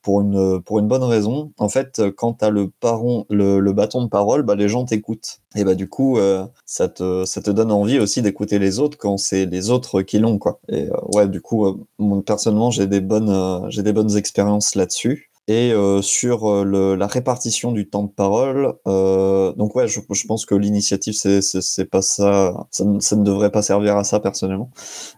Euh, 0.02 0.12
pour 0.12 0.22
une, 0.22 0.62
pour 0.62 0.80
une 0.80 0.88
bonne 0.88 1.04
raison. 1.04 1.52
En 1.58 1.70
fait, 1.70 2.02
quand 2.18 2.34
tu 2.40 2.46
as 2.46 2.50
le, 2.50 2.70
paron, 2.70 3.26
le, 3.30 3.60
le 3.60 3.74
bâton 3.74 4.04
de 4.04 4.10
parole, 4.10 4.44
bah, 4.44 4.56
les 4.56 4.68
gens 4.70 4.86
t'écoutent. 4.86 5.40
Et 5.56 5.64
bah, 5.64 5.76
du 5.76 5.88
coup, 5.88 6.18
euh, 6.18 6.46
ça, 6.66 6.88
te, 6.88 7.26
ça 7.26 7.42
te 7.42 7.52
donne 7.52 7.72
envie 7.72 8.00
aussi 8.00 8.22
d'écouter 8.22 8.60
les 8.60 8.80
autres 8.80 8.98
quand 8.98 9.18
c'est 9.18 9.46
les 9.46 9.70
autres 9.70 10.02
qui 10.02 10.20
l'ont. 10.20 10.38
Quoi. 10.38 10.60
Et 10.70 10.90
euh, 10.90 10.98
ouais, 11.14 11.28
du 11.28 11.42
coup, 11.42 11.66
euh, 11.66 12.22
personnellement, 12.26 12.72
j'ai 12.72 12.88
des 12.88 13.02
bonnes, 13.02 13.30
euh, 13.30 13.70
j'ai 13.70 13.84
des 13.84 13.94
bonnes 13.94 14.16
expériences 14.18 14.76
là-dessus. 14.76 15.31
Et 15.48 15.74
euh, 15.74 16.02
sur 16.02 16.50
euh, 16.50 16.64
le, 16.64 16.96
la 16.96 17.08
répartition 17.08 17.72
du 17.72 17.90
temps 17.90 18.04
de 18.04 18.12
parole, 18.12 18.76
euh, 18.88 19.54
donc 19.54 19.76
ouais, 19.76 19.88
je, 19.88 20.00
je 20.10 20.28
pense 20.28 20.46
que 20.46 20.56
l'initiative, 20.56 21.14
c'est, 21.14 21.86
pas 21.86 22.02
ça, 22.02 22.68
ça 22.70 22.86
ne, 22.86 23.00
ça 23.00 23.16
ne 23.16 23.24
devrait 23.24 23.52
pas 23.52 23.62
servir 23.62 23.98
à 23.98 24.04
ça 24.04 24.20
personnellement. 24.20 24.70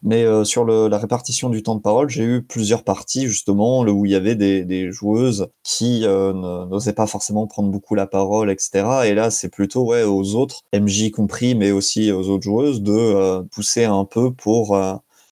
Mais 0.02 0.24
euh, 0.24 0.44
sur 0.44 0.64
le, 0.64 0.88
la 0.88 0.98
répartition 0.98 1.50
du 1.50 1.62
temps 1.62 1.76
de 1.76 1.82
parole, 1.82 2.10
j'ai 2.10 2.24
eu 2.24 2.44
plusieurs 2.44 2.84
parties 2.84 3.28
justement 3.28 3.82
où 3.82 4.06
il 4.06 4.12
y 4.12 4.16
avait 4.16 4.36
des, 4.36 4.64
des 4.66 4.92
joueuses 4.92 5.48
qui 5.64 6.06
euh, 6.06 6.34
n'osaient 6.34 6.94
pas 6.94 7.08
forcément 7.08 7.46
prendre 7.48 7.70
beaucoup 7.70 7.96
la 7.96 8.08
parole, 8.08 8.50
etc. 8.50 8.86
Et 9.06 9.14
là, 9.14 9.30
c'est 9.30 9.50
plutôt 9.50 9.84
ouais 9.86 10.04
aux 10.04 10.36
autres, 10.36 10.62
MJ 10.74 11.12
compris, 11.12 11.54
mais 11.56 11.72
aussi 11.72 12.12
aux 12.12 12.30
autres 12.30 12.44
joueuses, 12.44 12.82
de 12.82 12.92
euh, 12.94 13.44
pousser 13.52 13.86
un 13.86 14.06
peu 14.06 14.34
pour 14.34 14.78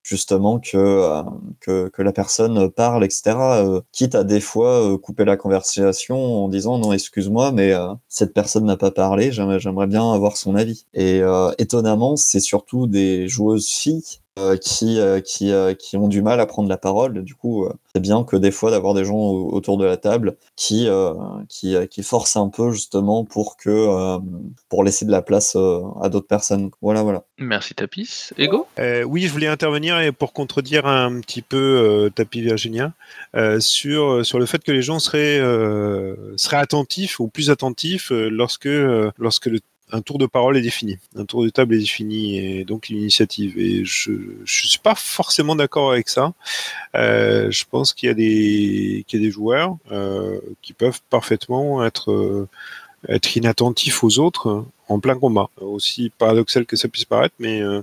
justement 0.02 0.58
que, 0.60 0.76
euh, 0.76 1.22
que 1.60 1.88
que 1.88 2.02
la 2.02 2.12
personne 2.12 2.70
parle, 2.70 3.04
etc. 3.04 3.62
euh, 3.64 3.80
quitte 3.92 4.14
à 4.14 4.24
des 4.24 4.40
fois 4.40 4.92
euh, 4.94 4.98
couper 4.98 5.24
la 5.24 5.36
conversation 5.36 6.44
en 6.44 6.48
disant 6.48 6.78
non 6.78 6.92
excuse-moi, 6.92 7.52
mais 7.52 7.72
cette 8.08 8.34
personne 8.34 8.64
n'a 8.66 8.76
pas 8.76 8.90
parlé, 8.90 9.32
j'aimerais 9.32 9.86
bien 9.86 10.12
avoir 10.12 10.36
son 10.36 10.54
avis. 10.54 10.86
Et 10.94 11.22
étonnamment, 11.58 12.16
c'est 12.16 12.40
surtout 12.40 12.86
des 12.86 13.28
joueuses 13.28 13.68
filles 13.68 14.21
qui, 14.60 14.98
euh, 14.98 15.20
qui, 15.20 15.52
euh, 15.52 15.74
qui 15.74 15.96
ont 15.96 16.08
du 16.08 16.22
mal 16.22 16.40
à 16.40 16.46
prendre 16.46 16.68
la 16.68 16.78
parole. 16.78 17.22
Du 17.22 17.34
coup, 17.34 17.64
euh, 17.64 17.72
c'est 17.94 18.00
bien 18.00 18.24
que 18.24 18.36
des 18.36 18.50
fois 18.50 18.70
d'avoir 18.70 18.94
des 18.94 19.04
gens 19.04 19.16
au- 19.18 19.52
autour 19.52 19.76
de 19.76 19.84
la 19.84 19.96
table 19.98 20.36
qui, 20.56 20.88
euh, 20.88 21.12
qui, 21.48 21.76
euh, 21.76 21.86
qui 21.86 22.02
forcent 22.02 22.36
un 22.36 22.48
peu 22.48 22.70
justement 22.70 23.24
pour 23.24 23.56
que 23.56 23.68
euh, 23.70 24.18
pour 24.68 24.84
laisser 24.84 25.04
de 25.04 25.10
la 25.10 25.20
place 25.22 25.54
euh, 25.56 25.80
à 26.00 26.08
d'autres 26.08 26.26
personnes. 26.26 26.70
Voilà, 26.80 27.02
voilà. 27.02 27.24
Merci 27.38 27.74
Tapis. 27.74 28.30
Ego? 28.38 28.66
Euh, 28.78 29.02
oui, 29.02 29.22
je 29.22 29.32
voulais 29.32 29.48
intervenir 29.48 30.00
et 30.00 30.12
pour 30.12 30.32
contredire 30.32 30.86
un 30.86 31.20
petit 31.20 31.42
peu 31.42 31.56
euh, 31.56 32.10
Tapi 32.10 32.40
Virginia 32.40 32.92
euh, 33.36 33.60
sur 33.60 34.24
sur 34.24 34.38
le 34.38 34.46
fait 34.46 34.62
que 34.64 34.72
les 34.72 34.82
gens 34.82 34.98
seraient 34.98 35.38
euh, 35.40 36.16
seraient 36.36 36.56
attentifs 36.56 37.20
ou 37.20 37.28
plus 37.28 37.50
attentifs 37.50 38.12
euh, 38.12 38.28
lorsque 38.30 38.66
euh, 38.66 39.10
lorsque 39.18 39.46
le 39.46 39.60
un 39.92 40.00
tour 40.00 40.18
de 40.18 40.26
parole 40.26 40.56
est 40.56 40.62
défini, 40.62 40.98
un 41.16 41.24
tour 41.24 41.44
de 41.44 41.50
table 41.50 41.74
est 41.74 41.78
défini 41.78 42.38
et 42.38 42.64
donc 42.64 42.88
l'initiative. 42.88 43.58
Et 43.58 43.84
je 43.84 44.12
je 44.44 44.66
suis 44.66 44.78
pas 44.78 44.94
forcément 44.94 45.54
d'accord 45.54 45.92
avec 45.92 46.08
ça. 46.08 46.32
Euh, 46.94 47.50
je 47.50 47.64
pense 47.70 47.92
qu'il 47.92 48.08
y 48.08 48.10
a 48.10 48.14
des 48.14 49.04
des 49.12 49.30
joueurs 49.30 49.76
euh, 49.90 50.40
qui 50.62 50.72
peuvent 50.72 51.00
parfaitement 51.10 51.84
être 51.84 52.10
euh, 52.10 52.48
inattentifs 53.36 54.02
aux 54.02 54.18
autres 54.18 54.64
en 54.92 55.00
plein 55.00 55.18
combat. 55.18 55.48
Aussi 55.60 56.10
paradoxal 56.18 56.66
que 56.66 56.76
ça 56.76 56.88
puisse 56.88 57.04
paraître, 57.04 57.34
mais 57.38 57.62
euh, 57.62 57.82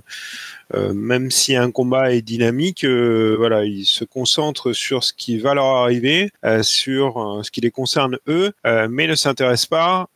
euh, 0.74 0.92
même 0.94 1.30
si 1.30 1.56
un 1.56 1.70
combat 1.70 2.12
est 2.12 2.22
dynamique, 2.22 2.84
euh, 2.84 3.34
voilà, 3.36 3.64
ils 3.64 3.84
se 3.84 4.04
concentrent 4.04 4.72
sur 4.72 5.02
ce 5.02 5.12
qui 5.12 5.38
va 5.38 5.54
leur 5.54 5.64
arriver, 5.64 6.30
sur 6.62 7.40
ce 7.42 7.50
qui 7.50 7.60
les 7.60 7.70
concerne 7.70 8.18
eux, 8.28 8.52
mais 8.64 9.06
ne 9.06 9.14
s'intéressent 9.14 9.66
pas 9.66 10.08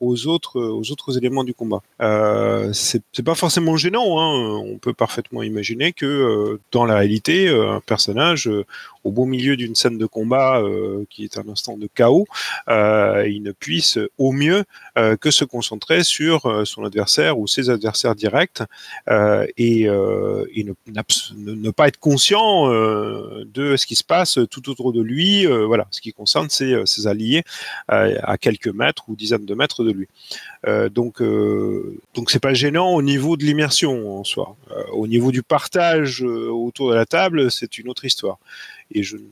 aux 0.00 0.26
autres, 0.26 0.60
aux 0.60 0.90
autres 0.90 1.18
éléments 1.18 1.44
du 1.44 1.54
combat. 1.54 1.82
Euh, 2.00 2.70
c'est 2.72 3.02
pas 3.24 3.34
forcément 3.34 3.76
gênant. 3.76 4.20
Hein. 4.20 4.62
On 4.64 4.78
peut 4.78 4.94
parfaitement 4.94 5.42
imaginer 5.42 5.92
que 5.92 6.58
dans 6.72 6.86
la 6.86 6.96
réalité, 6.96 7.48
un 7.48 7.80
personnage 7.80 8.50
au 9.04 9.10
beau 9.10 9.24
milieu 9.24 9.56
d'une 9.56 9.74
scène 9.74 9.98
de 9.98 10.06
combat 10.06 10.62
qui 11.10 11.24
est 11.24 11.38
un 11.38 11.48
instant 11.48 11.76
de 11.76 11.88
chaos, 11.94 12.26
il 12.68 13.42
ne 13.42 13.52
puisse 13.52 13.98
au 14.18 14.32
mieux 14.32 14.64
que 15.20 15.30
se 15.30 15.44
concentrer 15.44 16.04
sur 16.04 16.29
euh, 16.44 16.64
son 16.64 16.84
adversaire 16.84 17.38
ou 17.38 17.46
ses 17.46 17.70
adversaires 17.70 18.14
directs 18.14 18.62
euh, 19.08 19.46
et, 19.56 19.88
euh, 19.88 20.44
ne, 20.56 21.70
pas 21.70 21.88
être 21.88 21.98
conscient 21.98 22.68
de 22.68 23.76
ce 23.76 23.86
qui 23.86 23.96
se 23.96 24.04
passe 24.04 24.38
tout 24.50 24.68
autour 24.70 24.92
de 24.92 25.00
lui. 25.00 25.46
voilà, 25.46 25.86
ce 25.90 26.00
qui 26.00 26.12
concerne 26.12 26.48
ses, 26.48 26.82
ses 26.86 27.06
alliés 27.06 27.42
à 27.88 28.38
quelques 28.38 28.68
mètres 28.68 29.04
ou 29.08 29.16
dizaines 29.16 29.46
de 29.46 29.54
mètres 29.54 29.84
de 29.84 29.92
lui. 29.92 30.08
Donc, 30.92 31.22
donc 32.14 32.30
c'est 32.30 32.40
pas 32.40 32.54
gênant 32.54 32.90
au 32.90 33.02
niveau 33.02 33.36
de 33.36 33.44
l'immersion 33.44 34.18
en 34.18 34.24
soi. 34.24 34.56
Au 34.92 35.06
niveau 35.06 35.30
du 35.30 35.42
partage 35.42 36.22
autour 36.22 36.90
de 36.90 36.94
la 36.94 37.06
table, 37.06 37.50
c'est 37.50 37.78
une 37.78 37.88
autre 37.88 38.04
histoire. 38.04 38.38
Et 38.90 39.02
je 39.02 39.16
ne 39.16 39.22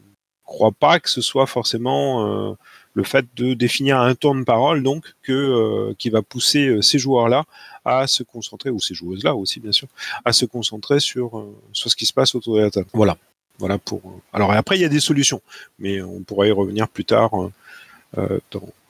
crois 0.44 0.72
pas 0.72 1.00
que 1.00 1.10
ce 1.10 1.20
soit 1.20 1.46
forcément 1.46 2.56
le 2.98 3.04
fait 3.04 3.24
de 3.36 3.54
définir 3.54 3.98
un 3.98 4.14
temps 4.14 4.34
de 4.34 4.44
parole 4.44 4.82
donc 4.82 5.14
que 5.22 5.94
qui 5.98 6.10
va 6.10 6.20
pousser 6.22 6.82
ces 6.82 6.98
joueurs-là 6.98 7.44
à 7.84 8.06
se 8.06 8.22
concentrer 8.22 8.70
ou 8.70 8.80
ces 8.80 8.94
joueuses-là 8.94 9.34
aussi 9.34 9.60
bien 9.60 9.72
sûr 9.72 9.88
à 10.24 10.32
se 10.32 10.44
concentrer 10.44 10.98
sur 10.98 11.46
sur 11.72 11.90
ce 11.90 11.96
qui 11.96 12.06
se 12.06 12.12
passe 12.12 12.34
autour 12.34 12.56
de 12.56 12.62
la 12.62 12.70
table. 12.70 12.88
Voilà. 12.92 13.16
Voilà 13.60 13.78
pour. 13.78 14.00
Alors 14.32 14.52
après 14.52 14.76
il 14.78 14.82
y 14.82 14.84
a 14.84 14.88
des 14.88 15.00
solutions, 15.00 15.40
mais 15.78 16.02
on 16.02 16.20
pourra 16.22 16.46
y 16.46 16.52
revenir 16.52 16.88
plus 16.88 17.04
tard 17.04 17.30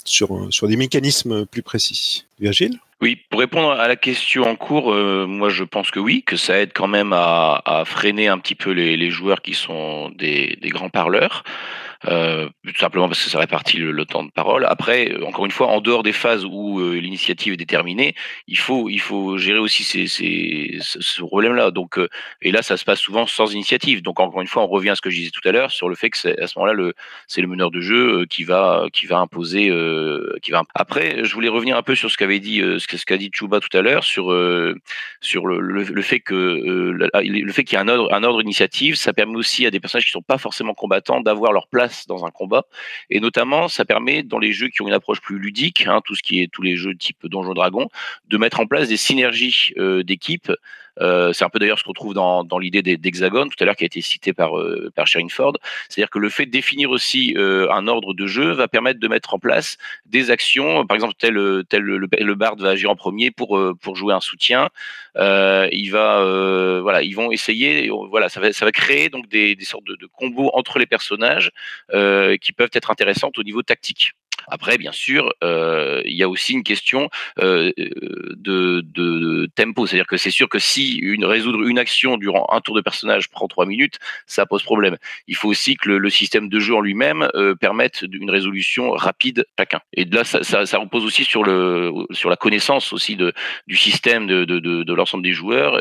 sur 0.05 0.69
des 0.69 0.77
mécanismes 0.77 1.47
plus 1.47 1.63
précis. 1.63 2.25
Virgile? 2.41 2.79
Oui, 3.01 3.17
pour 3.31 3.39
répondre 3.39 3.71
à 3.71 3.87
la 3.87 3.95
question 3.95 4.43
en 4.43 4.57
cours, 4.57 4.93
euh, 4.93 5.25
moi 5.27 5.51
je 5.51 5.63
pense 5.63 5.93
que 5.93 6.01
oui, 6.01 6.25
que 6.25 6.37
ça 6.37 6.59
aide 6.59 6.73
quand 6.75 6.89
même 6.89 7.13
à, 7.13 7.85
freiner 7.87 8.27
un 8.27 8.39
petit 8.39 8.57
peu 8.57 8.73
les, 8.73 9.11
joueurs 9.11 9.41
qui 9.41 9.55
sont 9.55 10.11
des 10.11 10.59
grands 10.65 10.91
parleurs. 10.91 11.45
Euh, 12.07 12.49
tout 12.65 12.79
simplement 12.79 13.09
parce 13.09 13.25
que 13.25 13.29
ça 13.29 13.41
répartit 13.41 13.79
le, 13.79 14.05
temps 14.05 14.23
de 14.23 14.31
parole. 14.31 14.65
Après, 14.67 15.13
euh, 15.13 15.27
encore 15.27 15.47
une 15.47 15.51
fois, 15.51 15.67
en 15.69 15.81
dehors 15.81 16.05
des 16.05 16.13
phases 16.13 16.45
où 16.45 16.79
euh, 16.79 17.01
l'initiative 17.01 17.55
est 17.55 17.57
déterminée, 17.57 18.15
il 18.47 18.57
faut, 18.59 18.89
il 18.89 19.01
faut 19.01 19.37
gérer 19.37 19.59
aussi 19.59 19.83
ces, 19.83 20.07
ce 20.81 21.23
problème-là. 21.23 21.73
Donc, 21.73 21.99
euh, 21.99 22.09
et 22.41 22.53
là, 22.53 22.63
ça 22.63 22.77
se 22.77 22.85
passe 22.85 23.01
souvent 23.01 23.27
sans 23.27 23.53
initiative. 23.53 24.03
Donc, 24.03 24.21
encore 24.21 24.41
une 24.41 24.47
fois, 24.47 24.63
on 24.63 24.69
revient 24.69 24.91
à 24.91 24.95
ce 24.95 25.01
que 25.01 25.11
je 25.11 25.17
disais 25.17 25.31
tout 25.31 25.47
à 25.49 25.51
l'heure 25.51 25.73
sur 25.73 25.89
le 25.89 25.97
fait 25.97 26.11
que 26.11 26.41
à 26.41 26.47
ce 26.47 26.59
moment-là, 26.59 26.93
c'est 27.27 27.41
le 27.41 27.49
meneur 27.49 27.71
de 27.73 27.81
jeu 27.81 28.27
qui 28.27 28.45
va, 28.45 28.87
qui 28.93 29.07
va 29.07 29.19
imposer, 29.19 29.73
qui 30.43 30.53
va. 30.53 30.63
Après, 30.75 31.25
je 31.25 31.35
voulais 31.35 31.49
revenir 31.49 31.77
un 31.77 31.83
peu 31.83 31.95
sur 31.95 32.11
ce 32.11 32.17
qu'avait 32.17 32.41
dit, 32.41 32.59
ce 32.61 33.05
qu'a 33.05 33.17
dit 33.17 33.31
Chouba 33.33 33.61
tout 33.61 33.77
à 33.77 33.83
l'heure 33.83 34.05
sur, 34.05 34.27
sur 35.21 35.47
le, 35.47 35.61
le, 35.61 36.03
fait 36.03 36.21
que 36.21 36.35
le 36.35 37.53
fait 37.53 37.65
qu'il 37.65 37.75
y 37.75 37.79
a 37.79 37.83
un 37.83 37.89
ordre, 37.89 38.13
un 38.13 38.23
ordre 38.23 38.43
d'initiative, 38.43 38.95
ça 38.95 39.13
permet 39.13 39.37
aussi 39.37 39.67
à 39.67 39.71
des 39.71 39.81
personnages 39.81 40.05
qui 40.05 40.13
sont 40.13 40.23
pas 40.23 40.39
forcément 40.39 40.75
combattants 40.75 41.21
d'avoir 41.21 41.53
leur 41.53 41.67
place 41.67 41.88
dans 42.07 42.25
un 42.25 42.31
combat. 42.31 42.65
Et 43.11 43.21
notamment, 43.21 43.69
ça 43.69 43.85
permet 43.85 44.23
dans 44.23 44.39
les 44.39 44.53
jeux 44.53 44.69
qui 44.69 44.83
ont 44.83 44.89
une 44.89 44.95
approche 44.95 45.21
plus 45.21 45.39
ludique, 45.39 45.87
hein, 45.87 46.01
tout 46.05 46.15
ce 46.15 46.23
qui 46.23 46.41
est 46.41 46.49
tous 46.51 46.63
les 46.63 46.77
jeux 46.77 46.95
type 46.97 47.27
Donjon 47.27 47.55
Dragon, 47.55 47.89
de 48.27 48.39
mettre 48.39 48.61
en 48.61 48.67
place 48.67 48.89
des 48.89 48.97
synergies 48.97 49.73
euh, 49.79 50.03
d'équipe 50.03 50.53
euh, 51.01 51.33
c'est 51.33 51.45
un 51.45 51.49
peu 51.49 51.59
d'ailleurs 51.59 51.79
ce 51.79 51.85
qu'on 51.85 51.93
trouve 51.93 52.15
dans, 52.15 52.45
dans 52.45 52.59
l'idée 52.59 52.83
d'hexagone 52.83 53.49
tout 53.49 53.57
à 53.61 53.65
l'heure 53.65 53.77
qui 53.77 53.85
a 53.85 53.87
été 53.87 54.01
cité 54.01 54.33
par, 54.33 54.59
euh, 54.59 54.91
par 54.95 55.07
Sharon 55.07 55.29
Ford. 55.29 55.55
C'est-à-dire 55.89 56.11
que 56.11 56.19
le 56.19 56.29
fait 56.29 56.47
de 56.47 56.51
définir 56.51 56.91
aussi 56.91 57.35
euh, 57.37 57.71
un 57.71 57.87
ordre 57.87 58.15
de 58.15 58.27
jeu 58.27 58.53
va 58.53 58.69
permettre 58.69 59.01
de 59.01 59.09
mettre 59.09 59.35
en 59.35 59.39
place 59.39 59.77
des 60.07 60.31
actions. 60.31 60.87
Par 60.87 60.95
exemple, 60.95 61.15
tel, 61.19 61.65
tel 61.69 61.83
le, 61.83 62.35
bard 62.35 62.57
va 62.57 62.71
agir 62.71 62.91
en 62.91 62.97
premier 62.97 63.31
pour, 63.31 63.61
pour 63.81 63.97
jouer 63.97 64.15
un 64.15 64.21
soutien. 64.21 64.69
il 65.17 65.89
va, 65.91 66.81
voilà, 66.81 67.03
ils 67.03 67.15
vont 67.15 67.31
essayer. 67.31 67.91
Voilà, 68.11 68.29
ça 68.29 68.41
va, 68.41 68.53
ça 68.53 68.65
va 68.65 68.73
créer 68.73 69.09
donc 69.09 69.29
des, 69.29 69.55
des 69.55 69.65
sortes 69.65 69.85
de, 69.85 69.97
de 69.97 70.07
combos 70.07 70.51
entre 70.55 70.79
les 70.79 70.87
personnages 70.87 71.51
qui 71.91 72.53
peuvent 72.53 72.71
être 72.73 72.91
intéressantes 72.91 73.39
au 73.39 73.43
niveau 73.43 73.63
tactique. 73.63 74.13
Après, 74.51 74.79
bien 74.79 74.93
sûr, 74.93 75.33
euh, 75.45 76.03
il 76.05 76.15
y 76.15 76.23
a 76.23 76.29
aussi 76.29 76.53
une 76.53 76.63
question 76.63 77.11
euh, 77.41 77.73
de, 78.37 79.47
tempo, 79.55 79.87
c'est-à-dire 79.87 80.07
que 80.07 80.17
c'est 80.17 80.31
sûr 80.31 80.49
que 80.49 80.59
si 80.59 80.97
une 80.97 81.25
résoudre 81.25 81.67
une 81.67 81.79
action 81.79 82.17
durant 82.17 82.47
un 82.51 82.61
tour 82.61 82.75
de 82.75 82.81
personnage 82.81 83.29
prend 83.29 83.49
trois 83.49 83.67
minutes, 83.67 83.99
ça 84.27 84.47
pose 84.47 84.63
problème. 84.63 84.97
Il 85.27 85.37
faut 85.37 85.49
aussi 85.49 85.77
que 85.77 85.91
le, 85.91 86.11
système 86.11 86.49
de 86.49 86.59
jeu 86.59 86.75
en 86.75 86.81
lui-même 86.81 87.29
euh, 87.35 87.55
permette 87.55 88.05
une 88.11 88.31
résolution 88.31 88.91
rapide 88.93 89.47
chacun. 89.59 89.81
Et 89.93 90.05
de 90.05 90.15
là, 90.15 90.25
ça, 90.25 90.79
repose 90.79 91.05
aussi 91.05 91.25
sur 91.25 91.45
la 91.45 92.37
connaissance 92.37 92.93
aussi 92.93 93.17
du 93.17 93.77
système 93.77 94.27
de, 94.27 94.93
l'ensemble 94.93 95.23
des 95.23 95.33
joueurs, 95.33 95.73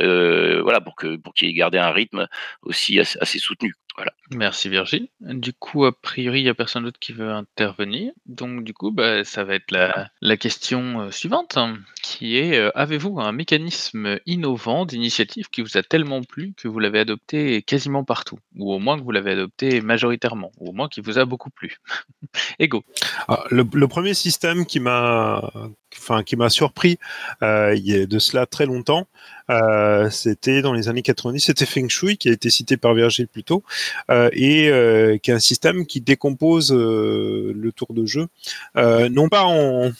voilà, 0.64 0.82
pour 0.82 0.96
que 0.96 1.16
pour 1.16 1.34
qu'il 1.34 1.48
ait 1.50 1.54
gardé 1.54 1.78
un 1.78 1.92
rythme 1.92 2.28
aussi 2.62 3.00
assez 3.00 3.40
soutenu. 3.40 3.74
Voilà. 3.98 4.14
Merci 4.30 4.70
Virgile. 4.70 5.08
Du 5.22 5.54
coup, 5.54 5.86
a 5.86 5.92
priori, 5.92 6.42
il 6.42 6.44
n'y 6.44 6.50
a 6.50 6.54
personne 6.54 6.84
d'autre 6.84 7.00
qui 7.00 7.14
veut 7.14 7.32
intervenir. 7.32 8.12
Donc, 8.28 8.64
du 8.64 8.74
coup, 8.74 8.92
bah, 8.92 9.24
ça 9.24 9.44
va 9.44 9.56
être 9.56 9.72
la, 9.72 10.38
question 10.38 11.02
euh, 11.02 11.12
suivante, 11.12 11.58
qui 12.04 12.38
est 12.38 12.58
euh, 12.58 12.70
avez-vous 12.76 13.20
un 13.20 13.32
mécanisme 13.32 14.20
innovant 14.28 14.86
d'initiative 14.86 15.50
qui 15.50 15.62
vous 15.62 15.78
a 15.78 15.84
tellement 15.84 16.22
plu 16.22 16.54
que 16.56 16.68
vous 16.68 16.78
l'avez 16.78 17.00
adopté 17.00 17.64
quasiment 17.64 18.04
partout, 18.04 18.38
ou 18.56 18.72
au 18.72 18.78
moins 18.78 19.00
que 19.00 19.04
vous 19.04 19.12
l'avez 19.12 19.32
adopté 19.32 19.82
majoritairement, 19.82 20.52
ou 20.60 20.70
au 20.70 20.74
moins 20.74 20.90
qui 20.90 21.02
vous 21.02 21.18
a 21.18 21.26
beaucoup 21.26 21.50
plu? 21.50 21.78
Ego. 22.60 22.84
Ah, 23.28 23.46
le, 23.50 23.88
premier 23.88 24.14
système 24.14 24.66
qui 24.66 24.80
m'a, 24.80 25.52
enfin, 25.96 26.24
surpris 26.50 27.00
euh, 27.42 27.74
il 27.76 27.88
y 27.88 27.96
a 27.96 28.06
de 28.06 28.20
cela 28.20 28.46
très 28.46 28.66
longtemps, 28.66 29.08
euh, 29.50 30.10
c'était 30.10 30.62
dans 30.62 30.74
les 30.74 30.90
années 30.90 31.02
90, 31.02 31.40
c'était 31.40 31.66
Feng 31.66 31.88
Shui 31.90 32.18
qui 32.18 32.30
a 32.30 32.32
été 32.32 32.50
cité 32.50 32.78
par 32.78 32.94
Virgile 32.94 33.28
plus 33.28 33.44
tôt, 33.44 33.64
euh, 34.10 34.30
et 34.34 34.70
euh, 34.70 35.18
qui 35.18 35.32
est 35.32 35.34
un 35.34 35.40
système 35.40 35.86
qui 35.86 36.02
décompose 36.02 36.72
euh, 36.74 37.54
le 37.56 37.72
tour 37.72 37.94
de 37.94 38.06
jeu, 38.06 38.28
non 38.76 39.30
pas 39.30 39.44
en, 39.44 39.92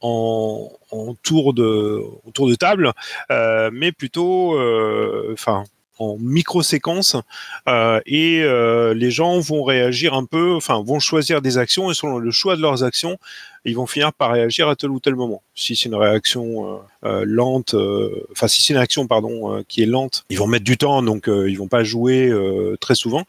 en, 0.00 0.72
en, 0.90 1.14
tour 1.22 1.54
de 1.54 2.02
en 2.26 2.30
tour 2.30 2.48
de 2.48 2.54
table, 2.54 2.92
mais 3.72 3.92
plutôt, 3.92 4.58
enfin 5.32 5.64
en 5.98 6.16
micro-séquences 6.18 7.16
euh, 7.68 8.00
et 8.06 8.40
euh, 8.42 8.94
les 8.94 9.10
gens 9.10 9.38
vont 9.40 9.62
réagir 9.62 10.14
un 10.14 10.24
peu, 10.24 10.54
enfin 10.54 10.82
vont 10.82 11.00
choisir 11.00 11.42
des 11.42 11.58
actions 11.58 11.90
et 11.90 11.94
selon 11.94 12.18
le 12.18 12.30
choix 12.30 12.56
de 12.56 12.62
leurs 12.62 12.84
actions, 12.84 13.18
ils 13.64 13.74
vont 13.74 13.86
finir 13.86 14.12
par 14.12 14.32
réagir 14.32 14.68
à 14.68 14.76
tel 14.76 14.90
ou 14.90 15.00
tel 15.00 15.14
moment. 15.14 15.42
Si 15.54 15.76
c'est 15.76 15.86
une 15.86 15.94
réaction 15.94 16.80
euh, 17.04 17.24
lente, 17.26 17.74
enfin 18.30 18.48
si 18.48 18.62
c'est 18.62 18.72
une 18.72 18.78
action 18.78 19.06
pardon 19.06 19.64
qui 19.68 19.82
est 19.82 19.86
lente, 19.86 20.24
ils 20.30 20.38
vont 20.38 20.46
mettre 20.46 20.64
du 20.64 20.78
temps 20.78 21.02
donc 21.02 21.28
ils 21.28 21.56
vont 21.56 21.68
pas 21.68 21.84
jouer 21.84 22.32
très 22.80 22.94
souvent. 22.94 23.24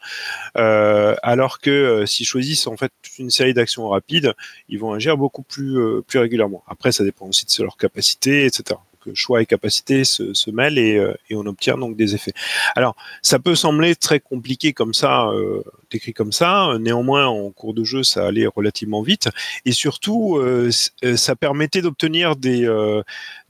alors 0.54 1.58
que 1.58 2.04
s'ils 2.06 2.26
choisissent 2.26 2.66
en 2.66 2.76
fait 2.76 2.92
une 3.18 3.30
série 3.30 3.54
d'actions 3.54 3.88
rapides, 3.88 4.32
ils 4.68 4.78
vont 4.78 4.92
agir 4.92 5.16
beaucoup 5.16 5.42
plus 5.42 5.78
plus 6.06 6.18
régulièrement. 6.18 6.62
Après 6.68 6.92
ça 6.92 7.04
dépend 7.04 7.26
aussi 7.26 7.44
de 7.46 7.62
leur 7.62 7.76
capacité, 7.76 8.46
etc 8.46 8.76
choix 9.14 9.42
et 9.42 9.46
capacité 9.46 10.04
se, 10.04 10.50
mêlent 10.50 10.78
et, 10.78 10.96
euh, 10.96 11.14
et, 11.28 11.36
on 11.36 11.46
obtient 11.46 11.76
donc 11.76 11.96
des 11.96 12.14
effets. 12.14 12.32
Alors, 12.76 12.96
ça 13.22 13.38
peut 13.38 13.54
sembler 13.54 13.94
très 13.96 14.20
compliqué 14.20 14.72
comme 14.72 14.94
ça, 14.94 15.28
euh, 15.28 15.62
décrit 15.90 16.12
comme 16.12 16.32
ça. 16.32 16.76
Néanmoins, 16.80 17.26
en 17.26 17.50
cours 17.50 17.74
de 17.74 17.84
jeu, 17.84 18.02
ça 18.02 18.26
allait 18.26 18.46
relativement 18.46 19.02
vite 19.02 19.28
et 19.64 19.72
surtout, 19.72 20.36
euh, 20.36 20.70
ça 21.16 21.36
permettait 21.36 21.82
d'obtenir 21.82 22.36
des 22.36 22.66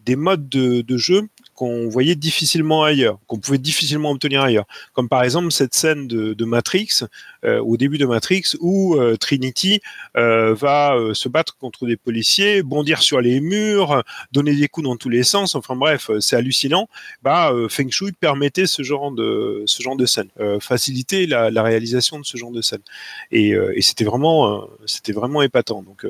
des 0.05 0.16
modes 0.16 0.48
de, 0.48 0.96
jeu 0.96 1.28
qu'on 1.55 1.88
voyait 1.88 2.14
difficilement 2.14 2.84
ailleurs, 2.84 3.18
qu'on 3.26 3.38
pouvait 3.38 3.59
difficilement 3.59 4.11
obtenir 4.11 4.40
ailleurs. 4.40 4.64
Comme 4.94 5.09
par 5.09 5.22
exemple 5.22 5.53
cette 5.53 5.74
scène 5.74 6.09
de, 6.09 6.44
Matrix, 6.44 7.05
au 7.45 7.76
début 7.76 7.99
de 7.99 8.07
Matrix, 8.07 8.43
où 8.61 8.97
euh, 8.97 9.16
Trinity 9.16 9.80
euh, 10.16 10.55
va 10.55 10.95
euh, 10.95 11.14
se 11.14 11.28
battre 11.28 11.57
contre 11.57 11.86
des 11.86 11.97
policiers, 11.97 12.62
bondir 12.62 13.03
sur 13.03 13.20
les 13.20 13.41
murs, 13.41 14.03
donner 14.32 14.55
des 14.55 14.68
coups 14.68 14.86
dans 14.86 14.97
tous 14.97 15.09
les 15.09 15.22
sens. 15.22 15.55
Enfin 15.55 15.76
bref, 15.76 16.11
euh, 16.11 16.20
c'est 16.20 16.36
hallucinant. 16.36 16.88
Bah, 17.22 17.53
euh, 17.53 17.68
Feng 17.68 17.91
Shui 17.91 18.12
permettait 18.12 18.66
ce 18.66 18.82
genre 18.82 19.12
de 19.12 19.62
ce 19.66 19.82
genre 19.82 19.97
de 19.97 20.07
scène, 20.07 20.28
faciliter 20.61 21.26
la, 21.26 21.51
la, 21.51 21.62
réalisation 21.62 22.18
de 22.18 22.24
ce 22.24 22.36
genre 22.36 22.51
de 22.51 22.62
scène. 22.62 22.80
Et, 23.30 23.51
et 23.51 23.82
c'était 23.82 24.05
vraiment 24.05 24.68
c'était 24.86 25.12
vraiment 25.12 25.43
épatant. 25.43 25.82
Donc 25.82 26.07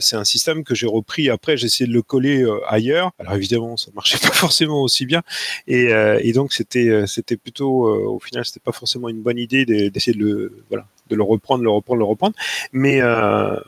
c'est 0.00 0.16
un 0.16 0.24
système 0.24 0.64
que 0.64 0.74
j'ai 0.74 0.86
repris 0.86 1.30
après. 1.30 1.56
J'ai 1.56 1.66
essayé 1.66 1.86
de 1.88 1.92
le 1.92 2.02
coller 2.02 2.44
ailleurs. 2.66 3.12
Alors 3.18 3.34
évidemment, 3.34 3.76
ça 3.76 3.90
marchait 3.94 4.18
pas 4.22 4.32
forcément 4.32 4.82
aussi 4.82 5.06
bien. 5.06 5.22
Et, 5.66 5.92
euh, 5.92 6.20
et 6.22 6.32
donc 6.32 6.52
c'était 6.52 6.88
euh, 6.88 7.06
c'était 7.06 7.36
plutôt 7.36 7.86
euh, 7.86 8.06
au 8.06 8.18
final 8.18 8.44
c'était 8.44 8.60
pas 8.60 8.72
forcément 8.72 9.08
une 9.08 9.20
bonne 9.20 9.38
idée 9.38 9.64
d'essayer 9.66 10.16
de 10.16 10.24
le 10.24 10.57
voilà 10.68 10.86
de 11.08 11.16
le 11.16 11.22
reprendre, 11.22 11.64
le 11.64 11.70
reprendre, 11.70 11.98
le 11.98 12.04
reprendre. 12.04 12.34
Mais 12.72 13.00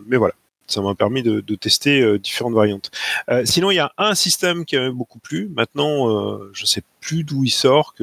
mais 0.07 0.17
voilà 0.17 0.35
ça 0.71 0.81
m'a 0.81 0.95
permis 0.95 1.23
de, 1.23 1.41
tester 1.57 2.01
euh, 2.01 2.19
différentes 2.19 2.55
variantes. 2.55 2.91
Euh, 3.29 3.43
sinon, 3.45 3.71
il 3.71 3.77
y 3.77 3.81
a 3.81 3.93
un 3.99 4.15
système 4.15 4.65
qui 4.65 4.77
m'a 4.77 4.91
beaucoup 4.91 5.19
plu. 5.19 5.51
Maintenant, 5.55 6.09
euh, 6.09 6.51
je 6.53 6.65
sais 6.65 6.83
plus 7.01 7.25
d'où 7.25 7.45
il 7.45 7.51
sort. 7.51 7.95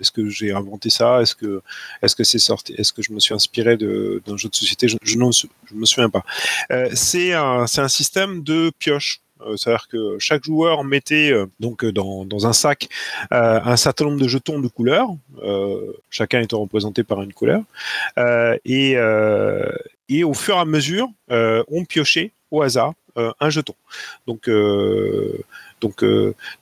Est-ce 0.00 0.12
que 0.12 0.28
j'ai 0.28 0.52
inventé 0.52 0.88
ça? 0.88 1.20
Est-ce 1.20 1.34
que 1.34 1.62
est-ce 2.02 2.14
que 2.14 2.24
c'est 2.24 2.38
sorti? 2.38 2.74
Est-ce 2.74 2.92
que 2.92 3.02
je 3.02 3.12
me 3.12 3.20
suis 3.20 3.34
inspiré 3.34 3.76
d'un 3.76 4.36
jeu 4.36 4.48
de 4.48 4.54
société? 4.54 4.88
Je, 4.88 4.96
je, 5.02 5.18
je 5.18 5.74
me 5.74 5.84
souviens 5.86 6.10
pas. 6.10 6.22
c'est 6.94 7.32
un 7.32 7.66
c'est 7.66 7.80
un 7.80 7.88
système 7.88 8.42
de 8.42 8.70
pioche. 8.78 9.20
Euh, 9.42 9.56
c'est-à-dire 9.56 9.88
que 9.88 10.16
chaque 10.18 10.44
joueur 10.44 10.84
mettait 10.84 11.30
euh, 11.30 11.46
donc 11.60 11.84
euh, 11.84 11.92
dans, 11.92 12.46
un 12.46 12.52
sac 12.52 12.88
un 13.30 13.76
certain 13.76 14.04
nombre 14.06 14.20
de 14.20 14.28
jetons 14.28 14.60
de 14.60 14.68
couleurs, 14.68 15.08
chacun 16.10 16.40
étant 16.40 16.60
représenté 16.60 17.02
par 17.02 17.22
une 17.22 17.32
couleur, 17.32 17.62
et, 18.64 18.96
au 20.22 20.34
fur 20.34 20.56
et 20.56 20.58
à 20.58 20.64
mesure, 20.64 21.08
on 21.28 21.84
piochait 21.84 22.32
au 22.50 22.62
hasard 22.62 22.92
un 23.16 23.50
jeton. 23.50 23.74
Donc, 24.26 24.48
de 24.48 25.54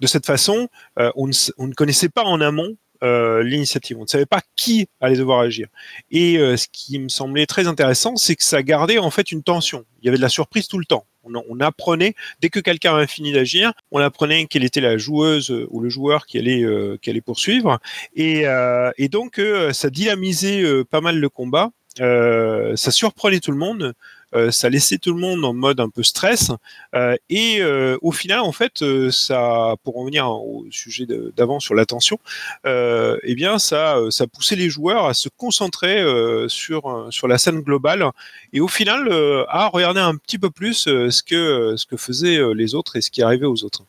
cette 0.05 0.27
façon, 0.27 0.69
on 0.97 1.27
ne, 1.27 1.33
on, 1.59 1.67
ne, 1.67 1.75
connaissait 1.75 2.09
pas 2.09 2.23
en 2.23 2.41
amont 2.41 2.77
l'initiative. 3.03 3.99
On 3.99 4.03
ne 4.03 4.09
savait 4.09 4.27
pas 4.27 4.41
qui 4.57 4.89
allait 5.01 5.17
devoir 5.17 5.41
agir. 5.41 5.67
Et 6.11 6.37
ce 6.57 6.67
qui 6.71 6.99
me 6.99 7.09
semblait 7.09 7.47
très 7.47 7.67
intéressant, 7.67 8.17
c'est 8.17 8.37
que 8.37 8.45
ça 8.45 8.63
gardait 8.63 8.99
en 8.99 9.11
fait 9.11 9.33
une 9.33 9.43
tension. 9.43 9.85
Il 10.03 10.07
y 10.07 10.09
avait 10.09 10.19
de 10.19 10.23
la 10.23 10.29
surprise 10.29 10.69
tout 10.69 10.79
le 10.79 10.87
temps. 10.87 11.05
On, 11.25 11.43
on 11.49 11.61
apprenait, 11.61 12.15
dès 12.41 12.49
que 12.49 12.61
quelqu'un 12.61 12.95
avait 12.97 13.07
fini 13.07 13.33
d'agir, 13.33 13.73
on 13.91 14.01
apprenait 14.01 14.47
quelle 14.47 14.65
était 14.65 14.81
la 14.81 14.99
joueuse 14.99 15.67
ou 15.71 15.81
le 15.81 15.89
joueur 15.89 16.27
qui 16.27 16.39
allait, 16.39 16.63
euh, 16.63 16.97
qui 17.01 17.11
allait 17.11 17.21
poursuivre. 17.21 17.79
Et, 18.15 18.47
euh, 18.47 18.91
et 18.99 19.09
donc, 19.09 19.41
ça 19.73 19.91
dynamisait 19.91 20.65
pas 20.91 21.01
mal 21.01 21.19
le 21.19 21.29
combat. 21.29 21.71
ça 21.99 22.91
surprenait 22.91 23.41
tout 23.41 23.53
le 23.53 23.59
monde. 23.59 23.95
Euh, 24.35 24.51
ça 24.51 24.69
laissait 24.69 24.99
tout 24.99 25.13
le 25.13 25.21
monde 25.21 25.45
en 25.45 25.55
mode 25.55 25.81
un 25.81 25.89
peu 25.89 26.03
stress. 26.03 26.51
Euh, 26.95 27.17
et 27.29 27.59
euh, 27.61 27.97
au 28.03 28.13
final, 28.13 28.41
en 28.41 28.53
fait, 28.53 28.85
ça, 29.11 29.75
pour 29.85 29.97
revenir 29.97 30.29
au 30.29 30.67
sujet 30.71 31.07
d'avant 31.37 31.61
sur 31.61 31.75
l'attention, 31.75 32.19
eh 32.65 33.35
bien, 33.35 33.59
ça, 33.59 33.97
ça 34.11 34.27
poussait 34.27 34.57
les 34.57 34.71
joueurs 34.71 35.07
à 35.07 35.15
se 35.15 35.29
concentrer 35.29 36.05
sur 36.49 37.09
sur 37.11 37.29
la 37.29 37.39
scène 37.39 37.61
globale 37.61 38.11
et 38.53 38.61
au 38.61 38.69
final 38.69 39.09
à 39.49 39.69
regarder 39.69 40.01
un 40.01 40.17
petit 40.17 40.39
peu 40.39 40.51
plus 40.51 40.75
ce 40.85 41.23
que 41.23 41.75
ce 41.77 41.87
que 41.87 41.97
faisaient 41.97 42.41
les 42.55 42.75
autres 42.75 42.97
et 42.97 43.01
ce 43.01 43.11
qui 43.11 43.23
arrivait 43.23 43.47
aux 43.47 43.65
autres. 43.65 43.83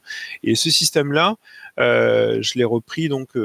Et 0.44 0.56
ce 0.56 0.70
système-là, 0.70 1.36
euh, 1.80 2.42
je 2.42 2.58
l'ai 2.58 2.64
repris 2.64 3.10
donc 3.10 3.36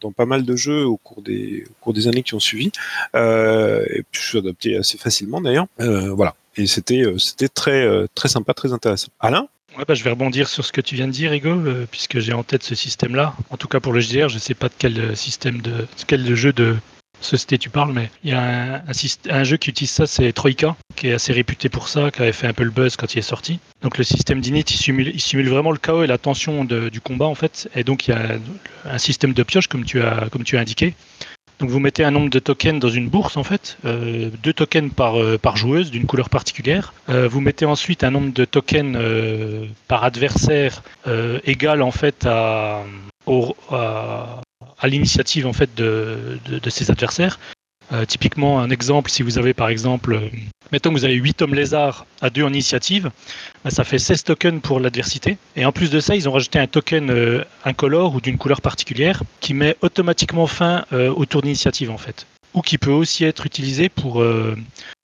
dans, 0.00 0.12
pas 0.12 0.26
mal 0.26 0.44
de 0.44 0.56
jeux 0.56 0.84
au 0.84 0.96
cours 0.96 1.22
des, 1.22 1.64
années 2.08 2.22
qui 2.22 2.34
ont 2.34 2.40
suivi. 2.40 2.70
Euh, 3.14 3.84
et 3.90 4.02
puis 4.10 4.22
je 4.22 4.28
suis 4.28 4.38
adapté 4.38 4.76
assez 4.76 4.98
facilement 4.98 5.40
d'ailleurs. 5.40 5.66
Euh, 5.80 6.12
voilà. 6.12 6.34
Et 6.56 6.66
c'était 6.66 7.02
euh, 7.02 7.16
très 7.54 8.06
très 8.14 8.28
sympa, 8.28 8.54
très 8.54 8.72
intéressant. 8.72 9.08
Alain? 9.20 9.48
Bah, 9.86 9.94
je 9.94 10.02
vais 10.02 10.10
rebondir 10.10 10.48
sur 10.48 10.64
ce 10.64 10.72
que 10.72 10.80
tu 10.80 10.96
viens 10.96 11.06
de 11.06 11.12
dire, 11.12 11.32
Ego, 11.32 11.54
puisque 11.88 12.18
j'ai 12.18 12.32
en 12.32 12.42
tête 12.42 12.64
ce 12.64 12.74
système-là. 12.74 13.34
En 13.50 13.56
tout 13.56 13.68
cas 13.68 13.78
pour 13.78 13.92
le 13.92 14.00
JDR, 14.00 14.28
je 14.28 14.34
ne 14.34 14.40
sais 14.40 14.54
pas 14.54 14.68
de 14.68 14.74
quel 14.76 15.16
système 15.16 15.60
de 15.60 15.86
quel 16.08 16.34
jeu 16.34 16.52
de 16.52 16.74
société 17.20 17.58
tu 17.58 17.70
parles, 17.70 17.92
mais 17.92 18.10
il 18.24 18.30
y 18.30 18.34
a 18.34 18.82
un, 19.30 19.44
jeu 19.44 19.56
qui 19.56 19.70
utilise 19.70 19.90
ça, 19.90 20.06
c'est 20.06 20.32
Troika, 20.32 20.76
qui 20.96 21.08
est 21.08 21.12
assez 21.12 21.32
réputé 21.32 21.68
pour 21.68 21.88
ça, 21.88 22.10
qui 22.10 22.22
avait 22.22 22.32
fait 22.32 22.46
un 22.46 22.52
peu 22.52 22.64
le 22.64 22.70
buzz 22.70 22.96
quand 22.96 23.14
il 23.14 23.18
est 23.18 23.22
sorti. 23.22 23.60
Donc 23.82 23.98
le 23.98 24.04
système 24.04 24.40
d'init, 24.40 24.60
il 24.60 25.20
simule, 25.20 25.48
vraiment 25.48 25.70
le 25.70 25.78
chaos 25.78 26.02
et 26.02 26.06
la 26.06 26.18
tension 26.18 26.64
du 26.64 27.00
combat 27.00 27.26
en 27.26 27.34
fait. 27.34 27.68
Et 27.74 27.84
donc 27.84 28.08
il 28.08 28.12
y 28.12 28.14
a 28.14 28.38
un 28.84 28.98
système 28.98 29.32
de 29.32 29.42
pioche 29.42 29.68
comme 29.68 29.84
tu 29.84 30.02
as 30.02 30.60
indiqué. 30.60 30.94
Donc 31.58 31.70
vous 31.70 31.80
mettez 31.80 32.04
un 32.04 32.12
nombre 32.12 32.30
de 32.30 32.38
tokens 32.38 32.78
dans 32.78 32.88
une 32.88 33.08
bourse 33.08 33.36
en 33.36 33.42
fait, 33.42 33.78
euh, 33.84 34.30
deux 34.42 34.52
tokens 34.52 34.92
par, 34.92 35.20
euh, 35.20 35.38
par 35.38 35.56
joueuse 35.56 35.90
d'une 35.90 36.06
couleur 36.06 36.30
particulière. 36.30 36.92
Euh, 37.08 37.26
vous 37.26 37.40
mettez 37.40 37.64
ensuite 37.64 38.04
un 38.04 38.10
nombre 38.10 38.32
de 38.32 38.44
tokens 38.44 38.96
par 39.88 40.04
adversaire 40.04 40.82
égal 41.44 41.82
en 41.82 41.90
fait 41.90 42.26
à, 42.26 42.84
à 44.78 44.88
l'initiative 44.88 45.46
en 45.46 45.52
fait 45.52 45.74
de, 45.74 46.38
de, 46.46 46.70
ses 46.70 46.90
adversaires. 46.90 47.38
Euh, 47.90 48.04
typiquement 48.04 48.60
un 48.60 48.68
exemple, 48.68 49.10
si 49.10 49.22
vous 49.22 49.38
avez 49.38 49.54
par 49.54 49.68
exemple, 49.70 50.14
euh, 50.14 50.28
mettons 50.72 50.90
que 50.90 50.98
vous 50.98 51.04
avez 51.06 51.14
8 51.14 51.40
hommes 51.40 51.54
lézards 51.54 52.04
à 52.20 52.28
2 52.28 52.42
en 52.42 52.48
initiative, 52.48 53.10
bah, 53.64 53.70
ça 53.70 53.82
fait 53.82 53.98
16 53.98 54.24
tokens 54.24 54.60
pour 54.60 54.78
l'adversité. 54.78 55.38
Et 55.56 55.64
en 55.64 55.72
plus 55.72 55.90
de 55.90 55.98
ça, 55.98 56.14
ils 56.14 56.28
ont 56.28 56.32
rajouté 56.32 56.58
un 56.58 56.66
token 56.66 57.10
euh, 57.10 57.44
incolore 57.64 58.14
ou 58.14 58.20
d'une 58.20 58.36
couleur 58.36 58.60
particulière 58.60 59.22
qui 59.40 59.54
met 59.54 59.76
automatiquement 59.80 60.46
fin 60.46 60.84
euh, 60.92 61.10
au 61.10 61.24
tour 61.24 61.40
d'initiative 61.40 61.90
en 61.90 61.98
fait. 61.98 62.26
Ou 62.52 62.60
qui 62.60 62.76
peut 62.76 62.90
aussi 62.90 63.24
être 63.24 63.46
utilisé 63.46 63.88
pour, 63.88 64.24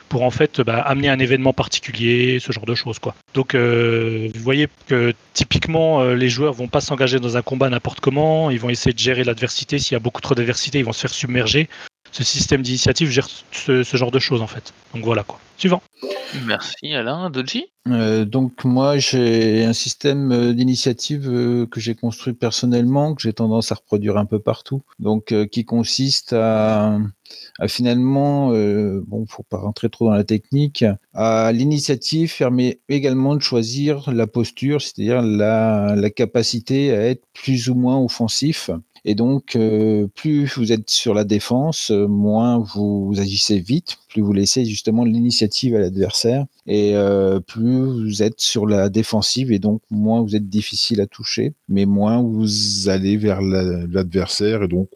pour 0.09 0.23
en 0.23 0.31
fait 0.31 0.61
bah, 0.61 0.81
amener 0.81 1.09
un 1.09 1.19
événement 1.19 1.53
particulier, 1.53 2.39
ce 2.41 2.53
genre 2.53 2.67
de 2.67 2.75
choses 2.75 2.99
quoi. 2.99 3.15
Donc 3.35 3.55
euh, 3.55 4.29
vous 4.35 4.43
voyez 4.43 4.69
que 4.87 5.13
typiquement 5.33 6.01
euh, 6.01 6.15
les 6.15 6.29
joueurs 6.29 6.53
vont 6.53 6.69
pas 6.69 6.81
s'engager 6.81 7.21
dans 7.21 7.37
un 7.37 7.43
combat 7.43 7.69
n'importe 7.69 8.01
comment, 8.01 8.51
ils 8.51 8.61
vont 8.61 8.71
essayer 8.71 8.93
de 8.93 8.99
gérer 8.99 9.25
l'adversité. 9.25 9.79
S'il 9.79 9.93
y 9.93 9.97
a 9.97 10.01
beaucoup 10.01 10.21
trop 10.21 10.35
d'adversité, 10.35 10.79
ils 10.79 10.85
vont 10.85 10.93
se 10.93 11.01
faire 11.01 11.15
submerger. 11.15 11.69
Ce 12.15 12.23
système 12.23 12.63
d'initiative 12.63 13.11
gère 13.11 13.29
ce, 13.51 13.83
ce 13.83 13.97
genre 13.97 14.13
de 14.13 14.21
choses 14.21 14.41
en 14.41 14.47
fait. 14.47 14.73
Donc 14.95 15.03
voilà 15.03 15.25
quoi. 15.25 15.41
Suivant. 15.57 15.83
Merci 16.47 16.95
Alain. 16.95 17.29
Doji 17.29 17.65
Euh, 17.89 18.25
donc 18.25 18.65
moi 18.65 18.99
j'ai 18.99 19.65
un 19.65 19.73
système 19.73 20.31
euh, 20.31 20.53
d'initiative 20.55 21.29
euh, 21.29 21.67
que 21.67 21.81
j'ai 21.81 21.97
construit 21.97 22.33
personnellement, 22.33 23.15
que 23.17 23.23
j'ai 23.23 23.33
tendance 23.33 23.73
à 23.73 23.75
reproduire 23.75 24.17
un 24.17 24.27
peu 24.27 24.39
partout, 24.39 24.83
donc 25.01 25.33
euh, 25.33 25.45
qui 25.45 25.65
consiste 25.65 26.33
à, 26.33 26.99
à 27.59 27.69
finalement, 27.69 28.53
euh, 28.53 29.03
bon 29.09 29.27
faut 29.27 29.43
pas 29.43 29.59
rentrer 29.59 29.91
trop 29.91 30.07
dans 30.07 30.15
la 30.15 30.25
technique, 30.25 30.85
à 31.15 31.51
l'initiative 31.53 32.33
permet 32.39 32.81
également 32.89 33.35
de 33.35 33.43
choisir 33.43 34.13
la 34.13 34.29
posture, 34.29 34.81
c'est-à-dire 34.83 35.21
la, 35.21 35.95
la 35.97 36.11
capacité 36.11 36.93
à 36.93 37.03
être 37.09 37.25
plus 37.33 37.69
ou 37.69 37.75
moins 37.75 37.99
offensif. 37.99 38.71
Et 39.07 39.15
donc, 39.15 39.55
euh, 39.57 40.07
plus 40.15 40.47
vous 40.57 40.73
êtes 40.73 40.89
sur 40.89 41.13
la 41.13 41.25
défense, 41.25 41.91
euh, 41.91 42.07
moins 42.07 42.59
vous, 42.59 43.13
agissez 43.19 43.59
vite, 43.61 43.97
plus 44.09 44.23
vous 44.23 44.33
laissez 44.33 44.65
justement 44.65 45.05
l'initiative 45.05 45.77
à 45.77 45.81
l'adversaire, 45.81 46.47
et 46.67 46.97
euh, 46.97 47.39
plus 47.41 47.83
vous 47.83 48.23
êtes 48.23 48.41
sur 48.41 48.67
la 48.67 48.89
défensive, 48.89 49.53
et 49.53 49.59
donc 49.59 49.83
moins 49.91 50.23
vous 50.23 50.37
êtes 50.37 50.49
difficile 50.49 51.01
à 51.03 51.07
toucher, 51.07 51.53
mais 51.69 51.85
moins 51.85 52.23
vous 52.23 52.89
allez 52.89 53.17
vers 53.19 53.43
la- 53.43 53.87
l'adversaire, 53.87 54.63
et 54.63 54.69
donc 54.69 54.89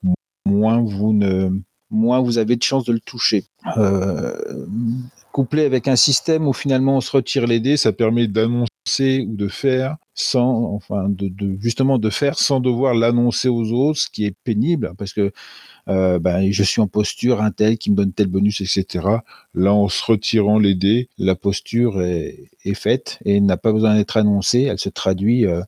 moins 0.47 0.81
vous 0.83 1.13
ne 1.13 1.51
moins 1.91 2.21
vous 2.21 2.37
avez 2.39 2.57
de 2.57 2.63
chances 2.63 2.85
de 2.85 2.93
le 2.93 3.01
toucher. 3.01 3.45
Euh, 3.79 4.35
couplé 5.33 5.65
avec 5.65 5.89
un 5.89 5.97
système 5.97 6.47
où 6.47 6.53
finalement 6.53 6.97
on 6.97 7.01
se 7.01 7.11
retire 7.11 7.47
les 7.47 7.61
dés, 7.61 7.77
ça 7.77 7.93
permet 7.93 8.27
d'annoncer 8.27 8.69
ou 9.27 9.37
de 9.37 9.49
faire 9.49 9.97
sans, 10.15 10.65
enfin, 10.75 11.09
de, 11.09 11.31
justement 11.61 11.99
de 11.99 12.11
faire 12.11 12.39
sans 12.39 12.61
devoir 12.61 12.95
l'annoncer 12.95 13.49
aux 13.49 13.71
autres, 13.73 14.01
ce 14.01 14.09
qui 14.11 14.25
est 14.25 14.35
pénible 14.45 14.93
parce 14.99 15.13
que 15.13 15.33
euh, 15.89 16.19
ben, 16.19 16.51
je 16.53 16.63
suis 16.63 16.81
en 16.81 16.87
posture, 16.89 17.43
un 17.43 17.51
tel 17.51 17.79
qui 17.79 17.91
me 17.91 17.97
donne 17.97 18.13
tel 18.13 18.29
bonus, 18.29 18.61
etc. 18.61 19.23
Là, 19.55 19.73
en 19.75 19.89
se 19.89 20.05
retirant 20.05 20.59
les 20.59 20.75
dés, 20.75 21.09
la 21.19 21.35
posture 21.35 22.03
est, 22.03 22.51
faite 22.75 23.19
et 23.25 23.41
n'a 23.41 23.57
pas 23.57 23.73
besoin 23.73 23.95
d'être 23.97 24.17
annoncée, 24.19 24.63
elle 24.63 24.79
se 24.79 24.91
traduit 24.91 25.47
euh, 25.47 25.63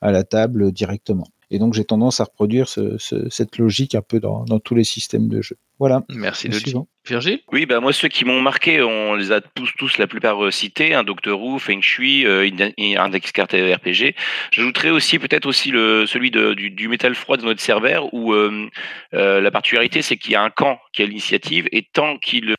à 0.00 0.10
la 0.12 0.24
table 0.24 0.72
directement. 0.72 1.26
Et 1.50 1.58
donc, 1.58 1.74
j'ai 1.74 1.84
tendance 1.84 2.20
à 2.20 2.24
reproduire 2.24 2.68
ce- 2.68 2.96
ce- 2.98 3.28
cette 3.30 3.58
logique 3.58 3.94
un 3.94 4.02
peu 4.02 4.18
dans 4.20 4.44
tous 4.60 4.74
les 4.74 4.84
systèmes 4.84 5.28
de 5.28 5.42
jeu. 5.42 5.56
Voilà. 5.78 6.02
Merci 6.08 6.48
suivant. 6.52 6.88
Virgile? 7.06 7.40
Oui, 7.52 7.66
bah 7.66 7.78
moi 7.78 7.92
ceux 7.92 8.08
qui 8.08 8.24
m'ont 8.24 8.40
marqué, 8.40 8.82
on 8.82 9.14
les 9.14 9.30
a 9.30 9.40
tous, 9.40 9.70
tous 9.78 9.98
la 9.98 10.06
plupart 10.08 10.44
euh, 10.44 10.50
cités, 10.50 10.92
hein, 10.94 11.04
Doctor 11.04 11.40
Who, 11.40 11.58
Feng 11.60 11.80
Shui, 11.80 12.26
euh, 12.26 12.44
Inde- 12.48 12.72
Index 12.78 13.30
Card 13.30 13.46
RPG. 13.46 14.16
J'ajouterais 14.50 14.90
aussi 14.90 15.18
peut-être 15.20 15.46
aussi 15.46 15.70
le 15.70 16.06
celui 16.06 16.32
de, 16.32 16.54
du, 16.54 16.70
du 16.70 16.88
métal 16.88 17.14
froid 17.14 17.36
de 17.36 17.44
notre 17.44 17.60
serveur 17.60 18.12
où 18.12 18.32
euh, 18.32 18.68
euh, 19.14 19.40
la 19.40 19.50
particularité 19.52 20.02
c'est 20.02 20.16
qu'il 20.16 20.32
y 20.32 20.34
a 20.34 20.42
un 20.42 20.50
camp 20.50 20.80
qui 20.92 21.02
a 21.02 21.06
l'initiative 21.06 21.68
et 21.70 21.86
tant 21.92 22.18
qu'il 22.18 22.54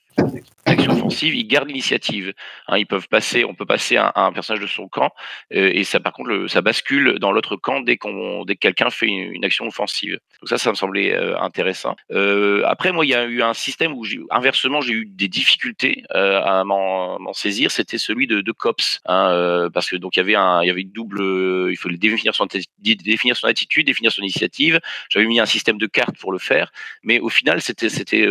action 0.66 0.94
offensive, 0.94 1.36
ils 1.36 1.48
gardent 1.48 1.68
l'initiative. 1.70 2.34
Hein, 2.68 2.78
ils 2.78 2.86
peuvent 2.88 3.08
passer, 3.10 3.44
on 3.46 3.54
peut 3.54 3.66
passer 3.66 3.98
un, 3.98 4.12
un 4.16 4.32
personnage 4.32 4.62
de 4.62 4.68
son 4.68 4.88
camp 4.88 5.12
euh, 5.54 5.72
et 5.74 5.84
ça 5.84 6.00
par 6.00 6.14
contre 6.14 6.30
le- 6.30 6.48
ça 6.48 6.62
bascule 6.62 7.20
dans 7.20 7.32
l'autre 7.34 7.56
camp 7.58 7.82
dès 7.82 7.98
qu'on 7.98 8.44
dès 8.46 8.56
que 8.56 8.60
quelqu'un 8.62 8.90
fait 8.90 9.08
une, 9.08 9.34
une 9.34 9.44
action 9.46 9.66
offensive. 9.68 10.20
Donc 10.42 10.50
ça, 10.50 10.58
ça 10.58 10.70
me 10.70 10.76
semblait 10.76 11.14
euh, 11.14 11.38
intéressant. 11.40 11.96
Euh, 12.12 12.64
après, 12.66 12.92
moi, 12.92 13.06
il 13.08 13.12
y 13.12 13.16
a 13.16 13.24
eu 13.24 13.42
un 13.42 13.54
système 13.54 13.94
où 13.94 14.04
inversement 14.32 14.82
j'ai 14.82 14.92
eu 14.94 15.06
des 15.06 15.30
difficultés 15.30 16.04
euh, 16.14 16.42
à 16.42 16.64
m'en 16.66 17.34
saisir. 17.34 17.72
C'était 17.72 17.98
celui 17.98 18.28
de, 18.28 18.52
Cops, 18.52 19.00
hein, 19.06 19.30
euh, 19.32 19.70
parce 19.70 19.90
que 19.90 19.96
donc 19.96 20.16
il 20.16 20.20
y 20.20 20.22
avait 20.22 20.36
un, 20.36 20.62
il 20.62 20.68
y 20.68 20.70
avait 20.70 20.82
une 20.82 20.92
double, 20.92 21.22
euh, 21.22 21.72
il 21.72 21.78
fallait 21.78 21.98
définir 21.98 22.36
son 22.36 22.48
définir 22.80 23.38
son 23.38 23.48
attitude, 23.48 23.86
définir 23.86 24.12
son 24.12 24.22
initiative. 24.22 24.80
J'avais 25.10 25.26
mis 25.26 25.40
un 25.40 25.46
système 25.46 25.78
de 25.78 25.88
cartes 25.88 26.18
pour 26.18 26.32
le 26.32 26.40
faire, 26.40 26.72
mais 27.04 27.20
au 27.20 27.30
final 27.30 27.62
c'était 27.62 27.90
c'était 27.90 28.28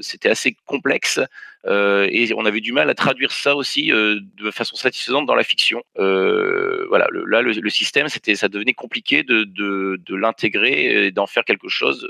c'était 0.00 0.28
assez 0.28 0.56
complexe. 0.66 1.20
Euh, 1.66 2.08
et 2.10 2.32
on 2.34 2.44
avait 2.44 2.60
du 2.60 2.72
mal 2.72 2.88
à 2.90 2.94
traduire 2.94 3.32
ça 3.32 3.56
aussi 3.56 3.92
euh, 3.92 4.20
de 4.36 4.50
façon 4.50 4.76
satisfaisante 4.76 5.26
dans 5.26 5.34
la 5.34 5.42
fiction. 5.42 5.82
Euh, 5.98 6.86
voilà, 6.88 7.08
le, 7.10 7.24
là 7.24 7.42
le, 7.42 7.70
système, 7.70 8.08
c'était, 8.08 8.36
ça 8.36 8.48
devenait 8.48 8.74
compliqué 8.74 9.22
de, 9.22 9.44
de, 9.44 10.00
de 10.04 10.14
l'intégrer 10.14 11.06
et 11.06 11.10
d'en 11.10 11.26
faire 11.26 11.44
quelque 11.44 11.68
chose 11.68 12.06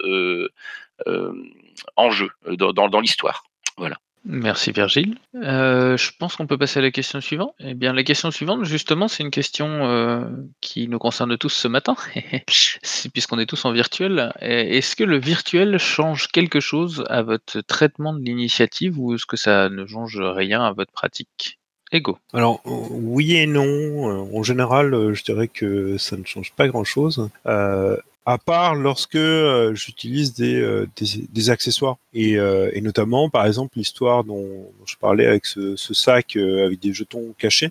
en 1.97 2.11
jeu 2.11 2.31
dans, 2.49 2.73
dans, 2.73 2.89
dans 2.89 3.01
l'histoire. 3.01 3.45
Voilà. 3.77 3.99
Merci 4.29 4.73
Virgile. 4.73 5.19
Euh, 5.37 5.97
je 5.97 6.11
pense 6.19 6.35
qu'on 6.35 6.49
peut 6.49 6.59
passer 6.59 6.81
à 6.81 6.83
la 6.83 6.91
question 6.91 7.21
suivante. 7.21 7.55
Eh 7.61 7.75
bien, 7.75 7.93
la 7.93 8.03
question 8.03 8.33
suivante, 8.33 8.65
justement, 8.65 9.07
c'est 9.07 9.23
une 9.23 9.31
question 9.31 9.69
euh, 9.69 10.25
qui 10.61 10.89
nous 10.89 10.99
concerne 10.99 11.39
tous 11.39 11.51
ce 11.51 11.69
matin, 11.69 11.95
puisqu'on 13.13 13.39
est 13.39 13.47
tous 13.47 13.65
en 13.65 13.73
virtuel. 13.73 14.33
Et 14.41 14.79
Est-ce 14.79 14.97
que 14.97 15.05
le 15.05 15.19
virtuel 15.19 15.79
change 15.79 16.27
quelque 16.29 16.59
chose 16.59 17.05
à 17.09 17.23
votre 17.23 17.61
traitement 17.61 18.13
de 18.13 18.21
l'initiative 18.21 18.99
ou 18.99 19.15
est-ce 19.15 19.27
que 19.27 19.37
ça 19.37 19.69
ne 19.69 19.87
change 19.87 20.19
rien 20.21 20.61
à 20.61 20.73
votre 20.73 20.93
pratique? 20.93 21.61
Ego. 21.93 22.19
Alors 22.33 22.61
oui 22.65 23.37
et 23.37 23.47
non. 23.47 24.29
En 24.35 24.43
général, 24.43 25.15
je 25.15 25.23
dirais 25.23 25.47
que 25.47 25.97
ça 25.99 26.17
ne 26.17 26.25
change 26.25 26.53
pas 26.53 26.67
grand-chose, 26.67 27.31
euh, 27.47 27.97
à 28.27 28.39
part 28.39 28.75
lorsque 28.75 29.15
euh, 29.15 29.73
j'utilise 29.75 30.35
des, 30.35 30.61
euh, 30.61 30.89
des, 30.97 31.29
des 31.31 31.51
accessoires 31.51 31.97
et, 32.13 32.37
euh, 32.37 32.71
et 32.73 32.81
notamment, 32.81 33.31
par 33.31 33.47
exemple, 33.47 33.79
l'histoire 33.79 34.25
dont, 34.25 34.67
je 34.85 34.97
parlais 34.97 35.27
avec 35.27 35.47
ce, 35.47 35.77
ce 35.77 35.95
sac 35.95 36.37
euh, 36.37 36.67
avec 36.67 36.81
des 36.81 36.93
jetons 36.93 37.35
cachés. 37.39 37.71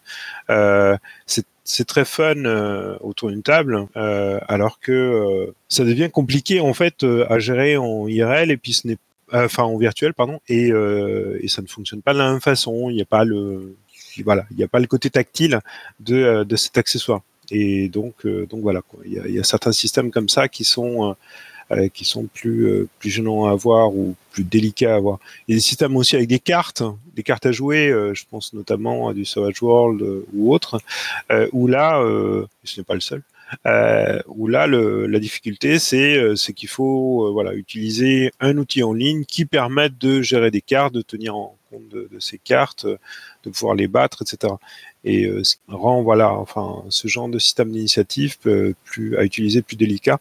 Euh, 0.50 0.98
c'est 1.68 1.86
très 1.86 2.06
fun 2.06 2.46
euh, 2.46 2.96
autour 3.02 3.30
d'une 3.32 3.42
table, 3.42 3.88
alors 3.96 4.80
que 4.80 5.52
ça 5.68 5.84
devient 5.84 6.12
compliqué 6.12 6.60
en 6.60 6.76
fait 6.76 7.04
à 7.04 7.40
gérer 7.40 7.76
en 7.76 8.08
IRL 8.08 8.52
et 8.52 8.58
puis 8.58 8.74
ce 8.74 8.88
n'est 8.88 8.98
enfin 9.34 9.64
en 9.64 9.76
virtuel 9.76 10.14
pardon 10.14 10.40
et, 10.48 10.68
et 10.68 11.48
ça 11.48 11.64
ne 11.64 11.68
fonctionne 11.68 12.04
pas 12.04 12.14
de 12.14 12.20
la 12.20 12.30
même 12.30 12.40
façon. 12.40 12.92
Il 12.92 12.96
n'y 12.96 13.02
a 13.02 13.06
pas 13.06 13.24
le 13.26 13.76
voilà, 14.24 14.46
il 14.52 14.58
n'y 14.58 14.64
a 14.64 14.68
pas 14.68 14.80
le 14.80 14.86
côté 14.86 15.10
tactile 15.10 15.60
de, 16.00 16.44
de 16.44 16.56
cet 16.56 16.78
accessoire. 16.78 17.22
Et 17.52 17.90
donc, 17.90 18.26
euh, 18.26 18.46
donc 18.46 18.62
voilà. 18.62 18.82
Il, 19.06 19.14
y 19.14 19.40
a, 19.40 19.44
certains 19.44 19.72
systèmes 19.72 20.12
comme 20.12 20.30
ça 20.30 20.48
qui 20.48 20.64
sont 20.64 21.10
euh, 21.10 21.14
euh, 21.72 21.88
qui 21.90 22.06
sont 22.06 22.26
plus 22.26 22.88
plus 23.00 23.10
gênants 23.10 23.46
à 23.46 23.52
avoir 23.52 23.96
ou 23.96 24.16
plus 24.32 24.44
délicats 24.44 24.94
à 24.94 24.98
avoir. 24.98 25.20
Il 25.48 25.54
y 25.54 25.56
a 25.56 25.58
des 25.58 25.62
systèmes 25.62 25.96
aussi 25.96 26.16
avec 26.16 26.28
des 26.28 26.40
cartes, 26.40 26.84
des 27.16 27.24
cartes 27.24 27.46
à 27.46 27.52
jouer. 27.52 27.88
je 28.14 28.24
pense 28.30 28.54
notamment 28.54 29.10
à 29.10 29.14
du 29.14 29.26
Savage 29.26 29.62
World 29.62 30.04
ou 30.34 30.54
autre, 30.54 30.80
où 31.52 31.68
là, 31.68 32.00
ce 32.64 32.80
n'est 32.80 32.84
pas 32.84 32.94
le 32.94 33.00
seul. 33.00 33.24
Où 34.28 34.48
là, 34.48 34.68
la 34.68 35.20
difficulté, 35.20 35.80
c'est 35.80 36.36
c'est 36.36 36.54
qu'il 36.54 36.70
faut 36.70 37.32
voilà 37.34 37.56
utiliser 37.56 38.32
un 38.40 38.58
outil 38.58 38.84
en 38.84 38.94
ligne 38.94 39.26
qui 39.26 39.46
permette 39.46 39.98
de 39.98 40.22
gérer 40.22 40.52
des 40.52 40.62
cartes, 40.62 40.94
de 40.94 41.02
tenir 41.02 41.36
en 41.36 41.58
de, 41.92 42.10
ces 42.20 42.38
cartes, 42.38 42.86
de 42.86 43.50
pouvoir 43.50 43.76
les 43.76 43.88
battre, 43.88 44.22
etc. 44.24 44.54
Et 45.04 45.26
euh, 45.26 45.44
ce 45.44 45.56
qui 45.56 45.62
rend 45.70 46.02
voilà, 46.04 46.32
enfin, 46.34 46.84
ce 46.90 47.08
genre 47.08 47.30
de 47.30 47.40
système 47.40 47.72
d'initiative 47.72 48.38
euh, 48.48 48.74
plus 48.84 49.18
à 49.18 49.24
utiliser 49.24 49.62
plus 49.62 49.76
délicat, 49.76 50.20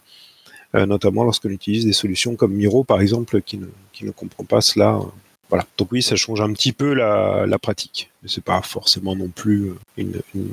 euh, 0.74 0.86
notamment 0.86 1.24
lorsqu'on 1.24 1.50
utilise 1.50 1.84
des 1.84 1.92
solutions 1.92 2.36
comme 2.36 2.52
Miro, 2.52 2.84
par 2.84 3.00
exemple, 3.00 3.40
qui 3.42 3.58
ne, 3.58 3.66
qui 3.92 4.04
ne 4.04 4.10
comprend 4.10 4.44
pas 4.44 4.60
cela. 4.60 4.96
euh, 4.96 5.04
Voilà. 5.48 5.66
Donc 5.78 5.92
oui, 5.92 6.02
ça 6.02 6.16
change 6.16 6.40
un 6.40 6.52
petit 6.52 6.72
peu 6.72 6.94
la, 6.94 7.46
la 7.46 7.58
pratique, 7.58 8.10
mais 8.22 8.28
c'est 8.28 8.44
pas 8.44 8.60
forcément 8.62 9.14
non 9.16 9.28
plus 9.28 9.72
une, 9.96 10.20
une 10.34 10.50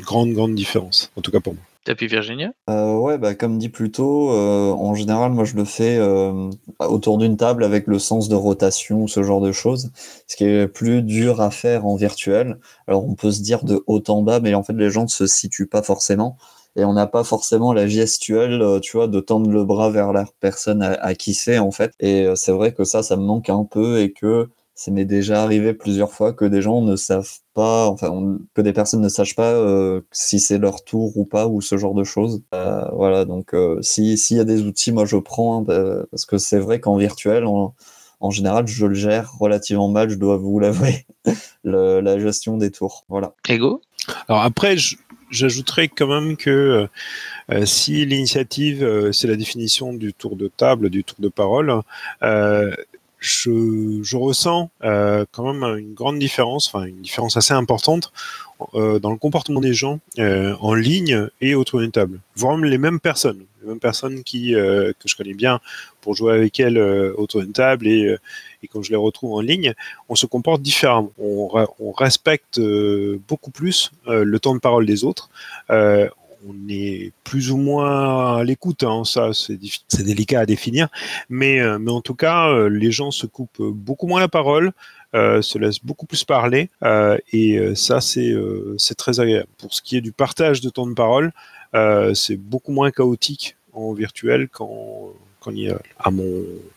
grande 0.00 0.32
grande 0.32 0.54
différence, 0.54 1.10
en 1.16 1.20
tout 1.22 1.30
cas 1.32 1.40
pour 1.40 1.54
moi. 1.54 1.62
Pu 1.94 2.06
Virginia? 2.06 2.52
Euh, 2.68 2.94
ouais, 2.96 3.16
bah, 3.18 3.34
comme 3.34 3.58
dit 3.58 3.68
plus 3.68 3.92
tôt, 3.92 4.30
euh, 4.32 4.72
en 4.72 4.94
général, 4.94 5.32
moi 5.32 5.44
je 5.44 5.54
le 5.54 5.64
fais 5.64 5.96
euh, 5.98 6.50
autour 6.80 7.18
d'une 7.18 7.36
table 7.36 7.62
avec 7.62 7.86
le 7.86 7.98
sens 7.98 8.28
de 8.28 8.34
rotation, 8.34 9.06
ce 9.06 9.22
genre 9.22 9.40
de 9.40 9.52
choses, 9.52 9.92
ce 10.26 10.36
qui 10.36 10.44
est 10.44 10.66
plus 10.66 11.02
dur 11.02 11.40
à 11.40 11.50
faire 11.50 11.86
en 11.86 11.94
virtuel. 11.96 12.58
Alors 12.88 13.04
on 13.08 13.14
peut 13.14 13.30
se 13.30 13.40
dire 13.42 13.64
de 13.64 13.82
haut 13.86 14.02
en 14.08 14.22
bas, 14.22 14.40
mais 14.40 14.54
en 14.54 14.62
fait 14.64 14.72
les 14.72 14.90
gens 14.90 15.04
ne 15.04 15.08
se 15.08 15.26
situent 15.26 15.68
pas 15.68 15.82
forcément 15.82 16.36
et 16.74 16.84
on 16.84 16.92
n'a 16.92 17.06
pas 17.06 17.24
forcément 17.24 17.72
la 17.72 17.86
gestuelle, 17.86 18.80
tu 18.82 18.96
vois, 18.96 19.08
de 19.08 19.20
tendre 19.20 19.50
le 19.50 19.64
bras 19.64 19.90
vers 19.90 20.12
la 20.12 20.26
personne 20.40 20.82
à, 20.82 20.92
à 20.94 21.14
qui 21.14 21.34
c'est 21.34 21.58
en 21.58 21.70
fait. 21.70 21.92
Et 22.00 22.26
c'est 22.34 22.52
vrai 22.52 22.74
que 22.74 22.84
ça, 22.84 23.02
ça 23.02 23.16
me 23.16 23.22
manque 23.22 23.48
un 23.48 23.64
peu 23.64 24.00
et 24.00 24.12
que 24.12 24.48
ça 24.78 24.90
m'est 24.92 25.06
déjà 25.06 25.42
arrivé 25.42 25.72
plusieurs 25.72 26.12
fois 26.12 26.32
que 26.34 26.44
des 26.44 26.60
gens 26.62 26.82
ne 26.82 26.96
savent 26.96 27.32
pas, 27.54 27.86
enfin, 27.88 28.10
on- 28.10 28.38
que 28.54 28.60
des 28.60 28.74
personnes 28.74 29.00
ne 29.00 29.08
sachent 29.08 29.34
pas 29.34 29.52
euh, 29.52 30.02
si 30.12 30.38
c'est 30.38 30.58
leur 30.58 30.84
tour 30.84 31.16
ou 31.16 31.24
pas, 31.24 31.48
ou 31.48 31.60
ce 31.62 31.78
genre 31.78 31.94
de 31.94 32.04
choses. 32.04 32.42
Euh, 32.54 32.84
voilà, 32.92 33.24
donc 33.24 33.54
euh, 33.54 33.80
si 33.80 34.18
s'il 34.18 34.36
y 34.36 34.40
a 34.40 34.44
des 34.44 34.62
outils, 34.62 34.92
moi 34.92 35.06
je 35.06 35.16
prends, 35.16 35.58
hein, 35.58 35.62
bah, 35.62 36.04
parce 36.10 36.26
que 36.26 36.36
c'est 36.38 36.58
vrai 36.58 36.78
qu'en 36.78 36.96
virtuel, 36.98 37.46
en, 37.46 37.74
en 38.20 38.30
général, 38.30 38.66
je 38.66 38.84
le 38.86 38.94
gère 38.94 39.32
relativement 39.40 39.88
mal, 39.88 40.10
je 40.10 40.16
dois 40.16 40.36
vous 40.36 40.58
l'avouer, 40.60 41.06
le- 41.64 42.00
la 42.00 42.18
gestion 42.18 42.58
des 42.58 42.70
tours. 42.70 43.04
Voilà. 43.08 43.34
Ego 43.48 43.80
Alors 44.28 44.42
après, 44.42 44.76
je- 44.76 44.96
j'ajouterais 45.30 45.88
quand 45.88 46.06
même 46.06 46.36
que 46.36 46.86
euh, 47.50 47.64
si 47.66 48.04
l'initiative, 48.04 48.84
euh, 48.84 49.10
c'est 49.12 49.26
la 49.26 49.36
définition 49.36 49.92
du 49.94 50.12
tour 50.12 50.36
de 50.36 50.48
table, 50.48 50.90
du 50.90 51.02
tour 51.02 51.16
de 51.18 51.28
parole, 51.28 51.80
euh, 52.22 52.72
je, 53.26 54.16
ressens 54.16 54.70
euh, 54.84 55.24
quand 55.32 55.52
même 55.52 55.78
une 55.78 55.94
grande 55.94 56.18
différence, 56.18 56.68
enfin 56.68 56.84
une 56.84 57.00
différence 57.02 57.36
assez 57.36 57.54
importante 57.54 58.12
euh, 58.74 58.98
dans 58.98 59.10
le 59.10 59.16
comportement 59.16 59.60
des 59.60 59.74
gens 59.74 59.98
euh, 60.18 60.54
en 60.60 60.74
ligne 60.74 61.28
et 61.40 61.54
autour 61.54 61.80
d'une 61.80 61.90
table. 61.90 62.20
Voire 62.36 62.56
les 62.56 62.78
mêmes 62.78 63.00
personnes, 63.00 63.44
les 63.62 63.68
mêmes 63.68 63.80
personnes 63.80 64.22
qui 64.22 64.52
que 64.52 64.94
je 65.06 65.16
connais 65.16 65.34
bien 65.34 65.60
pour 66.00 66.14
jouer 66.14 66.34
avec 66.34 66.60
elles 66.60 66.78
autour 66.78 67.40
d'une 67.42 67.52
table 67.52 67.88
et, 67.88 68.16
quand 68.72 68.82
je 68.82 68.90
les 68.90 68.96
retrouve 68.96 69.34
en 69.34 69.40
ligne, 69.40 69.74
on 70.08 70.16
se 70.16 70.26
comporte 70.26 70.60
différemment. 70.60 71.12
On, 71.18 71.46
re- 71.46 71.68
on 71.78 71.92
respecte 71.92 72.60
beaucoup 73.28 73.52
plus 73.52 73.92
le 74.08 74.38
temps 74.40 74.54
de 74.54 74.60
parole 74.60 74.86
des 74.86 75.04
autres. 75.04 75.30
On 76.48 76.68
est 76.68 77.12
plus 77.24 77.50
ou 77.50 77.56
moins 77.56 78.38
à 78.38 78.44
l'écoute, 78.44 78.82
hein, 78.82 79.04
ça 79.04 79.30
c'est 79.32 79.58
délicat 80.02 80.40
à 80.40 80.46
définir, 80.46 80.88
mais, 81.28 81.60
euh, 81.60 81.78
en 81.88 82.00
tout 82.00 82.14
cas, 82.14 82.48
euh, 82.48 82.68
les 82.68 82.90
gens 82.90 83.10
se 83.10 83.26
coupent 83.26 83.62
beaucoup 83.62 84.06
moins 84.06 84.20
la 84.20 84.28
parole, 84.28 84.72
euh, 85.14 85.42
se 85.42 85.58
laissent 85.58 85.84
beaucoup 85.84 86.06
plus 86.06 86.24
parler, 86.24 86.70
et 87.32 87.74
ça 87.74 88.00
c'est 88.00 88.34
très 88.96 89.20
agréable. 89.20 89.48
Pour 89.58 89.74
ce 89.74 89.82
qui 89.82 89.96
est 89.96 90.00
du 90.00 90.12
partage 90.12 90.60
de 90.60 90.70
temps 90.70 90.86
de 90.86 90.94
parole, 90.94 91.32
c'est 92.14 92.36
beaucoup 92.36 92.72
moins 92.72 92.90
chaotique 92.90 93.56
en 93.72 93.92
virtuel 93.92 94.48
qu'en 94.48 95.12
qu'en 95.40 95.52
IRL, 95.52 95.78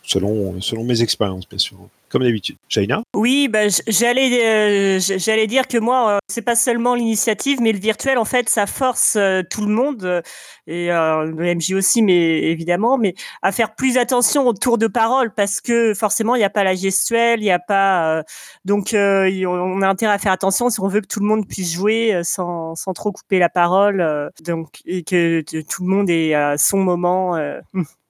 selon, 0.03 0.61
selon 0.61 0.83
mes 0.83 1.01
expériences 1.01 1.47
bien 1.47 1.57
sûr, 1.57 1.77
comme 2.09 2.23
d'habitude. 2.23 2.57
Jaina 2.69 3.01
Oui, 3.15 3.49
j'allais 3.87 4.45
euh, 4.45 4.99
j'allais 4.99 5.47
dire 5.47 5.67
que 5.67 5.77
moi, 5.77 6.11
euh, 6.11 6.17
c'est 6.27 6.41
pas 6.41 6.55
seulement 6.55 6.95
l'initiative, 6.95 7.61
mais 7.61 7.71
le 7.71 7.79
virtuel, 7.79 8.17
en 8.17 8.25
fait, 8.25 8.49
ça 8.49 8.65
force 8.65 9.15
euh, 9.15 9.41
tout 9.49 9.61
le 9.65 9.71
monde 9.73 10.03
euh, 10.03 10.21
et 10.67 10.87
le 10.87 11.55
MJ 11.55 11.73
aussi, 11.73 12.01
mais 12.03 12.43
évidemment, 12.43 12.97
mais 12.97 13.15
à 13.41 13.51
faire 13.51 13.73
plus 13.75 13.97
attention 13.97 14.45
au 14.47 14.53
tour 14.53 14.77
de 14.77 14.87
parole 14.87 15.33
parce 15.33 15.61
que 15.61 15.93
forcément, 15.95 16.35
il 16.35 16.39
n'y 16.39 16.43
a 16.43 16.49
pas 16.49 16.63
la 16.63 16.75
gestuelle, 16.75 17.39
il 17.39 17.45
n'y 17.45 17.51
a 17.51 17.57
pas 17.57 18.23
donc 18.65 18.89
on 18.93 19.81
a 19.81 19.87
intérêt 19.87 20.13
à 20.13 20.19
faire 20.19 20.31
attention 20.31 20.69
si 20.69 20.79
on 20.79 20.87
veut 20.87 21.01
que 21.01 21.07
tout 21.07 21.21
le 21.21 21.25
monde 21.25 21.47
puisse 21.47 21.73
jouer 21.73 22.21
sans, 22.23 22.75
sans 22.75 22.93
trop 22.93 23.11
couper 23.11 23.39
la 23.39 23.49
parole, 23.49 24.31
donc 24.43 24.81
et 24.85 25.01
que 25.01 25.41
tout 25.41 25.83
le 25.83 25.89
monde 25.89 26.09
ait 26.11 26.35
son 26.57 26.77
moment. 26.77 27.35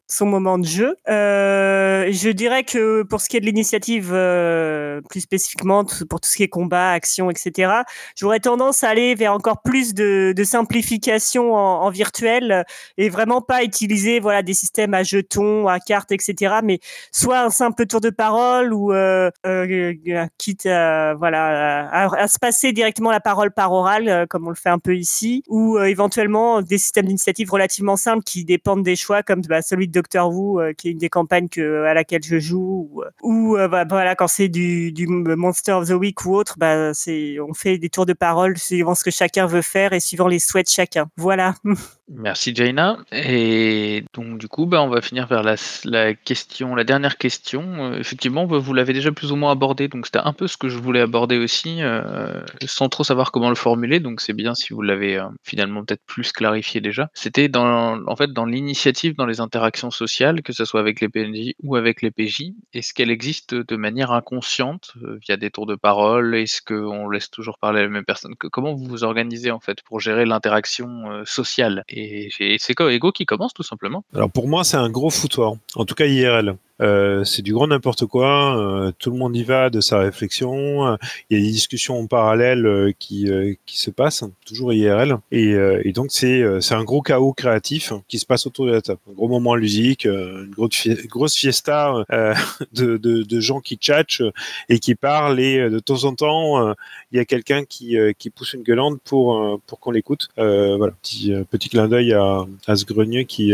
Euh, 0.09 0.15
son 0.19 0.25
moment 0.25 0.57
de 0.57 0.65
jeu. 0.65 0.95
Euh, 1.07 2.07
je 2.11 2.29
dirais 2.29 2.63
que 2.63 3.03
pour 3.03 3.21
ce 3.21 3.29
qui 3.29 3.37
est 3.37 3.39
de 3.39 3.45
l'initiative, 3.45 4.11
euh, 4.13 5.01
plus 5.09 5.21
spécifiquement 5.21 5.85
pour 6.09 6.19
tout 6.19 6.29
ce 6.29 6.35
qui 6.35 6.43
est 6.43 6.47
combat, 6.49 6.91
action, 6.91 7.29
etc., 7.29 7.71
j'aurais 8.15 8.39
tendance 8.39 8.83
à 8.83 8.89
aller 8.89 9.15
vers 9.15 9.33
encore 9.33 9.61
plus 9.61 9.93
de, 9.93 10.33
de 10.35 10.43
simplification 10.43 11.55
en, 11.55 11.83
en 11.83 11.89
virtuel 11.89 12.51
euh, 12.51 12.63
et 12.97 13.09
vraiment 13.09 13.41
pas 13.41 13.63
utiliser 13.63 14.19
voilà 14.19 14.41
des 14.41 14.53
systèmes 14.53 14.93
à 14.93 15.03
jetons, 15.03 15.67
à 15.67 15.79
cartes, 15.79 16.11
etc., 16.11 16.55
mais 16.63 16.79
soit 17.11 17.41
un 17.41 17.49
simple 17.49 17.85
tour 17.85 18.01
de 18.01 18.09
parole 18.09 18.73
ou 18.73 18.93
euh, 18.93 19.29
euh, 19.45 19.93
quitte 20.37 20.65
à, 20.65 21.13
voilà 21.15 21.89
à, 21.91 22.27
se 22.27 22.39
passer 22.39 22.71
directement 22.71 23.11
la 23.11 23.19
parole 23.19 23.51
par 23.51 23.71
oral 23.71 24.09
euh, 24.09 24.25
comme 24.27 24.47
on 24.47 24.49
le 24.49 24.55
fait 24.55 24.69
un 24.69 24.79
peu 24.79 24.95
ici 24.95 25.43
ou 25.47 25.77
euh, 25.77 25.85
éventuellement 25.85 26.61
des 26.61 26.77
systèmes 26.77 27.05
d'initiative 27.05 27.51
relativement 27.51 27.95
simples 27.95 28.23
qui 28.23 28.45
dépendent 28.45 28.83
des 28.83 28.95
choix 28.95 29.23
comme 29.23 29.41
bah, 29.41 29.61
celui 29.61 29.87
de 29.87 29.98
Doctor 29.99 30.33
Who 30.33 30.61
euh, 30.61 30.71
qui 30.73 30.87
est 30.87 30.91
une 30.91 30.97
des 30.97 31.09
campagnes 31.09 31.49
à 31.57 31.93
laquelle 31.93 32.23
je 32.23 32.39
joue 32.39 32.89
ou, 33.21 33.55
euh, 33.57 33.63
euh, 33.63 33.67
bah, 33.67 34.15
quand 34.15 34.27
c'est 34.27 34.47
du, 34.47 34.93
du 34.93 35.07
Monster 35.07 35.73
of 35.73 35.89
the 35.89 35.91
Week 35.91 36.25
ou 36.25 36.35
autre 36.35 36.55
bah 36.57 36.93
c'est 36.93 37.37
on 37.39 37.53
fait 37.53 37.77
des 37.77 37.89
tours 37.89 38.05
de 38.05 38.13
parole 38.13 38.57
suivant 38.57 38.95
ce 38.95 39.03
que 39.03 39.11
chacun 39.11 39.45
veut 39.45 39.61
faire 39.61 39.91
et 39.91 39.99
suivant 39.99 40.27
les 40.27 40.39
souhaits 40.39 40.67
de 40.67 40.71
chacun. 40.71 41.09
Voilà 41.17 41.55
Merci 42.11 42.55
Jaina. 42.55 42.97
Et 43.11 44.03
donc 44.15 44.39
du 44.39 44.47
coup, 44.47 44.65
bah, 44.65 44.81
on 44.81 44.89
va 44.89 44.99
finir 44.99 45.27
vers 45.27 45.43
la, 45.43 45.55
la 45.85 46.15
question, 46.15 46.73
la 46.73 46.83
dernière 46.83 47.19
question. 47.19 47.91
Euh, 47.91 47.99
effectivement, 47.99 48.45
vous 48.45 48.73
l'avez 48.73 48.93
déjà 48.93 49.11
plus 49.11 49.31
ou 49.31 49.35
moins 49.35 49.51
abordé, 49.51 49.87
donc 49.87 50.07
c'était 50.07 50.17
un 50.19 50.33
peu 50.33 50.47
ce 50.47 50.57
que 50.57 50.69
je 50.69 50.79
voulais 50.79 51.01
aborder 51.01 51.37
aussi, 51.37 51.83
euh, 51.83 52.41
sans 52.65 52.89
trop 52.89 53.03
savoir 53.03 53.31
comment 53.31 53.49
le 53.49 53.55
formuler. 53.55 53.99
Donc 53.99 54.21
c'est 54.21 54.33
bien 54.33 54.55
si 54.55 54.73
vous 54.73 54.81
l'avez 54.81 55.17
euh, 55.17 55.25
finalement 55.43 55.85
peut-être 55.85 56.01
plus 56.07 56.31
clarifié 56.31 56.81
déjà. 56.81 57.11
C'était 57.13 57.47
dans, 57.47 58.03
en 58.07 58.15
fait, 58.15 58.33
dans 58.33 58.45
l'initiative, 58.45 59.15
dans 59.15 59.27
les 59.27 59.39
interactions 59.39 59.91
sociales, 59.91 60.41
que 60.41 60.51
ce 60.51 60.65
soit 60.65 60.79
avec 60.79 61.01
les 61.01 61.09
PNJ 61.09 61.53
ou 61.61 61.75
avec 61.75 62.01
les 62.01 62.09
PJ. 62.09 62.53
Est-ce 62.73 62.95
qu'elle 62.95 63.11
existe 63.11 63.53
de 63.53 63.75
manière 63.75 64.11
inconsciente 64.11 64.93
euh, 65.03 65.19
via 65.21 65.37
des 65.37 65.51
tours 65.51 65.67
de 65.67 65.75
parole? 65.75 66.35
Est-ce 66.35 66.63
qu'on 66.63 67.07
laisse 67.07 67.29
toujours 67.29 67.59
parler 67.59 67.81
à 67.81 67.83
la 67.83 67.89
même 67.89 68.05
personne? 68.05 68.33
Comment 68.35 68.73
vous 68.73 68.85
vous 68.85 69.03
organisez 69.03 69.51
en 69.51 69.59
fait 69.59 69.83
pour 69.83 69.99
gérer 69.99 70.25
l'interaction 70.25 71.11
euh, 71.11 71.23
sociale? 71.25 71.83
J'ai- 72.29 72.57
c'est 72.59 72.73
quoi 72.75 72.91
Ego 72.93 73.11
qui 73.11 73.25
commence 73.25 73.53
tout 73.53 73.63
simplement 73.63 74.03
Alors 74.13 74.29
pour 74.31 74.47
moi, 74.47 74.63
c'est 74.63 74.77
un 74.77 74.89
gros 74.89 75.09
foutoir. 75.09 75.53
En 75.75 75.85
tout 75.85 75.95
cas, 75.95 76.05
IRL. 76.05 76.55
Euh, 76.81 77.23
c'est 77.23 77.41
du 77.41 77.53
grand 77.53 77.67
n'importe 77.67 78.05
quoi. 78.05 78.57
euh, 78.57 78.91
tout 78.99 79.11
le 79.11 79.17
monde 79.17 79.35
y 79.35 79.43
va 79.43 79.69
de 79.69 79.81
sa 79.81 79.99
réflexion. 79.99 80.87
euh, 80.87 80.95
Il 81.29 81.37
y 81.37 81.41
a 81.41 81.43
des 81.45 81.51
discussions 81.51 81.99
en 81.99 82.07
parallèle 82.07 82.65
euh, 82.65 82.91
qui, 82.97 83.29
qui 83.65 83.79
se 83.79 83.91
passent, 83.91 84.23
toujours 84.45 84.73
IRL. 84.73 85.17
Et, 85.31 85.51
et 85.83 85.91
donc 85.91 86.07
c'est 86.11 86.43
un 86.71 86.83
gros 86.83 87.01
chaos 87.01 87.33
créatif 87.33 87.93
qui 88.07 88.19
se 88.19 88.25
passe 88.25 88.47
autour 88.47 88.65
de 88.65 88.71
la 88.71 88.81
table. 88.81 88.99
Un 89.09 89.13
gros 89.13 89.27
moment 89.27 89.55
ludique, 89.55 90.05
euh, 90.05 90.45
une 90.45 90.51
grosse, 90.51 90.75
fie- 90.75 91.07
grosse 91.07 91.35
fiesta 91.35 91.93
de, 92.73 92.97
de, 92.97 93.23
de 93.23 93.39
gens 93.39 93.59
qui 93.59 93.75
tchatchent 93.75 94.23
et 94.69 94.79
qui 94.79 94.95
parlent. 94.95 95.39
Et 95.39 95.69
de 95.69 95.79
temps 95.79 96.03
en 96.05 96.15
temps, 96.15 96.73
il 97.11 97.17
y 97.17 97.19
a 97.19 97.25
quelqu'un 97.25 97.63
qui, 97.65 97.95
qui 98.17 98.29
pousse 98.29 98.53
une 98.53 98.63
gueulante 98.63 98.99
pour, 99.03 99.59
pour 99.67 99.79
qu'on 99.79 99.91
l'écoute. 99.91 100.29
Euh, 100.37 100.75
voilà, 100.77 100.93
petit, 101.01 101.33
petit 101.49 101.69
clin 101.69 101.87
d'œil 101.87 102.13
à, 102.13 102.45
à 102.67 102.75
ce 102.75 102.85
grenier 102.85 103.25
qui, 103.25 103.53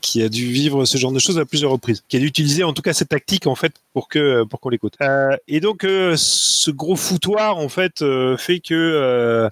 qui 0.00 0.22
a 0.22 0.28
dû 0.28 0.46
vivre 0.46 0.84
ce 0.84 0.98
genre 0.98 1.12
de 1.12 1.18
choses 1.18 1.38
à 1.38 1.44
plusieurs 1.44 1.70
reprises, 1.72 2.02
utiliser 2.28 2.64
en 2.64 2.72
tout 2.72 2.82
cas 2.82 2.92
cette 2.92 3.08
tactique 3.08 3.46
en 3.46 3.54
fait 3.54 3.72
pour 3.98 4.06
que 4.06 4.44
pour 4.44 4.60
qu'on 4.60 4.68
l'écoute. 4.68 4.94
Euh, 5.02 5.36
et 5.48 5.58
donc 5.58 5.82
euh, 5.82 6.14
ce 6.16 6.70
gros 6.70 6.94
foutoir 6.94 7.56
en 7.58 7.68
fait 7.68 8.00
euh, 8.00 8.36
fait 8.36 8.60
que 8.60 8.72
euh, 8.72 9.48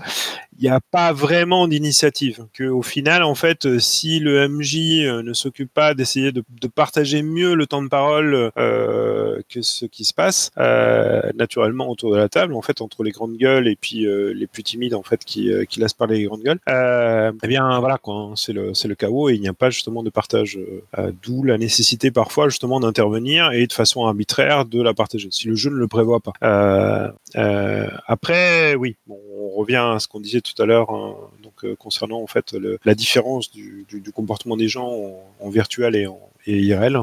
il 0.58 0.62
n'y 0.62 0.68
a 0.70 0.80
pas 0.80 1.12
vraiment 1.12 1.68
d'initiative. 1.68 2.46
Que 2.54 2.64
au 2.64 2.82
final, 2.82 3.22
en 3.22 3.34
fait, 3.34 3.66
euh, 3.66 3.78
si 3.78 4.18
le 4.18 4.48
MJ 4.48 5.04
euh, 5.04 5.22
ne 5.22 5.32
s'occupe 5.32 5.72
pas 5.72 5.94
d'essayer 5.94 6.32
de, 6.32 6.42
partager 6.74 7.22
mieux 7.22 7.54
le 7.54 7.66
temps 7.66 7.82
de 7.82 7.88
parole 7.88 8.50
euh, 8.58 9.40
que 9.48 9.62
ce 9.62 9.86
qui 9.86 10.04
se 10.04 10.12
passe 10.12 10.50
euh, 10.58 11.20
naturellement 11.34 11.88
autour 11.88 12.12
de 12.12 12.16
la 12.16 12.28
table, 12.28 12.54
en 12.54 12.62
fait, 12.62 12.80
entre 12.80 13.02
les 13.02 13.12
grandes 13.12 13.36
gueules 13.36 13.68
et 13.68 13.76
puis 13.76 14.06
euh, 14.06 14.32
les 14.34 14.46
plus 14.46 14.62
timides, 14.62 14.94
en 14.94 15.02
fait, 15.02 15.24
qui, 15.24 15.50
euh, 15.52 15.64
qui 15.64 15.80
laissent 15.80 15.94
parler 15.94 16.18
les 16.18 16.24
grandes 16.24 16.42
gueules, 16.42 16.60
euh, 16.68 17.32
eh 17.42 17.48
bien, 17.48 17.78
voilà, 17.80 17.98
quoi, 17.98 18.14
hein, 18.14 18.32
c'est 18.36 18.52
le 18.52 18.74
c'est 18.74 18.88
le 18.88 18.94
chaos 18.94 19.28
et 19.28 19.34
il 19.34 19.40
n'y 19.40 19.48
a 19.48 19.54
pas 19.54 19.70
justement 19.70 20.02
de 20.02 20.10
partage. 20.10 20.56
euh, 20.56 20.82
euh, 20.98 21.12
D'où 21.22 21.42
la 21.42 21.58
nécessité 21.58 22.10
parfois 22.10 22.48
justement 22.48 22.80
d'intervenir 22.80 23.52
et 23.52 23.66
de 23.66 23.72
façon 23.72 24.04
arbitraire 24.06 24.35
de 24.38 24.82
la 24.82 24.94
partager. 24.94 25.28
Si 25.30 25.48
le 25.48 25.54
jeu 25.54 25.70
ne 25.70 25.76
le 25.76 25.88
prévoit 25.88 26.20
pas. 26.20 26.32
Euh, 26.42 27.10
euh, 27.36 27.88
après, 28.06 28.74
oui, 28.74 28.96
bon, 29.06 29.18
on 29.38 29.50
revient 29.56 29.76
à 29.94 29.98
ce 29.98 30.08
qu'on 30.08 30.20
disait 30.20 30.40
tout 30.40 30.60
à 30.62 30.66
l'heure, 30.66 30.90
hein, 30.90 31.14
donc 31.42 31.64
euh, 31.64 31.74
concernant 31.76 32.20
en 32.20 32.26
fait 32.26 32.52
le- 32.52 32.78
la 32.84 32.94
différence 32.94 33.50
du, 33.50 33.84
du- 33.88 34.00
du 34.00 34.12
comportement 34.12 34.56
des 34.56 34.68
gens 34.68 34.86
en, 34.88 35.24
en 35.40 35.48
virtuel 35.50 35.96
et 35.96 36.06
en 36.06 36.20
et 36.48 36.60
IRL, 36.60 37.00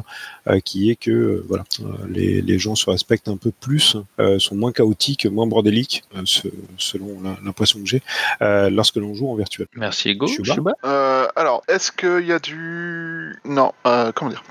euh, 0.48 0.62
qui 0.62 0.90
est 0.90 0.96
que 0.96 1.12
euh, 1.12 1.46
voilà, 1.50 1.66
euh, 1.82 1.84
les, 2.08 2.42
les 2.42 2.60
gens 2.60 2.76
se 2.76 2.90
respectent 2.90 3.28
un 3.28 3.36
peu 3.36 3.52
plus, 3.52 3.98
euh, 4.20 4.40
sont 4.40 4.56
moins 4.56 4.72
chaotiques, 4.72 5.26
moins 5.26 5.48
bordéliques, 5.48 6.06
euh, 6.16 6.22
se- 6.24 6.48
selon 6.78 7.20
la- 7.22 7.36
l'impression 7.44 7.80
que 7.82 7.86
j'ai, 7.86 8.02
euh, 8.42 8.70
lorsque 8.70 8.96
l'on 8.96 9.14
joue 9.14 9.28
en 9.28 9.36
virtuel. 9.36 9.68
Merci 9.76 10.08
Euh, 10.86 11.28
alors, 11.36 11.62
est-ce 11.68 11.92
qu'il 11.92 12.26
y 12.26 12.32
a 12.32 12.40
du... 12.40 13.36
Non, 13.44 13.74
euh, 13.86 14.14
comment 14.16 14.32
dire? 14.32 14.44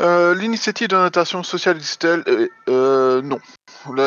Euh, 0.00 0.34
L'initiative 0.34 0.88
de 0.88 0.96
notation 0.96 1.42
sociale 1.42 1.76
existe-t-elle 1.76 2.48
Euh, 2.68 3.22
Non. 3.22 3.38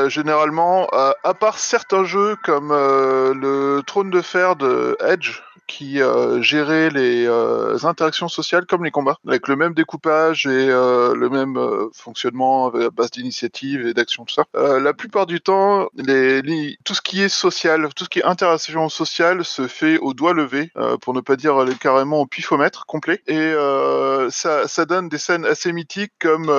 Généralement, 0.08 0.88
à 1.24 1.34
part 1.34 1.60
certains 1.60 2.04
jeux 2.04 2.36
comme 2.44 2.72
euh, 2.72 3.34
le 3.34 3.82
Trône 3.86 4.10
de 4.10 4.22
Fer 4.22 4.56
de 4.56 4.98
Edge, 5.06 5.42
qui 5.68 6.02
euh, 6.02 6.42
gérait 6.42 6.90
les 6.90 7.26
euh, 7.28 7.78
interactions 7.84 8.28
sociales 8.28 8.66
comme 8.66 8.84
les 8.84 8.92
combats, 8.92 9.18
avec 9.28 9.48
le 9.48 9.56
même 9.56 9.74
découpage 9.74 10.46
et 10.46 10.70
euh, 10.70 11.14
le 11.16 11.30
même 11.30 11.58
fonctionnement 11.94 12.68
à 12.68 12.90
base 12.90 13.12
d'initiative 13.12 13.86
et 13.86 13.94
d'action, 13.94 14.26
tout 14.26 14.34
ça. 14.34 14.46
La 14.80 14.94
plupart 14.94 15.26
du 15.26 15.42
temps, 15.42 15.88
tout 16.84 16.94
ce 16.94 17.02
qui 17.02 17.22
est 17.22 17.30
social, 17.30 17.88
tout 17.96 18.06
ce 18.06 18.10
qui 18.10 18.20
est 18.20 18.24
interaction 18.24 18.90
sociale 18.90 19.44
se 19.46 19.68
fait 19.68 19.98
au 20.00 20.14
doigt 20.14 20.34
levé, 20.34 20.72
pour 21.02 21.14
ne 21.14 21.22
pas 21.22 21.36
dire 21.36 21.64
carrément 21.80 22.22
au 22.22 22.26
pifomètre 22.26 22.86
complet. 22.86 23.22
Et 23.28 23.54
ça, 24.30 24.86
donne 24.86 25.10
des 25.10 25.18
scènes 25.18 25.46
assez 25.46 25.74
mythiques 25.74 26.14
comme 26.20 26.50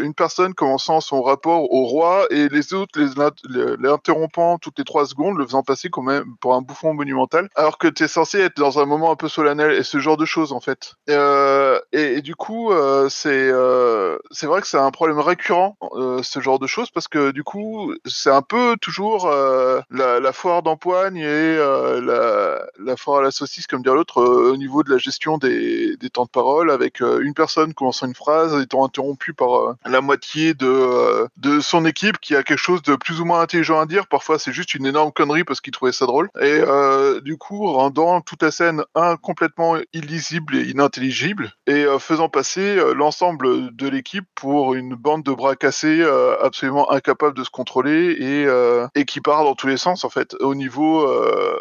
une 0.00 0.14
personne 0.14 0.54
commençant 0.54 1.00
son 1.00 1.22
rapport 1.22 1.72
au 1.72 1.84
roi 1.84 2.26
et 2.30 2.48
les 2.48 2.74
autres 2.74 2.98
les, 2.98 3.08
les- 3.48 3.76
les 3.76 3.88
interrompant 3.88 4.58
toutes 4.58 4.78
les 4.78 4.84
trois 4.84 5.06
secondes, 5.06 5.36
le 5.38 5.44
faisant 5.44 5.62
passer 5.62 5.88
quand 5.90 6.02
même 6.02 6.36
pour 6.40 6.54
un 6.54 6.62
bouffon 6.62 6.94
monumental, 6.94 7.48
alors 7.56 7.78
que 7.78 7.88
tu 7.88 8.04
es 8.04 8.08
censé 8.08 8.38
être 8.40 8.51
dans 8.56 8.78
un 8.78 8.86
moment 8.86 9.10
un 9.10 9.16
peu 9.16 9.28
solennel 9.28 9.72
et 9.72 9.82
ce 9.82 9.98
genre 9.98 10.16
de 10.16 10.24
choses 10.24 10.52
en 10.52 10.60
fait. 10.60 10.94
Euh, 11.10 11.78
et, 11.92 12.18
et 12.18 12.22
du 12.22 12.34
coup, 12.34 12.72
euh, 12.72 13.08
c'est 13.08 13.30
euh, 13.30 14.18
c'est 14.30 14.46
vrai 14.46 14.60
que 14.60 14.66
c'est 14.66 14.78
un 14.78 14.90
problème 14.90 15.18
récurrent 15.18 15.76
euh, 15.92 16.22
ce 16.22 16.40
genre 16.40 16.58
de 16.58 16.66
choses 16.66 16.90
parce 16.90 17.08
que 17.08 17.30
du 17.30 17.44
coup, 17.44 17.94
c'est 18.06 18.30
un 18.30 18.42
peu 18.42 18.76
toujours 18.80 19.26
euh, 19.26 19.80
la, 19.90 20.32
foire 20.32 20.62
d'empoigne 20.62 21.16
et 21.16 21.24
euh, 21.26 22.60
la, 22.78 22.96
foire 22.96 23.18
à 23.18 23.22
la 23.22 23.30
saucisse, 23.30 23.66
comme 23.66 23.82
dire 23.82 23.94
l'autre, 23.94 24.20
euh, 24.20 24.52
au 24.52 24.56
niveau 24.56 24.82
de 24.82 24.90
la 24.90 24.98
gestion 24.98 25.38
des, 25.38 25.96
des 25.96 26.10
temps 26.10 26.24
de 26.24 26.30
parole, 26.30 26.70
avec 26.70 27.02
euh, 27.02 27.20
une 27.20 27.34
personne 27.34 27.74
commençant 27.74 28.06
une 28.06 28.14
phrase 28.14 28.60
étant 28.60 28.84
interrompue 28.84 29.34
par 29.34 29.54
euh, 29.56 29.74
la 29.86 30.00
moitié 30.00 30.54
de, 30.54 30.66
euh, 30.66 31.26
de 31.36 31.60
son 31.60 31.84
équipe 31.84 32.18
qui 32.18 32.34
a 32.34 32.42
quelque 32.42 32.58
chose 32.58 32.82
de 32.82 32.96
plus 32.96 33.20
ou 33.20 33.24
moins 33.24 33.40
intelligent 33.40 33.80
à 33.80 33.86
dire. 33.86 34.06
Parfois, 34.06 34.38
c'est 34.38 34.52
juste 34.52 34.74
une 34.74 34.86
énorme 34.86 35.12
connerie 35.12 35.44
parce 35.44 35.60
qu'il 35.60 35.72
trouvait 35.72 35.92
ça 35.92 36.06
drôle. 36.06 36.30
Et 36.40 36.62
euh, 36.66 37.20
du 37.20 37.36
coup, 37.36 37.70
rendant 37.72 38.20
toute 38.20 38.41
scène 38.50 38.84
un 38.94 39.16
complètement 39.16 39.76
illisible 39.92 40.56
et 40.56 40.62
inintelligible 40.62 41.52
et 41.66 41.84
euh, 41.84 41.98
faisant 41.98 42.28
passer 42.28 42.76
euh, 42.76 42.94
l'ensemble 42.94 43.74
de 43.74 43.88
l'équipe 43.88 44.26
pour 44.34 44.74
une 44.74 44.94
bande 44.94 45.22
de 45.22 45.32
bras 45.32 45.56
cassés 45.56 46.00
euh, 46.00 46.36
absolument 46.42 46.90
incapable 46.90 47.36
de 47.36 47.44
se 47.44 47.50
contrôler 47.50 48.16
et, 48.18 48.46
et 48.94 49.04
qui 49.04 49.20
part 49.20 49.44
dans 49.44 49.54
tous 49.54 49.66
les 49.66 49.76
sens 49.76 50.04
en 50.04 50.10
fait 50.10 50.34
au 50.40 50.54
niveau 50.54 51.06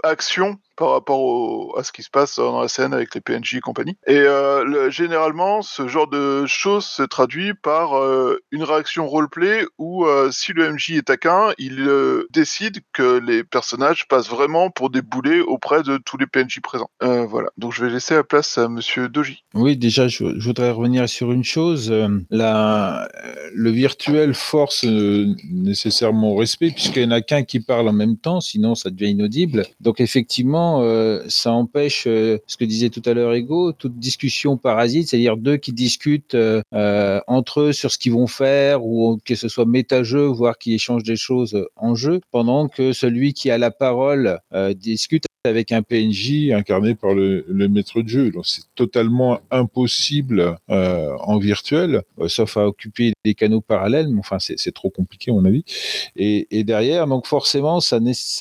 action 0.03 0.57
par 0.81 0.93
rapport 0.93 1.77
à 1.77 1.83
ce 1.83 1.91
qui 1.91 2.01
se 2.01 2.09
passe 2.09 2.37
dans 2.37 2.59
la 2.59 2.67
scène 2.67 2.91
avec 2.91 3.13
les 3.13 3.21
PNJ 3.21 3.53
et 3.57 3.59
compagnie. 3.59 3.95
Et 4.07 4.17
euh, 4.17 4.63
le- 4.63 4.89
généralement, 4.89 5.61
ce 5.61 5.87
genre 5.87 6.07
de 6.07 6.47
choses 6.47 6.85
se 6.85 7.03
traduit 7.03 7.53
par 7.53 7.95
euh, 7.99 8.39
une 8.49 8.63
réaction 8.63 9.07
roleplay 9.07 9.63
où 9.77 10.07
euh, 10.07 10.31
si 10.31 10.53
le 10.53 10.73
MJ 10.73 10.93
est 10.93 11.03
taquin, 11.03 11.49
il 11.59 11.87
décide 12.31 12.79
que 12.93 13.19
les 13.19 13.43
personnages 13.43 14.07
passent 14.07 14.27
vraiment 14.29 14.71
pour 14.71 14.89
des 14.89 15.03
boulets 15.03 15.41
auprès 15.41 15.83
de 15.83 15.97
tous 15.97 16.17
les 16.17 16.25
PNJ 16.25 16.61
présents. 16.63 16.89
Voilà, 16.99 17.49
donc 17.59 17.73
je 17.73 17.85
vais 17.85 17.91
laisser 17.91 18.15
la 18.15 18.23
place 18.23 18.57
à 18.57 18.67
Monsieur 18.67 19.07
Doji. 19.07 19.43
Oui, 19.53 19.77
déjà, 19.77 20.07
je, 20.07 20.23
voudrais 20.43 20.71
revenir 20.71 21.07
sur 21.07 21.31
une 21.31 21.43
chose. 21.43 21.93
La- 22.31 23.07
le 23.53 23.69
virtuel 23.69 24.33
force 24.33 24.83
nécessairement 24.83 26.31
au 26.31 26.35
respect, 26.37 26.71
puisqu'il 26.71 27.03
n'y 27.07 27.13
en 27.13 27.17
a 27.17 27.21
qu'un 27.21 27.43
qui 27.43 27.59
parle 27.59 27.87
en 27.87 27.93
même 27.93 28.17
temps, 28.17 28.41
sinon 28.41 28.73
ça 28.73 28.89
devient 28.89 29.11
inaudible. 29.11 29.65
Donc 29.79 29.99
effectivement, 30.01 30.70
euh, 30.79 31.23
ça 31.27 31.51
empêche 31.51 32.05
euh, 32.07 32.37
ce 32.47 32.57
que 32.57 32.65
disait 32.65 32.89
tout 32.89 33.01
à 33.05 33.13
l'heure 33.13 33.33
Ego, 33.33 33.71
toute 33.73 33.97
discussion 33.97 34.57
parasite, 34.57 35.09
c'est-à-dire 35.09 35.37
deux 35.37 35.57
qui 35.57 35.73
discutent 35.73 36.35
euh, 36.35 36.61
entre 37.27 37.61
eux 37.61 37.73
sur 37.73 37.91
ce 37.91 37.97
qu'ils 37.97 38.13
vont 38.13 38.27
faire, 38.27 38.85
ou 38.85 39.19
que 39.25 39.35
ce 39.35 39.47
soit 39.47 39.65
méta-jeu, 39.65 40.25
voire 40.25 40.57
qui 40.57 40.73
échangent 40.73 41.03
des 41.03 41.15
choses 41.15 41.67
en 41.75 41.95
jeu, 41.95 42.21
pendant 42.31 42.67
que 42.67 42.93
celui 42.93 43.33
qui 43.33 43.51
a 43.51 43.57
la 43.57 43.71
parole 43.71 44.39
discute 44.75 45.25
avec 45.43 45.71
un 45.71 45.81
PNJ 45.81 46.51
incarné 46.51 46.93
par 46.93 47.13
le, 47.13 47.45
maître 47.49 48.01
de 48.01 48.07
jeu. 48.07 48.31
Donc 48.31 48.45
c'est 48.45 48.63
totalement 48.75 49.39
impossible 49.49 50.57
euh, 50.69 51.15
en 51.19 51.39
virtuel, 51.39 52.03
euh, 52.19 52.27
sauf 52.27 52.57
à 52.57 52.67
occuper 52.67 53.13
des 53.25 53.33
canaux 53.33 53.61
parallèles, 53.61 54.09
mais 54.09 54.19
enfin 54.19 54.37
c'est 54.39 54.71
trop 54.73 54.89
compliqué 54.89 55.31
à 55.31 55.33
mon 55.33 55.45
avis. 55.45 55.63
Et, 56.15 56.63
derrière, 56.63 57.07
donc 57.07 57.25
forcément, 57.25 57.79
ça, 57.79 57.99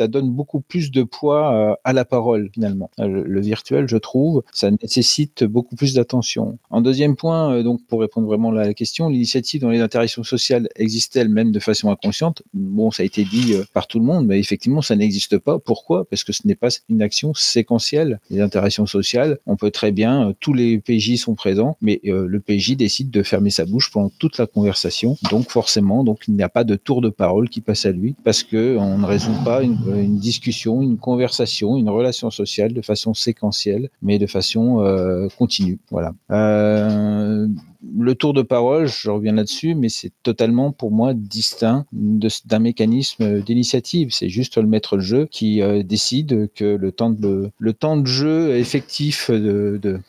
donne 0.08 0.30
beaucoup 0.30 0.60
plus 0.60 0.90
de 0.90 1.02
poids 1.02 1.54
euh, 1.54 1.74
à 1.84 1.92
la 1.92 2.04
parole 2.04 2.50
finalement. 2.52 2.90
Le, 2.98 3.22
le 3.22 3.40
virtuel, 3.40 3.88
je 3.88 3.96
trouve, 3.96 4.42
ça 4.52 4.70
nécessite 4.70 5.44
beaucoup 5.44 5.76
plus 5.76 5.94
d'attention. 5.94 6.58
En 6.68 6.80
deuxième 6.80 7.16
point, 7.16 7.62
donc 7.62 7.84
pour 7.86 8.00
répondre 8.00 8.26
vraiment 8.26 8.50
à 8.50 8.54
la 8.66 8.74
question, 8.74 9.08
l'initiative 9.08 9.62
dans 9.62 9.70
les 9.70 9.80
interactions 9.80 10.22
sociales 10.22 10.68
existe-t-elle 10.76 11.28
même 11.28 11.50
de 11.50 11.60
façon 11.60 11.90
inconsciente? 11.90 12.42
Bon, 12.52 12.90
ça 12.90 13.02
a 13.02 13.06
été 13.06 13.24
dit 13.24 13.54
par 13.72 13.86
tout 13.86 13.98
le 13.98 14.04
monde, 14.04 14.26
mais 14.26 14.38
effectivement, 14.38 14.82
ça 14.82 14.96
n'existe 14.96 15.38
pas. 15.38 15.58
Pourquoi? 15.58 16.04
Parce 16.04 16.24
que 16.24 16.32
ce 16.32 16.46
n'est 16.46 16.54
pas 16.54 16.68
une 16.90 17.02
action 17.02 17.32
séquentielle. 17.34 18.20
Les 18.30 18.40
interactions 18.40 18.86
sociales, 18.86 19.38
on 19.46 19.56
peut 19.56 19.70
très 19.70 19.92
bien, 19.92 20.28
euh, 20.28 20.32
tous 20.40 20.52
les 20.52 20.78
PJ 20.78 21.16
sont 21.16 21.34
présents, 21.34 21.76
mais 21.80 22.00
euh, 22.06 22.26
le 22.26 22.40
PJ 22.40 22.76
décide 22.76 23.10
de 23.10 23.22
fermer 23.22 23.50
sa 23.50 23.64
bouche 23.64 23.90
pendant 23.90 24.10
toute 24.18 24.38
la 24.38 24.46
conversation. 24.46 25.16
Donc 25.30 25.50
forcément, 25.50 26.04
donc 26.04 26.24
il 26.28 26.34
n'y 26.34 26.42
a 26.42 26.48
pas 26.48 26.64
de 26.64 26.76
tour 26.76 27.00
de 27.00 27.08
parole 27.08 27.48
qui 27.48 27.60
passe 27.60 27.86
à 27.86 27.92
lui 27.92 28.14
parce 28.24 28.42
que 28.42 28.76
on 28.76 28.98
ne 28.98 29.06
résout 29.06 29.36
pas 29.44 29.62
une, 29.62 30.18
discussion, 30.18 30.82
une 30.82 30.98
conversation, 30.98 31.76
une 31.76 31.88
relation 31.88 32.30
sociale 32.30 32.72
de 32.72 32.82
façon 32.82 33.14
séquentielle, 33.14 33.90
mais 34.02 34.18
de 34.18 34.26
façon 34.26 34.80
euh, 34.80 35.28
continue. 35.38 35.78
Voilà. 35.90 36.12
Euh, 36.30 37.46
le 37.82 38.14
tour 38.14 38.34
de 38.34 38.42
parole, 38.42 38.86
je 38.86 39.10
reviens 39.10 39.32
là-dessus, 39.32 39.74
mais 39.74 39.88
c'est 39.88 40.12
totalement 40.22 40.72
pour 40.72 40.90
moi 40.90 41.14
distinct 41.14 41.86
d'un 41.92 42.58
mécanisme 42.58 43.40
d'initiative. 43.40 44.08
C'est 44.12 44.28
juste 44.28 44.56
le 44.56 44.66
maître 44.66 44.96
de 44.96 45.02
jeu 45.02 45.28
qui 45.30 45.62
euh, 45.62 45.82
décide 45.82 46.50
que 46.54 46.64
le 46.76 46.92
temps 46.92 47.10
de 47.10 47.50
le 47.58 47.72
temps 47.72 47.96
de 47.96 48.06
jeu 48.06 48.56
effectif 48.56 49.30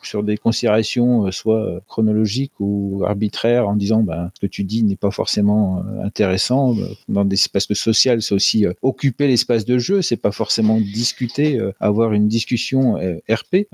sur 0.02 0.22
des 0.22 0.36
considérations 0.36 1.26
euh, 1.26 1.30
soit 1.30 1.62
euh, 1.62 1.80
chronologiques 1.88 2.52
ou 2.60 3.02
arbitraires, 3.06 3.68
en 3.68 3.76
disant 3.76 4.02
ben, 4.02 4.30
ce 4.34 4.40
que 4.40 4.46
tu 4.46 4.64
dis 4.64 4.82
n'est 4.82 4.96
pas 4.96 5.10
forcément 5.10 5.82
intéressant. 6.04 6.74
Dans 7.08 7.24
des 7.24 7.36
que 7.36 7.74
social, 7.74 8.22
c'est 8.22 8.34
aussi 8.34 8.66
occuper 8.82 9.26
l'espace 9.26 9.64
de 9.64 9.78
jeu, 9.78 10.02
c'est 10.02 10.16
pas 10.16 10.32
forcément 10.32 10.78
discuter, 10.80 11.60
avoir 11.80 12.12
une 12.12 12.28
discussion 12.28 12.96
RP. 13.28 13.66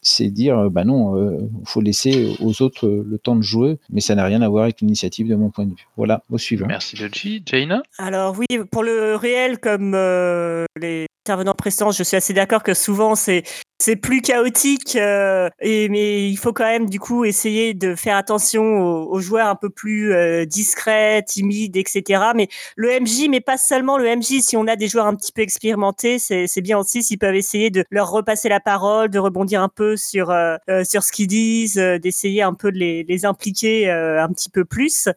C'est 0.00 0.30
dire 0.30 0.70
ben 0.70 0.84
non, 0.84 1.50
faut 1.64 1.80
laisser 1.80 2.36
aux 2.40 2.62
autres 2.62 2.88
le 2.88 3.18
temps 3.20 3.36
de 3.36 3.42
jouer, 3.42 3.78
mais 3.90 4.00
ça 4.00 4.14
n'a 4.14 4.24
rien 4.24 4.42
à 4.42 4.48
voir 4.48 4.64
avec 4.64 4.80
l'initiative 4.80 5.28
de 5.28 5.34
mon 5.34 5.50
point 5.50 5.64
de 5.64 5.70
vue. 5.70 5.86
Voilà, 5.96 6.22
au 6.30 6.38
suivant. 6.38 6.66
Merci 6.66 6.96
Doji. 6.96 7.42
Jaina 7.44 7.82
Alors 7.98 8.36
oui, 8.38 8.46
pour 8.70 8.82
le 8.82 9.16
réel, 9.16 9.58
comme 9.58 9.94
euh, 9.94 10.64
les 10.76 11.06
intervenants 11.26 11.54
précédents, 11.54 11.90
je 11.90 12.02
suis 12.02 12.16
assez 12.16 12.32
d'accord 12.32 12.62
que 12.62 12.74
souvent 12.74 13.14
c'est 13.14 13.44
c'est 13.80 13.96
plus 13.96 14.20
chaotique. 14.20 14.96
euh, 14.96 15.48
et 15.60 15.88
mais 15.88 16.28
il 16.28 16.36
faut 16.36 16.52
quand 16.52 16.64
même 16.64 16.88
du 16.88 17.00
coup 17.00 17.24
essayer 17.24 17.74
de 17.74 17.94
faire 17.94 18.16
attention 18.16 18.62
aux, 18.62 19.10
aux 19.10 19.20
joueurs 19.20 19.48
un 19.48 19.54
peu 19.56 19.70
plus 19.70 20.12
euh, 20.12 20.44
discrets, 20.44 21.22
timides, 21.26 21.76
etc. 21.76 22.22
Mais 22.34 22.48
le 22.76 23.00
MJ, 23.00 23.28
mais 23.30 23.40
pas 23.40 23.56
seulement 23.56 23.96
le 23.98 24.04
MJ. 24.16 24.40
Si 24.40 24.56
on 24.56 24.66
a 24.66 24.76
des 24.76 24.88
joueurs 24.88 25.06
un 25.06 25.14
petit 25.14 25.32
peu 25.32 25.42
expérimentés, 25.42 26.18
c'est 26.18 26.60
bien 26.60 26.78
aussi 26.78 27.02
s'ils 27.02 27.18
peuvent 27.18 27.34
essayer 27.34 27.70
de 27.70 27.84
leur 27.90 28.10
repasser 28.10 28.48
la 28.48 28.60
parole, 28.60 29.08
de 29.10 29.18
rebondir 29.18 29.62
un 29.62 29.68
peu 29.68 29.96
sur 29.96 30.30
euh, 30.30 30.56
euh, 30.68 30.84
sur 30.84 31.02
ce 31.02 31.12
qu'ils 31.12 31.26
disent, 31.28 31.78
euh, 31.78 31.98
d'essayer 31.98 32.42
un 32.42 32.54
peu 32.54 32.70
de 32.72 32.78
les, 32.78 33.04
les 33.04 33.24
impliquer 33.24 33.90
euh, 33.90 34.22
un 34.22 34.28
petit 34.28 34.50
peu 34.50 34.64
plus. 34.64 35.08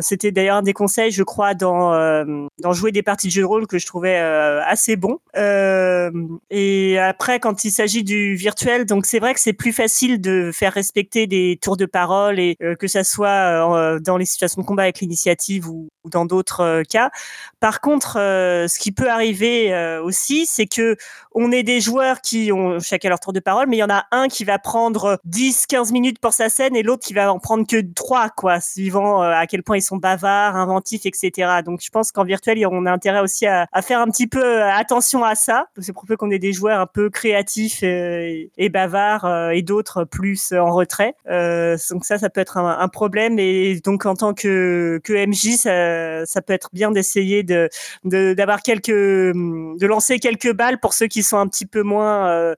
C'était 0.00 0.30
d'ailleurs 0.32 0.56
un 0.56 0.62
des 0.62 0.72
conseils, 0.72 1.10
je 1.10 1.22
crois, 1.22 1.54
dans 1.54 1.90
dans 2.58 2.72
jouer 2.72 2.92
des 2.92 3.02
parties 3.02 3.26
de 3.28 3.32
jeu 3.32 3.42
de 3.42 3.46
rôle 3.46 3.66
que 3.66 3.78
je 3.78 3.86
trouvais 3.86 4.16
assez 4.16 4.96
bon. 4.96 5.18
Et 6.50 6.98
après, 6.98 7.40
quand 7.40 7.64
il 7.64 7.70
s'agit 7.70 7.95
du 8.02 8.34
virtuel, 8.34 8.86
donc 8.86 9.06
c'est 9.06 9.18
vrai 9.18 9.34
que 9.34 9.40
c'est 9.40 9.52
plus 9.52 9.72
facile 9.72 10.20
de 10.20 10.50
faire 10.52 10.72
respecter 10.72 11.26
des 11.26 11.58
tours 11.60 11.76
de 11.76 11.86
parole 11.86 12.38
et 12.38 12.56
euh, 12.62 12.74
que 12.74 12.88
ça 12.88 13.04
soit 13.04 13.28
euh, 13.28 13.98
dans 13.98 14.16
les 14.16 14.24
situations 14.24 14.62
de 14.62 14.66
combat 14.66 14.84
avec 14.84 15.00
l'initiative 15.00 15.68
ou, 15.68 15.88
dans 16.04 16.24
d'autres 16.24 16.60
euh, 16.60 16.82
cas. 16.82 17.10
Par 17.60 17.80
contre, 17.80 18.14
ce 18.14 18.78
qui 18.78 18.92
peut 18.92 19.10
arriver 19.10 19.98
aussi, 20.02 20.46
c'est 20.46 20.66
que 20.66 20.96
on 21.34 21.50
est 21.50 21.64
des 21.64 21.80
joueurs 21.80 22.20
qui 22.20 22.52
ont 22.52 22.78
chacun 22.78 23.08
leur 23.08 23.18
tour 23.18 23.32
de 23.32 23.40
parole, 23.40 23.66
mais 23.68 23.76
il 23.76 23.80
y 23.80 23.82
en 23.82 23.90
a 23.90 24.04
un 24.12 24.28
qui 24.28 24.44
va 24.44 24.58
prendre 24.58 25.18
10, 25.24 25.66
15 25.66 25.90
minutes 25.92 26.18
pour 26.20 26.32
sa 26.32 26.48
scène 26.48 26.76
et 26.76 26.82
l'autre 26.82 27.04
qui 27.04 27.12
va 27.12 27.32
en 27.32 27.38
prendre 27.38 27.66
que 27.66 27.80
3, 27.94 28.30
quoi, 28.30 28.60
suivant 28.60 29.20
à 29.20 29.46
quel 29.46 29.62
point 29.62 29.78
ils 29.78 29.82
sont 29.82 29.96
bavards, 29.96 30.54
inventifs, 30.54 31.06
etc. 31.06 31.62
Donc 31.64 31.80
je 31.82 31.90
pense 31.90 32.12
qu'en 32.12 32.24
virtuel, 32.24 32.64
on 32.66 32.86
a 32.86 32.92
intérêt 32.92 33.20
aussi 33.20 33.46
à, 33.46 33.66
faire 33.82 34.00
un 34.00 34.06
petit 34.06 34.28
peu 34.28 34.62
attention 34.62 35.24
à 35.24 35.34
ça. 35.34 35.66
C'est 35.78 35.92
pour 35.92 36.06
peu 36.06 36.16
qu'on 36.16 36.30
ait 36.30 36.38
des 36.38 36.52
joueurs 36.52 36.80
un 36.80 36.86
peu 36.86 37.10
créatifs 37.10 37.82
et 37.86 38.68
bavards 38.68 39.24
euh, 39.24 39.50
et 39.50 39.62
d'autres 39.62 40.04
plus 40.04 40.52
en 40.52 40.72
retrait. 40.72 41.14
Euh, 41.28 41.76
donc 41.90 42.04
ça, 42.04 42.18
ça 42.18 42.30
peut 42.30 42.40
être 42.40 42.56
un, 42.58 42.88
problème. 42.88 43.38
Et 43.38 43.80
donc 43.84 44.06
en 44.06 44.14
tant 44.14 44.34
que, 44.34 45.00
que 45.04 45.12
MJ, 45.26 45.56
ça, 45.56 46.26
ça 46.26 46.42
peut 46.42 46.52
être 46.52 46.70
bien 46.72 46.90
d'essayer 46.90 47.42
de 47.42 47.68
de- 48.04 48.34
d'avoir 48.34 48.62
quelques 48.62 48.90
de 48.90 49.86
lancer 49.86 50.18
quelques 50.18 50.52
balles 50.52 50.78
pour 50.80 50.92
ceux 50.94 51.06
qui 51.06 51.22
sont 51.22 51.38
un 51.38 51.48
petit 51.48 51.66
peu 51.66 51.82
moins 51.82 52.54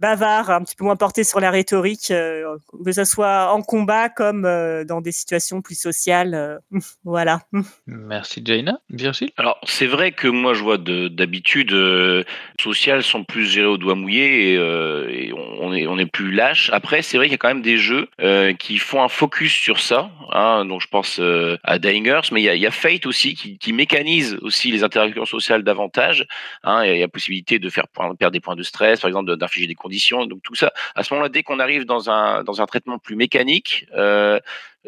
bavards, 0.00 0.50
un 0.50 0.62
petit 0.62 0.76
peu 0.76 0.84
moins 0.84 0.96
portés 0.96 1.24
sur 1.24 1.40
la 1.40 1.50
rhétorique, 1.50 2.10
euh, 2.10 2.56
que 2.84 2.92
ce 2.92 3.04
soit 3.04 3.52
en 3.52 3.62
combat 3.62 4.08
comme 4.08 4.44
euh, 4.44 4.84
dans 4.84 5.00
des 5.00 5.12
situations 5.12 5.62
plus 5.62 5.78
sociales. 5.78 6.34
euh, 6.34 6.58
voilà. 7.04 7.40
Merci 7.86 8.42
Jaina. 8.44 8.80
Virgile? 8.90 9.30
Alors, 9.36 9.58
c'est 9.64 9.86
vrai 9.86 10.12
que 10.12 10.28
moi, 10.28 10.52
je 10.54 10.62
vois 10.62 10.78
de- 10.78 11.08
d'habitude, 11.08 11.72
euh, 11.72 12.24
sociales 12.60 13.02
sont 13.02 13.24
plus 13.24 13.46
gérées 13.46 13.66
au 13.68 13.78
doigt 13.78 13.94
mouillé 13.94 14.52
et, 14.52 14.58
euh, 14.58 15.08
et 15.10 15.32
on, 15.32 15.66
on 15.68 15.72
est, 15.74 15.86
on 15.86 15.98
est 15.98 16.06
plus 16.06 16.32
lâche. 16.32 16.70
Après, 16.72 17.02
c'est 17.02 17.16
vrai 17.16 17.26
qu'il 17.26 17.32
y 17.32 17.36
a 17.36 17.38
quand 17.38 17.48
même 17.48 17.62
des 17.62 17.78
jeux 17.78 18.08
euh, 18.20 18.52
qui 18.52 18.78
font 18.78 19.02
un 19.02 19.08
focus 19.08 19.52
sur 19.52 19.78
ça. 19.80 20.10
Hein, 20.32 20.64
donc, 20.66 20.80
je 20.80 20.88
pense 20.88 21.18
euh, 21.20 21.56
à 21.62 21.78
Dying 21.78 22.06
Earth, 22.08 22.30
mais 22.32 22.40
il 22.42 22.44
y 22.44 22.48
a, 22.48 22.54
y 22.54 22.68
Fate 22.70 23.06
aussi 23.06 23.34
qui, 23.34 23.56
qui 23.58 23.72
mécanise 23.72 24.36
aussi 24.42 24.70
les 24.70 24.82
interactions 24.82 25.24
sociales 25.24 25.62
davantage. 25.62 26.26
Hein, 26.64 26.82
et 26.82 26.94
il 26.94 26.98
y 26.98 27.02
a 27.02 27.08
possibilité 27.08 27.58
de 27.58 27.70
faire 27.70 27.86
perdre 27.88 28.32
des 28.32 28.40
points 28.40 28.56
de 28.56 28.62
stress, 28.62 29.00
par 29.00 29.08
exemple, 29.08 29.34
d'infliger 29.36 29.66
des 29.66 29.74
conditions. 29.74 29.93
Donc, 30.28 30.42
tout 30.42 30.54
ça, 30.54 30.72
à 30.94 31.02
ce 31.02 31.12
moment-là, 31.14 31.28
dès 31.28 31.42
qu'on 31.42 31.58
arrive 31.58 31.84
dans 31.84 32.10
un, 32.10 32.44
dans 32.44 32.60
un 32.60 32.66
traitement 32.66 32.98
plus 32.98 33.16
mécanique, 33.16 33.86
euh, 33.94 34.40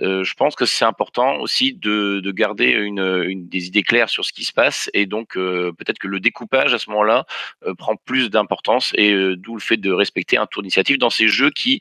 euh, 0.02 0.24
je 0.24 0.34
pense 0.34 0.54
que 0.54 0.66
c'est 0.66 0.84
important 0.84 1.38
aussi 1.38 1.72
de, 1.72 2.20
de 2.20 2.30
garder 2.30 2.88
des 3.34 3.66
idées 3.66 3.82
claires 3.82 4.08
sur 4.08 4.24
ce 4.24 4.32
qui 4.32 4.44
se 4.44 4.52
passe 4.52 4.90
et 4.94 5.06
donc 5.06 5.36
euh, 5.36 5.72
peut-être 5.72 5.98
que 5.98 6.08
le 6.08 6.20
découpage 6.20 6.74
à 6.74 6.78
ce 6.78 6.90
moment-là 6.90 7.24
euh, 7.66 7.74
prend 7.74 7.96
plus 7.96 8.30
d'importance 8.30 8.92
et 8.94 9.14
d'où 9.36 9.54
le 9.54 9.60
fait 9.60 9.76
de 9.76 9.90
respecter 9.92 10.36
un 10.36 10.46
tour 10.46 10.62
d'initiative 10.62 10.98
dans 10.98 11.10
ces 11.10 11.28
jeux 11.28 11.50
qui 11.50 11.80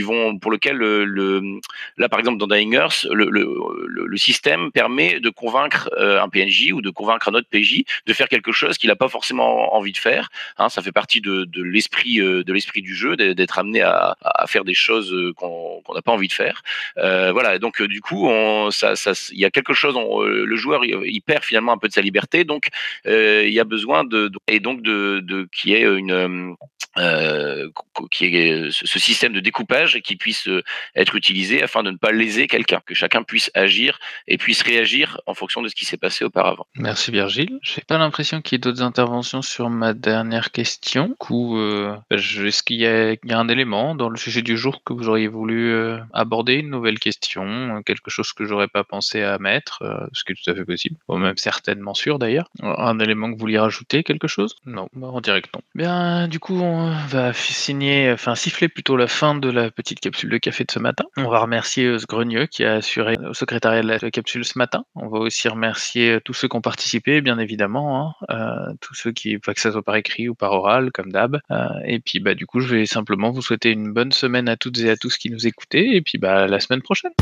vont 0.00 0.38
pour 0.38 0.50
lequel 0.50 0.76
le, 0.76 1.04
le 1.04 1.60
là 1.96 2.08
par 2.08 2.18
exemple 2.18 2.38
dans 2.38 2.46
Dying 2.46 2.74
Earth 2.74 3.06
le, 3.10 4.16
système 4.16 4.72
permet 4.72 5.20
de 5.20 5.28
convaincre 5.28 5.90
un 5.98 6.28
PNJ 6.30 6.72
ou 6.72 6.80
de 6.80 6.88
convaincre 6.88 7.28
un 7.28 7.34
autre 7.34 7.48
PJ 7.50 7.82
de 8.06 8.12
faire 8.14 8.28
quelque 8.28 8.50
chose 8.50 8.78
qu'il 8.78 8.88
n'a 8.88 8.96
pas 8.96 9.08
forcément 9.08 9.74
envie 9.74 9.92
de 9.92 9.98
faire 9.98 10.30
hein, 10.56 10.70
ça 10.70 10.80
fait 10.80 10.92
partie 10.92 11.20
de, 11.20 11.46
l'esprit 11.62 12.82
du 12.82 12.94
jeu 12.94 13.16
d'être 13.16 13.58
amené 13.58 13.82
à, 13.82 14.16
faire 14.46 14.64
des 14.64 14.74
choses 14.74 15.14
qu'on 15.36 15.82
n'a 15.94 16.02
pas 16.02 16.12
envie 16.12 16.28
de 16.28 16.32
faire. 16.32 16.62
Euh, 16.98 17.32
voilà 17.56 17.60
donc 17.60 17.80
euh, 17.80 17.88
du 17.88 18.00
coup, 18.00 18.28
il 18.28 19.38
y 19.38 19.44
a 19.44 19.50
quelque 19.50 19.74
chose. 19.74 19.96
Euh, 19.96 20.44
le 20.44 20.56
joueur, 20.56 20.84
il, 20.84 21.20
perd 21.22 21.44
finalement 21.44 21.72
un 21.72 21.78
peu 21.78 21.88
de 21.88 21.92
sa 21.92 22.02
liberté, 22.02 22.44
donc 22.44 22.68
euh, 23.06 23.44
il 23.46 23.52
y 23.52 23.60
a 23.60 23.64
besoin 23.64 24.04
de, 24.04 24.30
et 24.48 24.60
donc 24.60 24.82
de, 24.82 25.20
de 25.20 25.48
qui 25.52 25.74
est 25.74 25.82
une 25.82 26.56
euh, 26.98 27.68
qui 28.10 28.24
est 28.24 28.70
ce, 28.70 28.98
système 28.98 29.34
de 29.34 29.40
découpage 29.40 30.00
qui 30.00 30.16
puisse 30.16 30.48
euh, 30.48 30.62
être 30.94 31.14
utilisé 31.14 31.62
afin 31.62 31.82
de 31.82 31.90
ne 31.90 31.96
pas 31.98 32.10
léser 32.10 32.46
quelqu'un, 32.46 32.80
que 32.86 32.94
chacun 32.94 33.22
puisse 33.22 33.50
agir 33.54 33.98
et 34.26 34.38
puisse 34.38 34.62
réagir 34.62 35.20
en 35.26 35.34
fonction 35.34 35.60
de 35.60 35.68
ce 35.68 35.74
qui 35.74 35.84
s'est 35.84 35.98
passé 35.98 36.24
auparavant. 36.24 36.66
Merci 36.74 37.10
Virgile. 37.10 37.58
J'ai 37.62 37.82
pas 37.82 37.98
l'impression 37.98 38.40
qu'il 38.40 38.54
y 38.54 38.56
ait 38.56 38.60
d'autres 38.60 38.82
interventions 38.82 39.42
sur 39.42 39.68
ma 39.68 39.92
dernière 39.92 40.52
question. 40.52 41.14
Euh, 41.30 41.96
est-ce 42.10 42.62
qu'il 42.62 42.80
y, 42.80 42.86
a 42.86 43.38
un 43.38 43.48
élément 43.48 43.94
dans 43.94 44.08
le 44.08 44.16
sujet 44.16 44.42
du 44.42 44.56
jour 44.56 44.82
que 44.82 44.92
vous 44.92 45.08
auriez 45.08 45.28
voulu 45.28 45.72
euh, 45.72 45.98
aborder, 46.14 46.54
une 46.54 46.70
nouvelle 46.70 46.98
question, 46.98 47.45
quelque 47.84 48.10
chose 48.10 48.32
que 48.32 48.44
j'aurais 48.44 48.68
pas 48.68 48.84
pensé 48.84 49.22
à 49.22 49.38
mettre, 49.38 49.82
euh, 49.82 50.06
ce 50.12 50.24
qui 50.24 50.32
est 50.32 50.34
tout 50.42 50.50
à 50.50 50.54
fait 50.54 50.64
possible, 50.64 50.96
ou 51.08 51.16
même 51.16 51.36
certainement 51.36 51.94
sûr 51.94 52.18
d'ailleurs. 52.18 52.48
Un 52.62 52.98
élément 52.98 53.28
que 53.28 53.32
vous 53.32 53.40
vouliez 53.40 53.58
rajouter, 53.58 54.02
quelque 54.02 54.28
chose? 54.28 54.56
Non, 54.64 54.88
bah, 54.94 55.08
on 55.12 55.20
dirait 55.20 55.42
que 55.42 55.48
non. 55.54 55.60
Bien, 55.74 56.28
du 56.28 56.38
coup, 56.38 56.58
on 56.60 56.90
va 57.08 57.32
signer, 57.32 58.10
enfin 58.12 58.34
siffler 58.34 58.68
plutôt 58.68 58.96
la 58.96 59.06
fin 59.06 59.34
de 59.34 59.50
la 59.50 59.70
petite 59.70 60.00
capsule 60.00 60.30
de 60.30 60.38
café 60.38 60.64
de 60.64 60.70
ce 60.70 60.78
matin. 60.78 61.04
On 61.16 61.28
va 61.28 61.40
remercier 61.40 61.98
ce 61.98 62.06
Grenieux 62.06 62.46
qui 62.46 62.64
a 62.64 62.74
assuré 62.74 63.16
au 63.28 63.34
secrétariat 63.34 63.82
de 63.82 63.88
la 63.88 63.98
capsule 64.10 64.44
ce 64.44 64.58
matin. 64.58 64.84
On 64.94 65.08
va 65.08 65.18
aussi 65.18 65.48
remercier 65.48 66.18
tous 66.24 66.34
ceux 66.34 66.48
qui 66.48 66.56
ont 66.56 66.60
participé, 66.60 67.20
bien 67.20 67.38
évidemment, 67.38 68.16
hein, 68.20 68.26
euh, 68.30 68.74
tous 68.80 68.94
ceux 68.94 69.12
qui, 69.12 69.38
pas 69.38 69.54
que 69.54 69.60
ça 69.60 69.72
soit 69.72 69.82
par 69.82 69.96
écrit 69.96 70.28
ou 70.28 70.34
par 70.34 70.52
oral, 70.52 70.90
comme 70.92 71.12
d'hab. 71.12 71.40
Euh, 71.50 71.68
et 71.84 72.00
puis, 72.00 72.20
bah, 72.20 72.34
du 72.34 72.46
coup, 72.46 72.60
je 72.60 72.74
vais 72.74 72.86
simplement 72.86 73.30
vous 73.30 73.42
souhaiter 73.42 73.70
une 73.70 73.92
bonne 73.92 74.12
semaine 74.12 74.48
à 74.48 74.56
toutes 74.56 74.78
et 74.80 74.90
à 74.90 74.96
tous 74.96 75.16
qui 75.16 75.30
nous 75.30 75.46
écoutez, 75.46 75.96
et 75.96 76.02
puis, 76.02 76.18
bah, 76.18 76.46
la 76.46 76.60
semaine 76.60 76.82
prochaine. 76.82 77.12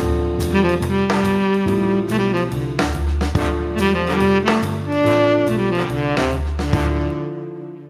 Música 0.54 1.23